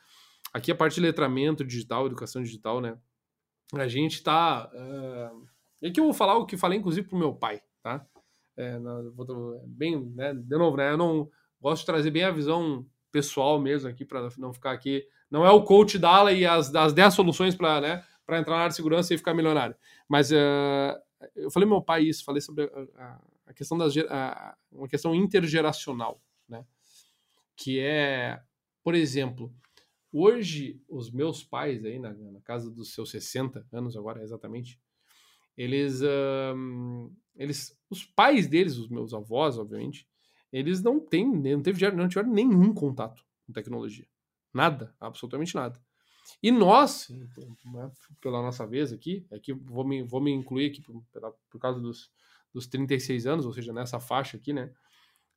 Aqui 0.53 0.73
a 0.73 0.75
parte 0.75 0.97
de 0.97 1.01
letramento 1.01 1.65
digital, 1.65 2.07
educação 2.07 2.43
digital, 2.43 2.81
né, 2.81 2.99
a 3.75 3.87
gente 3.87 4.21
tá, 4.21 4.69
uh, 4.75 5.47
e 5.81 5.87
aqui 5.87 6.01
eu 6.01 6.05
vou 6.05 6.15
falar 6.15 6.37
o 6.37 6.45
que 6.45 6.57
falei, 6.57 6.79
inclusive, 6.79 7.07
pro 7.07 7.17
meu 7.17 7.33
pai, 7.33 7.63
tá? 7.83 8.05
É, 8.57 8.79
vou, 9.15 9.65
bem, 9.67 10.11
né, 10.11 10.35
de 10.35 10.59
novo, 10.59 10.77
né, 10.77 10.91
eu 10.91 10.99
não 10.99 11.31
gosto 11.61 11.83
de 11.83 11.87
trazer 11.87 12.11
bem 12.11 12.25
a 12.25 12.33
visão 12.33 12.85
pessoal 13.13 13.61
mesmo 13.61 13.89
aqui, 13.89 14.05
para 14.05 14.29
não 14.39 14.53
ficar 14.53 14.73
aqui 14.73 15.07
não 15.33 15.47
é 15.47 15.51
o 15.51 15.63
coach 15.63 15.99
Dala 15.99 16.31
e 16.31 16.45
as, 16.45 16.73
as 16.75 16.93
10 16.93 17.15
soluções 17.15 17.55
para 17.55 17.81
né, 17.81 18.05
entrar 18.29 18.55
na 18.55 18.59
área 18.59 18.69
de 18.69 18.77
segurança 18.77 19.15
e 19.15 19.17
ficar 19.17 19.33
milionário. 19.33 19.75
Mas 20.07 20.31
uh, 20.31 20.95
eu 21.35 21.51
falei 21.51 21.67
meu 21.67 21.81
pai 21.81 22.03
isso, 22.03 22.23
falei 22.23 22.43
sobre 22.43 22.71
a, 22.99 23.19
a 23.47 23.55
questão 23.55 23.79
das 23.79 23.97
a, 24.11 24.55
uma 24.71 24.87
questão 24.87 25.15
intergeracional, 25.15 26.23
né? 26.47 26.67
Que 27.57 27.81
é, 27.81 28.43
por 28.85 28.95
exemplo, 28.95 29.51
hoje 30.13 30.79
os 30.87 31.11
meus 31.11 31.43
pais 31.43 31.83
aí 31.83 31.99
na, 31.99 32.13
na 32.13 32.41
casa 32.43 32.71
dos 32.71 32.93
seus 32.93 33.11
60 33.11 33.67
anos 33.73 33.97
agora 33.97 34.23
exatamente, 34.23 34.79
eles 35.57 36.03
uh, 36.03 37.11
eles 37.37 37.75
os 37.89 38.05
pais 38.05 38.47
deles, 38.47 38.77
os 38.77 38.91
meus 38.91 39.15
avós, 39.15 39.57
obviamente, 39.57 40.07
eles 40.53 40.83
não 40.83 41.01
têm, 41.01 41.27
não 41.27 41.63
teve 41.63 41.91
não 41.93 42.07
tiveram 42.07 42.31
nenhum 42.31 42.75
contato 42.75 43.25
com 43.47 43.53
tecnologia. 43.55 44.07
Nada, 44.53 44.95
absolutamente 45.01 45.55
nada. 45.55 45.81
E 46.43 46.51
nós, 46.51 47.09
né, 47.65 47.91
pela 48.21 48.43
nossa 48.43 48.67
vez 48.67 48.93
aqui, 48.93 49.27
aqui 49.33 49.53
vou 49.53 49.85
me, 49.85 50.03
vou 50.03 50.21
me 50.21 50.31
incluir 50.31 50.67
aqui 50.71 50.81
por, 50.81 51.03
por 51.51 51.61
causa 51.61 51.81
dos, 51.81 52.11
dos 52.53 52.67
36 52.67 53.27
anos, 53.27 53.47
ou 53.47 53.53
seja, 53.53 53.73
nessa 53.73 53.99
faixa 53.99 54.37
aqui, 54.37 54.53
né? 54.53 54.71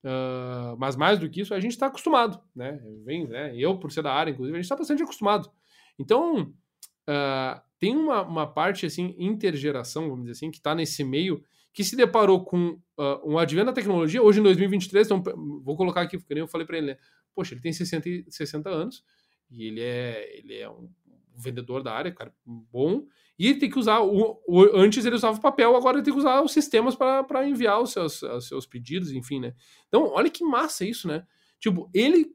Uh, 0.03 0.77
mas 0.77 0.95
mais 0.95 1.17
do 1.17 1.27
que 1.27 1.41
isso, 1.41 1.53
a 1.53 1.59
gente 1.59 1.71
está 1.71 1.87
acostumado, 1.87 2.39
né? 2.55 2.79
Vem, 3.03 3.27
né? 3.27 3.55
Eu, 3.55 3.77
por 3.79 3.91
ser 3.91 4.03
da 4.03 4.13
área, 4.13 4.31
inclusive, 4.31 4.55
a 4.55 4.59
gente 4.59 4.65
está 4.65 4.75
bastante 4.75 5.01
acostumado. 5.01 5.49
Então, 5.97 6.41
uh, 6.41 7.61
tem 7.79 7.95
uma, 7.95 8.21
uma 8.21 8.47
parte, 8.47 8.85
assim, 8.85 9.15
intergeração, 9.17 10.03
vamos 10.03 10.25
dizer 10.25 10.33
assim, 10.33 10.51
que 10.51 10.57
está 10.57 10.75
nesse 10.75 11.03
meio, 11.03 11.43
que 11.73 11.83
se 11.83 11.95
deparou 11.95 12.45
com 12.45 12.79
uh, 12.97 13.19
um 13.25 13.39
advento 13.39 13.67
da 13.67 13.73
tecnologia, 13.73 14.21
hoje 14.21 14.39
em 14.39 14.43
2023, 14.43 15.07
então, 15.07 15.23
vou 15.63 15.75
colocar 15.75 16.01
aqui, 16.01 16.17
porque 16.17 16.33
nem 16.35 16.41
eu 16.41 16.47
falei 16.47 16.67
para 16.67 16.77
ele, 16.77 16.87
né? 16.87 16.97
Poxa, 17.35 17.53
ele 17.53 17.61
tem 17.61 17.73
60, 17.73 18.09
60 18.29 18.69
anos 18.69 19.03
e 19.51 19.65
ele 19.65 19.81
é, 19.81 20.37
ele 20.39 20.57
é 20.57 20.69
um 20.69 20.89
vendedor 21.35 21.83
da 21.83 21.93
área, 21.93 22.11
cara, 22.11 22.33
bom, 22.45 23.05
e 23.37 23.47
ele 23.47 23.59
tem 23.59 23.69
que 23.69 23.77
usar, 23.77 23.99
o, 23.99 24.41
o 24.47 24.61
antes 24.75 25.05
ele 25.05 25.15
usava 25.15 25.39
papel, 25.39 25.75
agora 25.75 25.97
ele 25.97 26.05
tem 26.05 26.13
que 26.13 26.19
usar 26.19 26.41
os 26.41 26.53
sistemas 26.53 26.95
para 26.95 27.47
enviar 27.47 27.81
os 27.81 27.91
seus, 27.91 28.21
os 28.23 28.47
seus 28.47 28.65
pedidos, 28.65 29.11
enfim, 29.11 29.41
né? 29.41 29.53
Então, 29.87 30.07
olha 30.13 30.29
que 30.29 30.43
massa 30.43 30.85
isso, 30.85 31.07
né? 31.07 31.25
Tipo, 31.59 31.89
ele, 31.93 32.33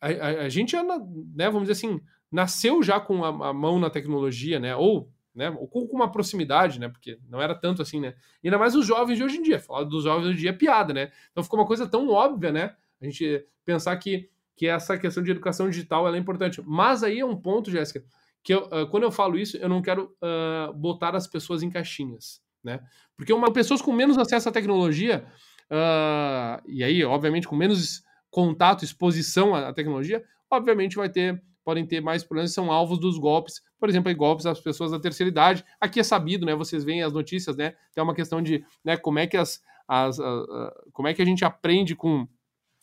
a, 0.00 0.08
a, 0.08 0.28
a 0.44 0.48
gente, 0.48 0.74
né, 0.74 1.50
vamos 1.50 1.68
dizer 1.68 1.72
assim, 1.72 2.00
nasceu 2.32 2.82
já 2.82 2.98
com 2.98 3.22
a, 3.22 3.50
a 3.50 3.52
mão 3.52 3.78
na 3.78 3.90
tecnologia, 3.90 4.58
né? 4.58 4.74
Ou 4.74 5.12
né? 5.34 5.50
Ou 5.50 5.66
com 5.66 5.96
uma 5.96 6.10
proximidade, 6.10 6.78
né? 6.78 6.88
Porque 6.88 7.18
não 7.28 7.42
era 7.42 7.54
tanto 7.54 7.82
assim, 7.82 7.98
né? 7.98 8.14
E 8.42 8.46
ainda 8.46 8.58
mais 8.58 8.74
os 8.76 8.86
jovens 8.86 9.16
de 9.16 9.24
hoje 9.24 9.38
em 9.38 9.42
dia. 9.42 9.58
Falar 9.58 9.82
dos 9.84 10.04
jovens 10.04 10.26
hoje 10.26 10.36
em 10.36 10.40
dia 10.40 10.50
é 10.50 10.52
piada, 10.52 10.94
né? 10.94 11.10
Então 11.32 11.42
ficou 11.42 11.58
uma 11.58 11.66
coisa 11.66 11.88
tão 11.88 12.08
óbvia, 12.08 12.52
né? 12.52 12.76
A 13.04 13.10
gente 13.10 13.46
pensar 13.64 13.96
que, 13.96 14.28
que 14.56 14.66
essa 14.66 14.96
questão 14.96 15.22
de 15.22 15.30
educação 15.30 15.68
digital 15.68 16.12
é 16.12 16.18
importante. 16.18 16.62
Mas 16.64 17.02
aí 17.02 17.20
é 17.20 17.26
um 17.26 17.36
ponto, 17.36 17.70
Jéssica, 17.70 18.02
que 18.42 18.54
eu, 18.54 18.64
uh, 18.66 18.88
quando 18.90 19.02
eu 19.02 19.12
falo 19.12 19.38
isso, 19.38 19.56
eu 19.56 19.68
não 19.68 19.82
quero 19.82 20.14
uh, 20.22 20.72
botar 20.72 21.14
as 21.14 21.26
pessoas 21.26 21.62
em 21.62 21.70
caixinhas, 21.70 22.40
né? 22.62 22.80
Porque 23.16 23.32
uma 23.32 23.52
pessoas 23.52 23.82
com 23.82 23.92
menos 23.92 24.16
acesso 24.18 24.48
à 24.48 24.52
tecnologia, 24.52 25.26
uh, 25.70 26.62
e 26.66 26.82
aí, 26.82 27.04
obviamente, 27.04 27.46
com 27.46 27.56
menos 27.56 28.02
contato, 28.30 28.84
exposição 28.84 29.54
à 29.54 29.72
tecnologia, 29.72 30.24
obviamente 30.50 30.96
vai 30.96 31.08
ter 31.08 31.42
podem 31.64 31.86
ter 31.86 32.02
mais 32.02 32.22
problemas 32.22 32.52
são 32.52 32.70
alvos 32.70 32.98
dos 32.98 33.16
golpes, 33.16 33.62
por 33.80 33.88
exemplo, 33.88 34.10
aí, 34.10 34.14
golpes 34.14 34.44
às 34.44 34.60
pessoas 34.60 34.90
da 34.90 35.00
terceira 35.00 35.30
idade. 35.30 35.64
Aqui 35.80 35.98
é 35.98 36.02
sabido, 36.02 36.44
né? 36.44 36.54
Vocês 36.54 36.84
veem 36.84 37.02
as 37.02 37.12
notícias, 37.12 37.56
né? 37.56 37.74
Tem 37.94 38.04
uma 38.04 38.14
questão 38.14 38.42
de, 38.42 38.62
né? 38.84 38.96
Como 38.96 39.18
é 39.18 39.26
que 39.26 39.36
as, 39.36 39.62
as 39.88 40.20
a, 40.20 40.26
a, 40.26 40.74
como 40.92 41.08
é 41.08 41.14
que 41.14 41.22
a 41.22 41.24
gente 41.24 41.44
aprende 41.44 41.96
com 41.96 42.28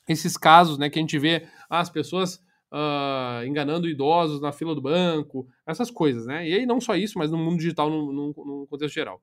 esses 0.08 0.38
casos, 0.38 0.78
né? 0.78 0.89
Que 0.89 0.99
a 0.99 1.02
gente 1.02 1.18
vê 1.18 1.47
ah, 1.70 1.80
as 1.80 1.89
pessoas 1.89 2.43
uh, 2.72 3.45
enganando 3.45 3.88
idosos 3.88 4.41
na 4.41 4.52
fila 4.52 4.74
do 4.74 4.82
banco, 4.82 5.47
essas 5.66 5.91
coisas, 5.91 6.26
né? 6.26 6.47
E 6.47 6.54
aí 6.54 6.66
não 6.66 6.80
só 6.80 6.95
isso, 6.95 7.18
mas 7.18 7.30
no 7.32 7.38
mundo 7.38 7.58
digital, 7.58 7.89
no 7.89 8.68
contexto 8.70 8.95
geral. 8.95 9.22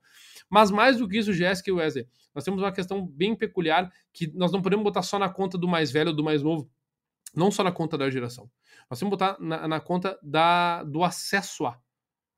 Mas 0.51 0.71
mais 0.71 0.99
do 0.99 1.09
que 1.09 1.19
isso, 1.19 1.33
Jéssica 1.33 1.71
e 1.71 1.73
Wesley, 1.73 2.07
nós 2.35 2.45
temos 2.45 2.63
uma 2.63 2.73
questão 2.73 3.07
bem 3.07 3.35
peculiar 3.35 3.93
que 4.13 4.33
nós 4.35 4.53
não 4.53 4.63
podemos 4.63 4.85
botar 4.85 5.03
só 5.03 5.19
na 5.19 5.29
conta 5.29 5.59
do 5.59 5.69
mais 5.69 5.91
velho 5.91 6.11
ou 6.11 6.17
do 6.17 6.25
mais 6.25 6.43
novo, 6.43 6.71
não 7.35 7.51
só 7.51 7.63
na 7.63 7.73
conta 7.73 7.99
da 7.99 8.09
geração. 8.11 8.51
Nós 8.91 8.99
temos 8.99 9.13
que 9.15 9.19
botar 9.19 9.37
na, 9.41 9.69
na 9.69 9.81
conta 9.81 10.19
da, 10.23 10.83
do 10.85 11.03
acesso 11.03 11.67
a. 11.67 11.79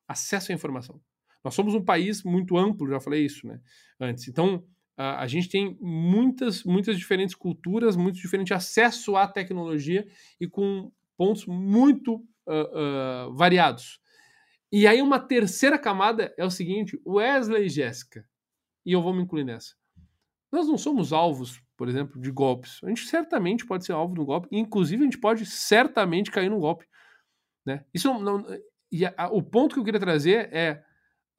Acesso 0.09 0.51
à 0.51 0.55
informação. 0.55 1.01
Nós 1.45 1.55
somos 1.55 1.75
um 1.75 1.85
país 1.85 2.23
muito 2.23 2.57
amplo, 2.57 2.89
já 2.89 3.01
falei 3.01 3.25
isso 3.25 3.47
né, 3.47 3.61
antes. 3.99 4.27
Então, 4.29 4.65
a, 4.97 5.23
a 5.23 5.27
gente 5.27 5.49
tem 5.49 5.77
muitas, 5.81 6.65
muitas 6.65 6.99
diferentes 6.99 7.35
culturas, 7.35 7.97
muito 7.97 8.17
diferente 8.17 8.55
acesso 8.55 9.17
à 9.17 9.27
tecnologia 9.27 10.07
e 10.41 10.47
com 10.47 10.91
pontos 11.17 11.47
muito 11.47 12.17
uh, 12.47 13.29
uh, 13.29 13.35
variados. 13.35 14.01
E 14.73 14.87
aí, 14.87 15.03
uma 15.03 15.19
terceira 15.19 15.79
camada 15.79 16.33
é 16.39 16.45
o 16.45 16.51
seguinte: 16.51 17.01
Wesley 17.07 17.67
e 17.67 17.69
Jéssica, 17.69 18.25
e 18.85 18.93
eu 18.93 19.03
vou 19.03 19.13
me 19.13 19.23
incluir 19.23 19.45
nessa. 19.45 19.75
Nós 20.53 20.67
não 20.67 20.79
somos 20.79 21.13
alvos 21.13 21.61
por 21.81 21.89
exemplo, 21.89 22.21
de 22.21 22.31
golpes. 22.31 22.79
A 22.85 22.89
gente 22.91 23.07
certamente 23.07 23.65
pode 23.65 23.87
ser 23.87 23.93
alvo 23.93 24.13
de 24.13 24.21
um 24.21 24.25
golpe, 24.27 24.49
inclusive 24.53 25.01
a 25.01 25.05
gente 25.07 25.17
pode 25.17 25.47
certamente 25.47 26.31
cair 26.31 26.51
num 26.51 26.61
golpe. 26.61 26.85
Né? 27.65 27.87
Isso 27.95 28.13
não, 28.21 28.45
e 28.93 29.07
a, 29.07 29.31
o 29.33 29.43
ponto 29.43 29.73
que 29.73 29.81
eu 29.81 29.85
queria 29.85 29.99
trazer 29.99 30.53
é 30.53 30.85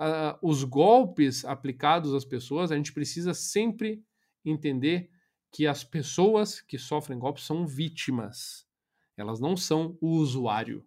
uh, 0.01 0.37
os 0.41 0.63
golpes 0.63 1.45
aplicados 1.45 2.13
às 2.13 2.25
pessoas, 2.25 2.71
a 2.71 2.75
gente 2.75 2.91
precisa 2.91 3.33
sempre 3.33 4.03
entender 4.43 5.09
que 5.51 5.67
as 5.67 5.83
pessoas 5.83 6.59
que 6.59 6.77
sofrem 6.77 7.19
golpes 7.19 7.43
são 7.43 7.67
vítimas. 7.67 8.65
Elas 9.15 9.39
não 9.39 9.55
são 9.55 9.97
o 10.01 10.09
usuário. 10.09 10.83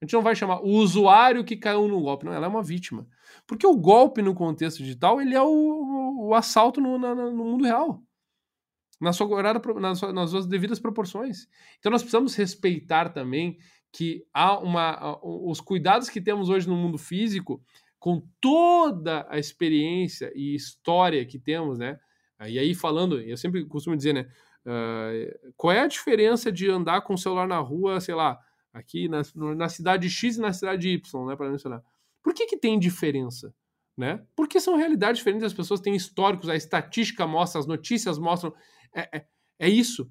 A 0.00 0.04
gente 0.04 0.12
não 0.12 0.22
vai 0.22 0.36
chamar 0.36 0.60
o 0.60 0.68
usuário 0.68 1.44
que 1.44 1.56
caiu 1.56 1.88
no 1.88 2.00
golpe, 2.00 2.24
não, 2.24 2.32
ela 2.32 2.46
é 2.46 2.48
uma 2.48 2.62
vítima. 2.62 3.08
Porque 3.46 3.66
o 3.66 3.76
golpe 3.76 4.20
no 4.20 4.34
contexto 4.34 4.78
digital, 4.78 5.20
ele 5.20 5.34
é 5.34 5.42
o, 5.42 6.28
o, 6.28 6.34
assalto 6.34 6.80
no, 6.80 6.98
na, 6.98 7.14
no 7.14 7.44
mundo 7.44 7.64
real 7.64 8.02
na 9.00 9.12
sua, 9.12 9.42
nas, 9.80 10.00
nas 10.00 10.30
suas 10.30 10.46
devidas 10.46 10.80
proporções. 10.80 11.48
Então 11.78 11.90
nós 11.90 12.02
precisamos 12.02 12.34
respeitar 12.34 13.10
também 13.10 13.58
que 13.92 14.26
há 14.34 14.58
uma 14.58 15.18
os 15.22 15.60
cuidados 15.60 16.08
que 16.08 16.20
temos 16.20 16.48
hoje 16.48 16.68
no 16.68 16.76
mundo 16.76 16.98
físico 16.98 17.62
com 17.98 18.22
toda 18.40 19.26
a 19.28 19.38
experiência 19.38 20.32
e 20.34 20.54
história 20.54 21.24
que 21.26 21.38
temos, 21.38 21.78
né? 21.78 21.98
E 22.46 22.58
aí 22.58 22.74
falando, 22.74 23.20
eu 23.20 23.36
sempre 23.36 23.64
costumo 23.64 23.96
dizer, 23.96 24.12
né? 24.12 24.28
Uh, 24.64 25.52
qual 25.56 25.72
é 25.72 25.80
a 25.80 25.86
diferença 25.86 26.52
de 26.52 26.70
andar 26.70 27.00
com 27.00 27.14
o 27.14 27.18
celular 27.18 27.48
na 27.48 27.58
rua, 27.58 28.00
sei 28.00 28.14
lá, 28.14 28.38
aqui 28.72 29.08
na, 29.08 29.22
na 29.56 29.68
cidade 29.68 30.08
X 30.08 30.36
e 30.36 30.40
na 30.40 30.52
cidade 30.52 30.88
Y, 30.88 31.26
né? 31.26 31.34
Para 31.34 31.50
mencionar. 31.50 31.82
Por 32.22 32.32
que, 32.34 32.46
que 32.46 32.56
tem 32.56 32.78
diferença? 32.78 33.52
Né? 33.96 34.24
Porque 34.36 34.60
são 34.60 34.76
realidades 34.76 35.18
diferentes, 35.18 35.46
as 35.46 35.52
pessoas 35.52 35.80
têm 35.80 35.96
históricos, 35.96 36.48
a 36.48 36.54
estatística 36.54 37.26
mostra, 37.26 37.58
as 37.58 37.66
notícias 37.66 38.16
mostram. 38.16 38.54
É, 38.94 39.18
é, 39.18 39.26
é 39.58 39.68
isso. 39.68 40.08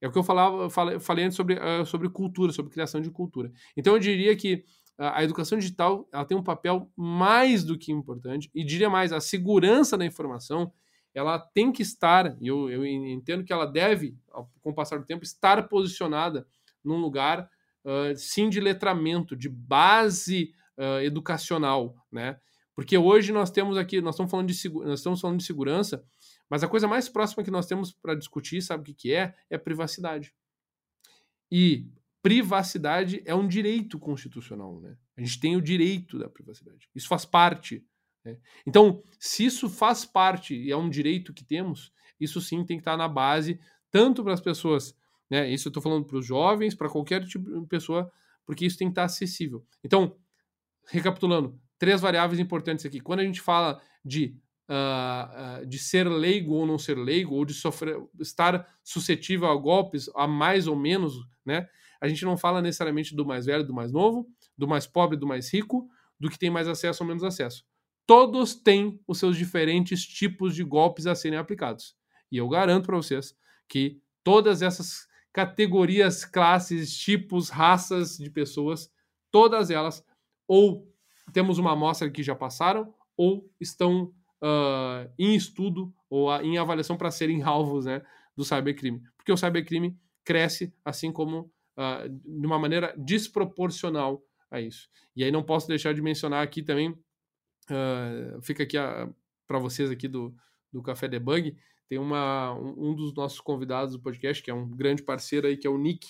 É 0.00 0.08
o 0.08 0.12
que 0.12 0.18
eu 0.18 0.24
falava, 0.24 0.68
falei, 0.70 0.98
falei 0.98 1.24
antes 1.24 1.36
sobre, 1.36 1.54
uh, 1.54 1.86
sobre 1.86 2.08
cultura, 2.08 2.52
sobre 2.52 2.72
criação 2.72 3.00
de 3.00 3.10
cultura. 3.10 3.52
Então 3.76 3.92
eu 3.94 3.98
diria 4.00 4.34
que 4.36 4.64
a 4.98 5.22
educação 5.22 5.58
digital 5.58 6.08
ela 6.12 6.24
tem 6.24 6.36
um 6.36 6.42
papel 6.42 6.90
mais 6.96 7.64
do 7.64 7.78
que 7.78 7.92
importante 7.92 8.50
e 8.54 8.64
diria 8.64 8.90
mais 8.90 9.12
a 9.12 9.20
segurança 9.20 9.96
da 9.96 10.04
informação 10.04 10.72
ela 11.14 11.38
tem 11.38 11.72
que 11.72 11.82
estar 11.82 12.36
e 12.40 12.48
eu, 12.48 12.68
eu 12.68 12.84
entendo 12.84 13.44
que 13.44 13.52
ela 13.52 13.64
deve 13.64 14.16
com 14.60 14.70
o 14.70 14.74
passar 14.74 14.98
do 14.98 15.06
tempo 15.06 15.24
estar 15.24 15.68
posicionada 15.68 16.46
num 16.82 16.98
lugar 16.98 17.48
uh, 17.84 18.16
sim 18.16 18.48
de 18.48 18.60
letramento 18.60 19.36
de 19.36 19.48
base 19.48 20.52
uh, 20.76 21.00
educacional 21.00 21.96
né 22.10 22.38
porque 22.74 22.98
hoje 22.98 23.32
nós 23.32 23.50
temos 23.50 23.76
aqui 23.76 24.00
nós 24.00 24.14
estamos 24.14 24.30
falando 24.30 24.48
de 24.48 24.68
nós 24.70 25.00
estamos 25.00 25.20
falando 25.20 25.38
de 25.38 25.44
segurança 25.44 26.04
mas 26.48 26.62
a 26.62 26.68
coisa 26.68 26.88
mais 26.88 27.08
próxima 27.08 27.44
que 27.44 27.50
nós 27.50 27.66
temos 27.66 27.92
para 27.92 28.14
discutir, 28.14 28.62
sabe 28.62 28.82
o 28.82 28.84
que, 28.86 28.94
que 28.94 29.14
é? 29.14 29.34
É 29.50 29.58
privacidade. 29.58 30.34
E 31.50 31.86
privacidade 32.28 33.22
é 33.24 33.34
um 33.34 33.48
direito 33.48 33.98
constitucional, 33.98 34.78
né? 34.82 34.98
A 35.16 35.22
gente 35.22 35.40
tem 35.40 35.56
o 35.56 35.62
direito 35.62 36.18
da 36.18 36.28
privacidade. 36.28 36.86
Isso 36.94 37.08
faz 37.08 37.24
parte. 37.24 37.82
Né? 38.22 38.36
Então, 38.66 39.02
se 39.18 39.46
isso 39.46 39.66
faz 39.70 40.04
parte 40.04 40.54
e 40.54 40.70
é 40.70 40.76
um 40.76 40.90
direito 40.90 41.32
que 41.32 41.42
temos, 41.42 41.90
isso 42.20 42.38
sim 42.38 42.66
tem 42.66 42.76
que 42.76 42.82
estar 42.82 42.98
na 42.98 43.08
base, 43.08 43.58
tanto 43.90 44.22
para 44.22 44.34
as 44.34 44.42
pessoas, 44.42 44.94
né? 45.30 45.50
Isso 45.50 45.68
eu 45.68 45.70
estou 45.70 45.82
falando 45.82 46.04
para 46.04 46.18
os 46.18 46.26
jovens, 46.26 46.74
para 46.74 46.90
qualquer 46.90 47.24
tipo 47.24 47.62
de 47.62 47.66
pessoa, 47.66 48.12
porque 48.44 48.66
isso 48.66 48.76
tem 48.76 48.88
que 48.88 48.92
estar 48.92 49.04
acessível. 49.04 49.64
Então, 49.82 50.14
recapitulando, 50.86 51.58
três 51.78 51.98
variáveis 51.98 52.38
importantes 52.38 52.84
aqui. 52.84 53.00
Quando 53.00 53.20
a 53.20 53.24
gente 53.24 53.40
fala 53.40 53.80
de 54.04 54.36
uh, 54.68 55.62
uh, 55.62 55.66
de 55.66 55.78
ser 55.78 56.06
leigo 56.06 56.52
ou 56.52 56.66
não 56.66 56.78
ser 56.78 56.98
leigo, 56.98 57.34
ou 57.34 57.46
de 57.46 57.54
sofrer, 57.54 57.96
estar 58.20 58.68
suscetível 58.84 59.48
a 59.48 59.56
golpes, 59.56 60.10
a 60.14 60.26
mais 60.26 60.66
ou 60.66 60.76
menos, 60.76 61.14
né? 61.42 61.66
A 62.00 62.08
gente 62.08 62.24
não 62.24 62.36
fala 62.36 62.62
necessariamente 62.62 63.14
do 63.14 63.26
mais 63.26 63.46
velho, 63.46 63.64
do 63.64 63.74
mais 63.74 63.92
novo, 63.92 64.28
do 64.56 64.68
mais 64.68 64.86
pobre, 64.86 65.16
do 65.16 65.26
mais 65.26 65.52
rico, 65.52 65.88
do 66.18 66.28
que 66.28 66.38
tem 66.38 66.50
mais 66.50 66.68
acesso 66.68 67.02
ou 67.02 67.08
menos 67.08 67.24
acesso. 67.24 67.64
Todos 68.06 68.54
têm 68.54 69.00
os 69.06 69.18
seus 69.18 69.36
diferentes 69.36 70.04
tipos 70.04 70.54
de 70.54 70.64
golpes 70.64 71.06
a 71.06 71.14
serem 71.14 71.38
aplicados. 71.38 71.96
E 72.30 72.36
eu 72.36 72.48
garanto 72.48 72.86
para 72.86 72.96
vocês 72.96 73.36
que 73.68 74.00
todas 74.24 74.62
essas 74.62 75.06
categorias, 75.32 76.24
classes, 76.24 76.96
tipos, 76.96 77.48
raças 77.48 78.16
de 78.16 78.30
pessoas, 78.30 78.90
todas 79.30 79.70
elas 79.70 80.04
ou 80.46 80.90
temos 81.32 81.58
uma 81.58 81.72
amostra 81.72 82.10
que 82.10 82.22
já 82.22 82.34
passaram 82.34 82.94
ou 83.16 83.50
estão 83.60 84.12
uh, 84.42 85.10
em 85.18 85.34
estudo 85.34 85.92
ou 86.08 86.32
em 86.40 86.56
avaliação 86.56 86.96
para 86.96 87.10
serem 87.10 87.42
alvos 87.44 87.84
né, 87.84 88.02
do 88.36 88.44
cybercrime. 88.44 89.02
Porque 89.16 89.32
o 89.32 89.36
cybercrime 89.36 89.98
cresce 90.24 90.72
assim 90.84 91.12
como 91.12 91.52
uh, 91.78 92.08
de 92.08 92.46
uma 92.46 92.58
maneira 92.58 92.92
desproporcional 92.98 94.22
a 94.50 94.60
isso. 94.60 94.88
E 95.14 95.22
aí 95.22 95.30
não 95.30 95.42
posso 95.42 95.68
deixar 95.68 95.94
de 95.94 96.02
mencionar 96.02 96.42
aqui 96.42 96.62
também, 96.62 96.90
uh, 96.90 98.42
fica 98.42 98.64
aqui 98.64 98.76
para 99.46 99.58
vocês 99.58 99.90
aqui 99.90 100.08
do, 100.08 100.34
do 100.72 100.82
Café 100.82 101.06
Debug, 101.06 101.56
tem 101.88 101.98
uma, 101.98 102.52
um, 102.52 102.94
dos 102.94 103.14
nossos 103.14 103.40
convidados 103.40 103.94
do 103.94 104.00
podcast, 104.00 104.42
que 104.42 104.50
é 104.50 104.54
um 104.54 104.68
grande 104.68 105.02
parceiro 105.02 105.46
aí, 105.46 105.56
que 105.56 105.66
é 105.66 105.70
o 105.70 105.78
Nick, 105.78 106.06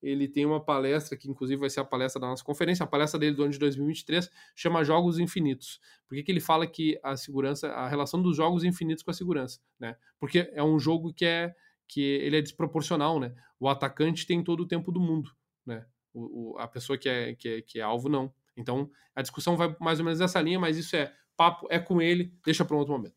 ele 0.00 0.28
tem 0.28 0.46
uma 0.46 0.64
palestra 0.64 1.16
que 1.16 1.28
inclusive 1.28 1.60
vai 1.60 1.68
ser 1.68 1.80
a 1.80 1.84
palestra 1.84 2.20
da 2.20 2.28
nossa 2.28 2.44
conferência, 2.44 2.84
a 2.84 2.86
palestra 2.86 3.18
dele 3.18 3.34
do 3.34 3.42
ano 3.42 3.52
de 3.52 3.58
2023 3.58 4.30
chama 4.54 4.84
Jogos 4.84 5.18
Infinitos. 5.18 5.80
Por 6.06 6.14
que, 6.14 6.22
que 6.22 6.32
ele 6.32 6.40
fala 6.40 6.66
que 6.66 6.98
a 7.02 7.16
segurança, 7.16 7.68
a 7.68 7.88
relação 7.88 8.22
dos 8.22 8.36
jogos 8.36 8.64
infinitos 8.64 9.02
com 9.02 9.10
a 9.10 9.14
segurança, 9.14 9.60
né? 9.78 9.96
Porque 10.20 10.50
é 10.52 10.62
um 10.62 10.78
jogo 10.78 11.12
que 11.12 11.24
é 11.24 11.54
que 11.88 12.00
ele 12.00 12.36
é 12.36 12.42
desproporcional, 12.42 13.18
né? 13.18 13.34
O 13.58 13.68
atacante 13.68 14.26
tem 14.26 14.44
todo 14.44 14.60
o 14.60 14.68
tempo 14.68 14.92
do 14.92 15.00
mundo, 15.00 15.34
né? 15.66 15.84
O, 16.12 16.52
o, 16.52 16.58
a 16.58 16.68
pessoa 16.68 16.98
que 16.98 17.08
é, 17.08 17.34
que 17.34 17.48
é 17.48 17.62
que 17.62 17.80
é 17.80 17.82
alvo 17.82 18.08
não. 18.08 18.32
Então 18.56 18.90
a 19.14 19.22
discussão 19.22 19.56
vai 19.56 19.74
mais 19.80 19.98
ou 19.98 20.04
menos 20.04 20.20
nessa 20.20 20.40
linha, 20.40 20.60
mas 20.60 20.76
isso 20.76 20.94
é 20.94 21.12
papo, 21.36 21.66
é 21.70 21.78
com 21.78 22.00
ele, 22.00 22.32
deixa 22.44 22.64
para 22.64 22.76
um 22.76 22.78
outro 22.78 22.94
momento. 22.94 23.16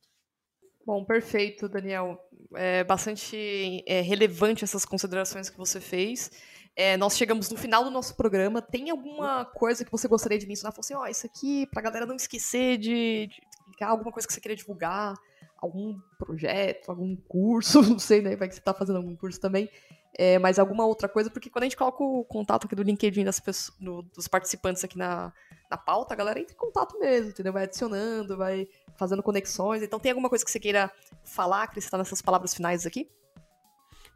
Bom, 0.86 1.06
perfeito, 1.06 1.70
Daniel. 1.70 2.20
É 2.56 2.84
bastante 2.84 3.84
é, 3.86 4.02
relevante 4.02 4.64
essas 4.64 4.84
considerações 4.84 5.50
que 5.50 5.58
você 5.58 5.80
fez. 5.80 6.32
É, 6.76 6.98
nós 6.98 7.18
chegamos 7.18 7.50
no 7.50 7.58
final 7.58 7.84
do 7.84 7.92
nosso 7.92 8.16
programa. 8.16 8.62
Tem 8.62 8.90
alguma 8.90 9.46
coisa 9.46 9.86
que 9.86 9.92
você 9.92 10.08
gostaria 10.08 10.40
de 10.40 10.48
mencionar? 10.48 10.72
Falou 10.72 10.82
assim, 10.82 10.94
ó, 10.96 11.02
oh, 11.02 11.08
isso 11.08 11.26
aqui, 11.26 11.68
pra 11.68 11.82
galera 11.82 12.06
não 12.06 12.16
esquecer 12.16 12.78
de, 12.78 13.28
de 13.28 13.42
explicar, 13.60 13.90
alguma 13.90 14.12
coisa 14.12 14.28
que 14.28 14.34
você 14.34 14.42
queria 14.42 14.56
divulgar, 14.56 15.16
algum 15.62 16.00
projeto, 16.18 16.90
algum 16.90 17.16
curso, 17.16 17.82
não 17.88 18.00
sei, 18.00 18.22
né? 18.22 18.36
Vai 18.36 18.50
que 18.50 18.56
você 18.56 18.62
tá 18.62 18.74
fazendo 18.74 18.98
algum 18.98 19.16
curso 19.16 19.40
também. 19.40 19.70
é, 20.18 20.38
mais 20.40 20.60
alguma 20.60 20.86
outra 20.86 21.08
coisa, 21.08 21.30
porque 21.30 21.50
quando 21.50 21.64
a 21.64 21.66
gente 21.68 21.78
coloca 21.78 22.04
o 22.04 22.26
contato 22.26 22.66
aqui 22.66 22.76
do 22.76 22.84
LinkedIn 22.84 23.24
das 23.24 23.40
pessoas, 23.40 23.78
do, 23.80 24.02
dos 24.02 24.28
participantes 24.28 24.84
aqui 24.84 24.98
na, 24.98 25.32
na 25.70 25.78
pauta, 25.78 26.14
a 26.14 26.18
galera 26.18 26.40
entra 26.40 26.54
em 26.54 26.58
contato 26.58 27.00
mesmo, 27.00 27.30
entendeu? 27.30 27.54
Vai 27.54 27.64
adicionando, 27.64 28.36
vai 28.36 28.68
fazendo 28.98 29.24
conexões. 29.24 29.82
Então 29.82 30.00
tem 30.00 30.12
alguma 30.12 30.28
coisa 30.28 30.44
que 30.44 30.52
você 30.52 30.60
queira 30.60 30.92
falar, 31.24 31.64
acrescentar 31.64 31.98
nessas 31.98 32.22
palavras 32.22 32.54
finais 32.54 32.86
aqui? 32.86 33.10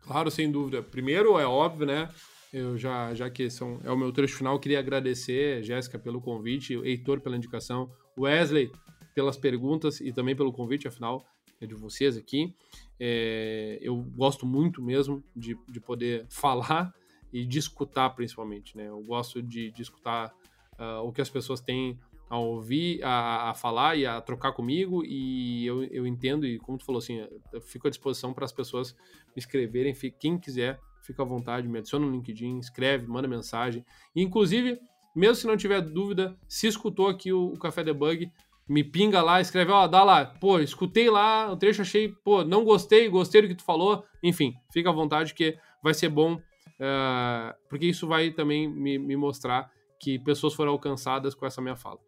Claro, 0.02 0.30
sem 0.30 0.52
dúvida. 0.52 0.84
Primeiro, 0.84 1.40
é 1.40 1.46
óbvio, 1.46 1.86
né? 1.86 2.10
Eu 2.52 2.78
já, 2.78 3.14
já 3.14 3.30
que 3.30 3.50
são, 3.50 3.80
é 3.84 3.92
o 3.92 3.98
meu 3.98 4.12
trecho 4.12 4.38
final, 4.38 4.60
queria 4.60 4.80
agradecer, 4.80 5.64
Jéssica, 5.64 5.98
pelo 5.98 6.22
convite, 6.22 6.74
Heitor 6.76 7.20
pela 7.20 7.36
indicação, 7.36 7.90
Wesley 8.18 8.72
pelas 9.14 9.38
perguntas 9.38 10.02
e 10.02 10.12
também 10.12 10.36
pelo 10.36 10.52
convite, 10.52 10.88
afinal, 10.88 11.26
de 11.66 11.76
vocês 11.76 12.18
aqui. 12.18 12.54
É, 13.00 13.78
eu 13.82 13.96
gosto 14.16 14.46
muito 14.46 14.82
mesmo 14.82 15.24
de, 15.36 15.58
de 15.68 15.80
poder 15.80 16.26
falar 16.30 16.94
e 17.32 17.46
de 17.46 17.60
escutar, 17.60 18.10
principalmente, 18.12 18.78
né? 18.78 18.88
Eu 18.88 19.02
gosto 19.04 19.42
de, 19.42 19.72
de 19.72 19.82
escutar 19.82 20.34
uh, 20.80 21.02
o 21.04 21.12
que 21.12 21.22
as 21.22 21.30
pessoas 21.30 21.60
têm 21.60 22.00
a 22.30 22.38
ouvir, 22.38 23.04
a, 23.04 23.52
a, 23.52 23.54
falar 23.54 23.96
e 23.96 24.06
a 24.06 24.20
trocar 24.20 24.52
comigo, 24.52 25.04
e 25.06 25.66
eu, 25.66 25.84
eu 25.84 26.08
entendo, 26.08 26.46
e 26.46 26.58
como 26.58 26.78
tu 26.78 26.86
falou 26.86 27.00
assim, 27.00 27.24
eu 27.54 27.62
fico 27.62 27.88
à 27.88 27.90
disposição 27.90 28.34
para 28.34 28.46
as 28.46 28.52
pessoas 28.52 28.96
me 29.36 29.38
escreverem, 29.40 29.94
quem 30.20 30.38
quiser, 30.38 30.80
fica 31.04 31.22
à 31.22 31.26
vontade, 31.26 31.68
me 31.68 31.78
adiciona 31.78 32.06
no 32.06 32.12
LinkedIn, 32.12 32.58
escreve, 32.58 33.06
manda 33.06 33.28
mensagem, 33.28 33.86
e, 34.16 34.24
inclusive, 34.24 34.80
mesmo 35.16 35.36
se 35.36 35.48
não 35.48 35.56
tiver 35.56 35.82
dúvida, 35.82 36.36
se 36.48 36.68
escutou 36.68 37.08
aqui 37.08 37.32
o, 37.32 37.54
o 37.54 37.60
Café 37.60 37.84
Debug, 37.84 38.32
me 38.68 38.84
pinga 38.84 39.22
lá, 39.22 39.40
escreve, 39.40 39.72
ó, 39.72 39.88
dá 39.88 40.04
lá, 40.04 40.26
pô, 40.26 40.60
escutei 40.60 41.10
lá 41.10 41.52
o 41.52 41.56
trecho, 41.56 41.82
achei, 41.82 42.10
pô, 42.10 42.44
não 42.44 42.64
gostei, 42.64 43.08
gostei 43.08 43.42
do 43.42 43.48
que 43.48 43.56
tu 43.56 43.64
falou, 43.64 44.04
enfim, 44.24 44.54
fica 44.74 44.90
à 44.90 44.94
vontade 44.94 45.34
que 45.34 45.58
vai 45.84 45.94
ser 45.94 46.10
bom, 46.10 46.34
uh, 46.36 47.54
porque 47.70 47.86
isso 47.86 48.08
vai 48.08 48.32
também 48.32 48.68
me, 48.68 48.98
me, 48.98 49.16
mostrar 49.16 49.72
que 50.00 50.18
pessoas 50.18 50.56
foram 50.56 50.72
alcançadas 50.72 51.36
com 51.36 51.46
essa 51.46 51.62
minha 51.62 51.76
fala. 51.76 52.00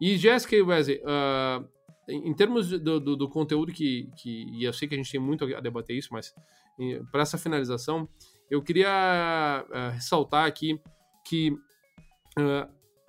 E 0.00 0.16
Jéssica 0.16 0.56
e 0.56 0.62
Wesley, 0.62 1.00
uh, 1.02 1.64
em 2.08 2.34
termos 2.34 2.68
do, 2.68 2.98
do, 2.98 3.16
do, 3.16 3.28
conteúdo 3.28 3.72
que, 3.72 4.10
que, 4.16 4.46
e 4.52 4.64
eu 4.64 4.72
sei 4.72 4.88
que 4.88 4.94
a 4.94 4.98
gente 4.98 5.10
tem 5.10 5.20
muito 5.20 5.44
a 5.54 5.60
debater 5.60 5.96
isso, 5.96 6.08
mas 6.10 6.34
para 7.12 7.22
essa 7.22 7.38
finalização, 7.38 8.08
eu 8.50 8.60
queria 8.60 9.64
uh, 9.68 9.94
ressaltar 9.94 10.46
aqui 10.46 10.80
que 11.24 11.52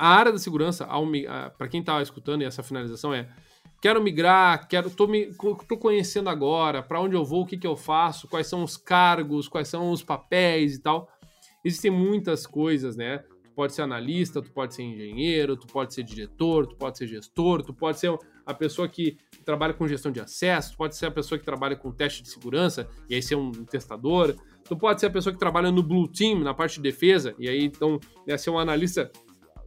a 0.04 0.08
área 0.08 0.34
da 0.34 0.38
segurança, 0.38 0.86
para 1.58 1.70
quem 1.70 1.80
está 1.80 2.02
escutando 2.02 2.42
e 2.42 2.46
essa 2.46 2.62
finalização 2.62 3.14
é 3.14 3.30
quero 3.82 4.04
migrar, 4.04 4.68
quero 4.68 4.90
tô, 4.90 5.08
me, 5.08 5.34
tô 5.34 5.78
conhecendo 5.78 6.30
agora, 6.30 6.84
para 6.84 7.00
onde 7.00 7.16
eu 7.16 7.24
vou, 7.24 7.44
o 7.44 7.46
que, 7.46 7.58
que 7.58 7.66
eu 7.66 7.78
faço, 7.78 8.28
quais 8.28 8.48
são 8.48 8.66
os 8.66 8.76
cargos, 8.76 9.48
quais 9.48 9.70
são 9.70 9.92
os 9.92 10.04
papéis 10.04 10.76
e 10.76 10.82
tal. 10.82 11.08
Existem 11.64 11.90
muitas 11.90 12.46
coisas, 12.46 12.98
né? 12.98 13.20
Tu 13.44 13.52
pode 13.56 13.74
ser 13.74 13.84
analista, 13.84 14.42
tu 14.42 14.52
pode 14.52 14.76
ser 14.76 14.84
engenheiro, 14.84 15.56
tu 15.56 15.68
pode 15.68 15.94
ser 15.94 16.04
diretor, 16.04 16.68
tu 16.68 16.76
pode 16.76 16.98
ser 16.98 17.08
gestor, 17.08 17.62
tu 17.62 17.74
pode 17.74 17.98
ser 17.98 18.14
a 18.46 18.54
pessoa 18.54 18.90
que 18.90 19.16
trabalha 19.46 19.74
com 19.74 19.88
gestão 19.88 20.12
de 20.12 20.20
acesso, 20.20 20.74
tu 20.74 20.78
pode 20.78 20.98
ser 20.98 21.06
a 21.06 21.12
pessoa 21.12 21.40
que 21.40 21.46
trabalha 21.46 21.78
com 21.78 21.94
teste 21.94 22.22
de 22.22 22.30
segurança 22.30 22.90
e 23.10 23.16
aí 23.16 23.22
ser 23.22 23.36
um 23.36 23.52
testador, 23.52 24.36
tu 24.66 24.76
pode 24.76 25.00
ser 25.00 25.06
a 25.06 25.10
pessoa 25.10 25.32
que 25.32 25.40
trabalha 25.40 25.72
no 25.72 25.82
Blue 25.82 26.10
Team, 26.10 26.40
na 26.40 26.54
parte 26.54 26.76
de 26.76 26.82
defesa, 26.82 27.34
e 27.40 27.48
aí 27.48 27.64
então 27.64 28.00
é 28.28 28.38
ser 28.38 28.50
um 28.50 28.60
analista 28.60 29.10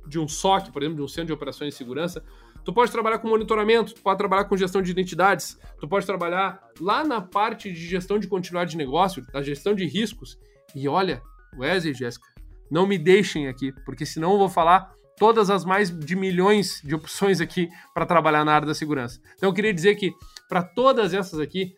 de 0.06 0.18
um 0.18 0.28
SOC, 0.28 0.70
por 0.70 0.82
exemplo, 0.82 0.96
de 0.96 1.02
um 1.02 1.08
centro 1.08 1.26
de 1.26 1.32
operações 1.32 1.70
de 1.70 1.76
segurança, 1.76 2.22
tu 2.64 2.72
pode 2.72 2.90
trabalhar 2.90 3.18
com 3.18 3.28
monitoramento, 3.28 3.94
tu 3.94 4.02
pode 4.02 4.18
trabalhar 4.18 4.44
com 4.44 4.56
gestão 4.56 4.82
de 4.82 4.90
identidades, 4.90 5.58
tu 5.78 5.88
pode 5.88 6.04
trabalhar 6.04 6.60
lá 6.80 7.04
na 7.04 7.20
parte 7.20 7.70
de 7.70 7.86
gestão 7.86 8.18
de 8.18 8.26
continuidade 8.26 8.72
de 8.72 8.76
negócio, 8.76 9.24
da 9.32 9.42
gestão 9.42 9.74
de 9.74 9.86
riscos. 9.86 10.38
E 10.74 10.88
olha, 10.88 11.22
Wesley 11.56 11.92
e 11.92 11.94
Jéssica, 11.94 12.26
não 12.70 12.86
me 12.86 12.98
deixem 12.98 13.48
aqui, 13.48 13.72
porque 13.84 14.04
senão 14.04 14.32
eu 14.32 14.38
vou 14.38 14.48
falar 14.48 14.92
todas 15.16 15.48
as 15.48 15.64
mais 15.64 15.96
de 15.96 16.14
milhões 16.14 16.80
de 16.84 16.94
opções 16.94 17.40
aqui 17.40 17.68
para 17.94 18.04
trabalhar 18.04 18.44
na 18.44 18.52
área 18.52 18.66
da 18.66 18.74
segurança. 18.74 19.20
Então 19.36 19.48
eu 19.48 19.54
queria 19.54 19.72
dizer 19.72 19.94
que 19.94 20.12
para 20.48 20.62
todas 20.62 21.14
essas 21.14 21.40
aqui, 21.40 21.74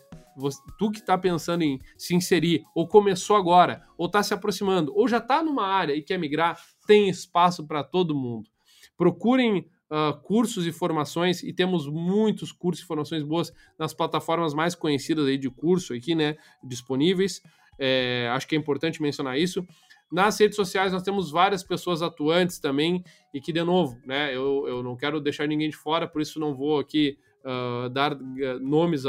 tu 0.79 0.91
que 0.91 0.99
está 0.99 1.19
pensando 1.19 1.63
em 1.63 1.79
se 1.97 2.15
inserir, 2.15 2.65
ou 2.75 2.87
começou 2.87 3.37
agora, 3.37 3.83
ou 3.97 4.07
está 4.07 4.23
se 4.23 4.33
aproximando, 4.33 4.93
ou 4.95 5.09
já 5.09 5.19
está 5.19 5.43
numa 5.43 5.67
área 5.67 5.95
e 5.95 6.03
quer 6.03 6.19
migrar, 6.19 6.59
tem 6.87 7.09
espaço 7.09 7.67
para 7.67 7.83
todo 7.83 8.15
mundo. 8.15 8.49
Procurem 8.97 9.69
uh, 9.91 10.21
cursos 10.23 10.67
e 10.67 10.73
formações, 10.73 11.43
e 11.43 11.53
temos 11.53 11.89
muitos 11.89 12.53
cursos 12.53 12.85
e 12.85 12.87
formações 12.87 13.23
boas 13.23 13.53
nas 13.79 13.93
plataformas 13.93 14.55
mais 14.55 14.75
conhecidas 14.75 15.27
aí 15.27 15.37
de 15.37 15.51
curso 15.51 15.95
aqui, 15.95 16.15
né, 16.15 16.37
disponíveis. 16.63 17.43
É, 17.79 18.29
acho 18.33 18.47
que 18.49 18.57
é 18.57 18.59
importante 18.59 19.01
mencionar 19.01 19.39
isso. 19.39 19.65
Nas 20.11 20.41
redes 20.41 20.57
sociais 20.57 20.93
nós 20.93 21.03
temos 21.03 21.31
várias 21.31 21.63
pessoas 21.63 22.03
atuantes 22.03 22.59
também, 22.59 23.05
e 23.33 23.41
que, 23.41 23.53
de 23.53 23.63
novo, 23.63 24.01
né, 24.07 24.35
eu, 24.35 24.67
eu 24.67 24.83
não 24.83 24.97
quero 24.97 25.21
deixar 25.21 25.47
ninguém 25.47 25.69
de 25.69 25.77
fora, 25.77 26.09
por 26.09 26.23
isso 26.23 26.41
não 26.41 26.55
vou 26.55 26.79
aqui 26.79 27.19
uh, 27.45 27.89
dar 27.89 28.13
uh, 28.15 28.61
nomes 28.61 29.05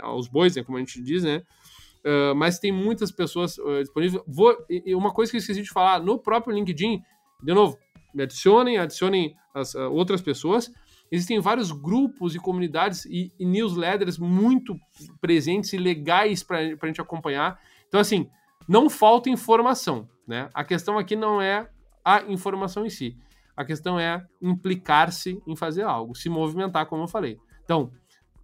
aos 0.00 0.28
bois, 0.28 0.56
né, 0.56 0.62
como 0.62 0.78
a 0.78 0.80
gente 0.80 1.02
diz, 1.02 1.22
né? 1.22 1.42
Uh, 2.04 2.34
mas 2.34 2.58
tem 2.58 2.72
muitas 2.72 3.10
pessoas 3.10 3.58
uh, 3.58 3.80
disponíveis. 3.80 4.22
Vou, 4.26 4.56
e 4.68 4.94
uma 4.94 5.12
coisa 5.12 5.30
que 5.30 5.36
eu 5.36 5.40
esqueci 5.40 5.62
de 5.62 5.70
falar, 5.70 6.00
no 6.00 6.18
próprio 6.18 6.54
LinkedIn, 6.54 7.02
de 7.42 7.54
novo, 7.54 7.76
me 8.14 8.22
adicionem, 8.22 8.78
adicionem 8.78 9.34
as 9.54 9.74
outras 9.74 10.20
pessoas. 10.20 10.70
Existem 11.12 11.40
vários 11.40 11.72
grupos 11.72 12.34
e 12.34 12.38
comunidades 12.38 13.04
e, 13.04 13.32
e 13.38 13.44
newsletters 13.44 14.16
muito 14.16 14.78
presentes 15.20 15.72
e 15.72 15.76
legais 15.76 16.42
para 16.42 16.58
a 16.58 16.86
gente 16.86 17.00
acompanhar. 17.00 17.58
Então, 17.88 18.00
assim, 18.00 18.28
não 18.68 18.88
falta 18.88 19.28
informação, 19.28 20.08
né? 20.26 20.48
A 20.54 20.62
questão 20.62 20.96
aqui 20.96 21.16
não 21.16 21.42
é 21.42 21.68
a 22.04 22.22
informação 22.22 22.86
em 22.86 22.90
si. 22.90 23.16
A 23.56 23.64
questão 23.64 23.98
é 23.98 24.24
implicar-se 24.40 25.42
em 25.46 25.56
fazer 25.56 25.82
algo, 25.82 26.14
se 26.14 26.28
movimentar, 26.28 26.86
como 26.86 27.02
eu 27.02 27.08
falei. 27.08 27.36
Então, 27.70 27.92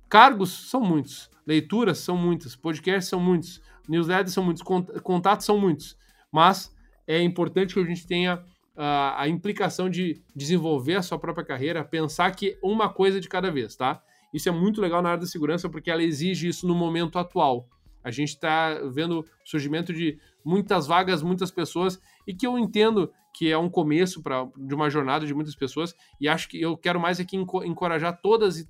cargos 0.09 0.70
são 0.70 0.81
muitos. 0.81 1.29
Leituras 1.45 1.99
são 1.99 2.16
muitas, 2.16 2.55
podcasts 2.55 3.11
são 3.11 3.18
muitos, 3.18 3.61
newsletters 3.89 4.33
são 4.33 4.45
muitos, 4.45 4.62
contatos 5.03 5.45
são 5.45 5.59
muitos. 5.59 5.99
Mas 6.31 6.72
é 7.09 7.20
importante 7.20 7.74
que 7.74 7.81
a 7.81 7.85
gente 7.85 8.07
tenha 8.07 8.37
uh, 8.37 9.16
a 9.16 9.29
implicação 9.29 9.91
de 9.91 10.22
desenvolver 10.33 10.95
a 10.95 11.03
sua 11.03 11.18
própria 11.18 11.45
carreira, 11.45 11.85
pensar 11.85 12.31
que 12.37 12.57
uma 12.62 12.89
coisa 12.89 13.20
de 13.20 13.29
cada 13.29 13.51
vez, 13.51 13.74
tá? 13.74 14.01
Isso 14.33 14.49
é 14.49 14.53
muito 14.53 14.81
legal 14.81 15.03
na 15.03 15.09
área 15.09 15.22
da 15.22 15.27
segurança 15.27 15.68
porque 15.68 15.91
ela 15.91 16.05
exige 16.05 16.47
isso 16.47 16.64
no 16.64 16.74
momento 16.77 17.18
atual. 17.18 17.68
A 18.05 18.12
gente 18.12 18.29
está 18.29 18.79
vendo 18.93 19.27
surgimento 19.45 19.93
de 19.93 20.20
muitas 20.45 20.87
vagas, 20.87 21.20
muitas 21.20 21.51
pessoas, 21.51 22.01
e 22.27 22.35
que 22.35 22.47
eu 22.47 22.59
entendo 22.59 23.12
que 23.33 23.51
é 23.53 23.59
um 23.59 23.68
começo 23.68 24.22
pra, 24.22 24.49
de 24.57 24.74
uma 24.74 24.89
jornada 24.89 25.27
de 25.27 25.35
muitas 25.35 25.55
pessoas, 25.55 25.95
e 26.18 26.27
acho 26.27 26.49
que 26.49 26.61
eu 26.61 26.77
quero 26.77 26.99
mais 26.99 27.20
aqui 27.20 27.37
encorajar 27.37 28.18
todas 28.22 28.66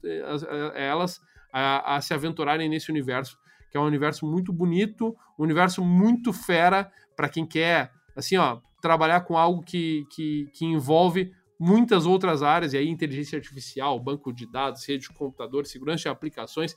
elas 0.75 1.21
a, 1.53 1.97
a 1.97 2.01
se 2.01 2.13
aventurarem 2.13 2.69
nesse 2.69 2.91
universo, 2.91 3.39
que 3.71 3.77
é 3.77 3.81
um 3.81 3.87
universo 3.87 4.27
muito 4.27 4.53
bonito, 4.53 5.17
um 5.39 5.45
universo 5.45 5.85
muito 5.85 6.33
fera 6.33 6.91
para 7.17 7.29
quem 7.29 7.47
quer, 7.47 7.93
assim, 8.17 8.37
ó, 8.37 8.59
trabalhar 8.83 9.21
com 9.21 9.39
algo 9.39 9.63
que, 9.63 10.05
que, 10.11 10.51
que 10.53 10.65
envolve 10.65 11.33
muitas 11.59 12.05
outras 12.05 12.43
áreas, 12.43 12.73
e 12.73 12.77
aí 12.77 12.89
inteligência 12.89 13.37
artificial, 13.37 13.99
banco 14.01 14.33
de 14.33 14.51
dados, 14.51 14.85
rede 14.85 15.09
de 15.09 15.15
computador, 15.15 15.65
segurança 15.65 16.03
de 16.03 16.09
aplicações. 16.09 16.75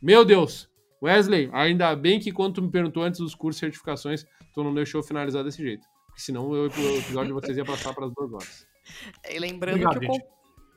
Meu 0.00 0.24
Deus! 0.24 0.68
Wesley, 1.02 1.50
ainda 1.52 1.94
bem 1.96 2.20
que 2.20 2.32
quando 2.32 2.54
tu 2.54 2.62
me 2.62 2.70
perguntou 2.70 3.02
antes 3.02 3.20
dos 3.20 3.34
cursos 3.34 3.58
e 3.58 3.60
certificações, 3.60 4.24
tu 4.54 4.62
não 4.62 4.72
deixou 4.72 5.02
finalizar 5.02 5.42
desse 5.42 5.62
jeito. 5.62 5.86
Porque 6.14 6.22
senão 6.22 6.48
o 6.48 6.66
episódio 6.66 7.26
de 7.26 7.32
vocês 7.32 7.56
ia 7.56 7.64
passar 7.64 7.92
para 7.92 8.06
as 8.06 8.12
duas 8.12 8.32
horas. 8.32 8.66
E 9.26 9.38
lembrando 9.38 9.82
Obrigado, 9.82 9.98
que 9.98 10.06
o, 10.06 10.34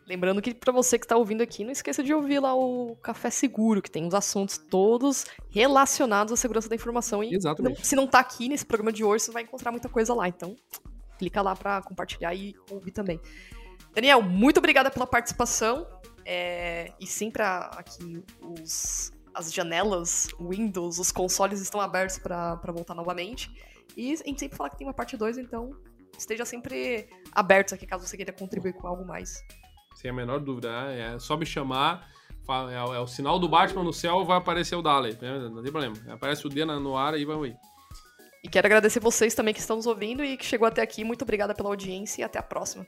Lembrando 0.08 0.42
que 0.42 0.56
para 0.56 0.72
você 0.72 0.98
que 0.98 1.04
está 1.04 1.18
ouvindo 1.18 1.42
aqui, 1.42 1.66
não 1.66 1.72
esqueça 1.72 2.02
de 2.02 2.14
ouvir 2.14 2.40
lá 2.40 2.56
o 2.56 2.96
Café 2.96 3.30
Seguro, 3.30 3.82
que 3.82 3.92
tem 3.92 4.08
os 4.08 4.14
assuntos 4.14 4.58
todos 4.58 5.26
relacionados 5.50 6.32
à 6.32 6.38
segurança 6.38 6.70
da 6.70 6.76
informação. 6.76 7.22
E 7.22 7.36
Exatamente. 7.36 7.78
Não, 7.78 7.84
se 7.84 7.96
não 7.96 8.06
está 8.06 8.20
aqui 8.20 8.48
nesse 8.48 8.66
programa 8.66 8.94
de 8.94 9.04
hoje, 9.04 9.26
você 9.26 9.32
vai 9.32 9.44
encontrar 9.44 9.70
muita 9.70 9.90
coisa 9.90 10.14
lá. 10.14 10.28
Então, 10.28 10.56
clica 11.20 11.42
lá 11.42 11.54
para 11.54 11.82
compartilhar 11.82 12.34
e 12.34 12.56
ouvir 12.72 12.92
também. 12.92 13.20
Daniel, 13.94 14.22
muito 14.22 14.60
obrigada 14.60 14.90
pela 14.90 15.06
participação. 15.06 15.86
É, 16.24 16.94
e 17.00 17.06
sempre 17.06 17.44
aqui 17.44 18.24
os, 18.42 19.12
as 19.34 19.54
janelas, 19.54 20.30
Windows, 20.40 21.00
os 21.00 21.12
consoles 21.12 21.60
estão 21.60 21.82
abertos 21.82 22.18
para 22.18 22.72
voltar 22.72 22.96
novamente. 22.96 23.52
E 23.96 24.14
a 24.14 24.16
gente 24.18 24.40
sempre 24.40 24.58
fala 24.58 24.70
que 24.70 24.78
tem 24.78 24.88
uma 24.88 24.94
parte 24.94 25.16
2, 25.16 25.38
então 25.38 25.72
esteja 26.18 26.46
sempre 26.46 27.08
aberto 27.32 27.74
aqui 27.74 27.86
caso 27.86 28.06
você 28.06 28.18
queira 28.18 28.34
contribuir 28.34 28.74
com 28.74 28.88
algo 28.88 29.06
mais. 29.06 29.44
Sem 29.96 30.12
a 30.12 30.14
menor 30.14 30.40
dúvida. 30.40 30.70
Né? 30.70 31.16
É 31.16 31.20
só 31.20 31.38
me 31.38 31.46
chamar. 31.46 32.08
É, 32.70 32.76
é, 32.76 33.00
o 33.00 33.08
sinal 33.08 33.40
do 33.40 33.50
Batman 33.50 33.84
no 33.84 33.92
céu, 33.92 34.24
vai 34.24 34.38
aparecer 34.38 34.76
o 34.76 34.82
Dali. 34.82 35.18
Né? 35.22 35.50
Não 35.50 35.62
tem 35.62 35.72
problema. 35.72 35.96
Aparece 36.10 36.46
o 36.46 36.50
D 36.50 36.64
no 36.66 36.96
ar 36.96 37.18
e 37.18 37.26
vai 37.26 37.36
aí. 37.38 37.56
E 38.44 38.48
quero 38.48 38.68
agradecer 38.68 39.00
vocês 39.00 39.36
também 39.36 39.54
que 39.54 39.60
estão 39.60 39.76
nos 39.76 39.88
ouvindo 39.88 40.24
e 40.24 40.38
que 40.38 40.46
chegou 40.46 40.68
até 40.68 40.82
aqui. 40.82 41.04
Muito 41.04 41.24
obrigada 41.24 41.54
pela 41.54 41.70
audiência 41.70 42.22
e 42.22 42.24
até 42.24 42.40
a 42.40 42.44
próxima. 42.44 42.88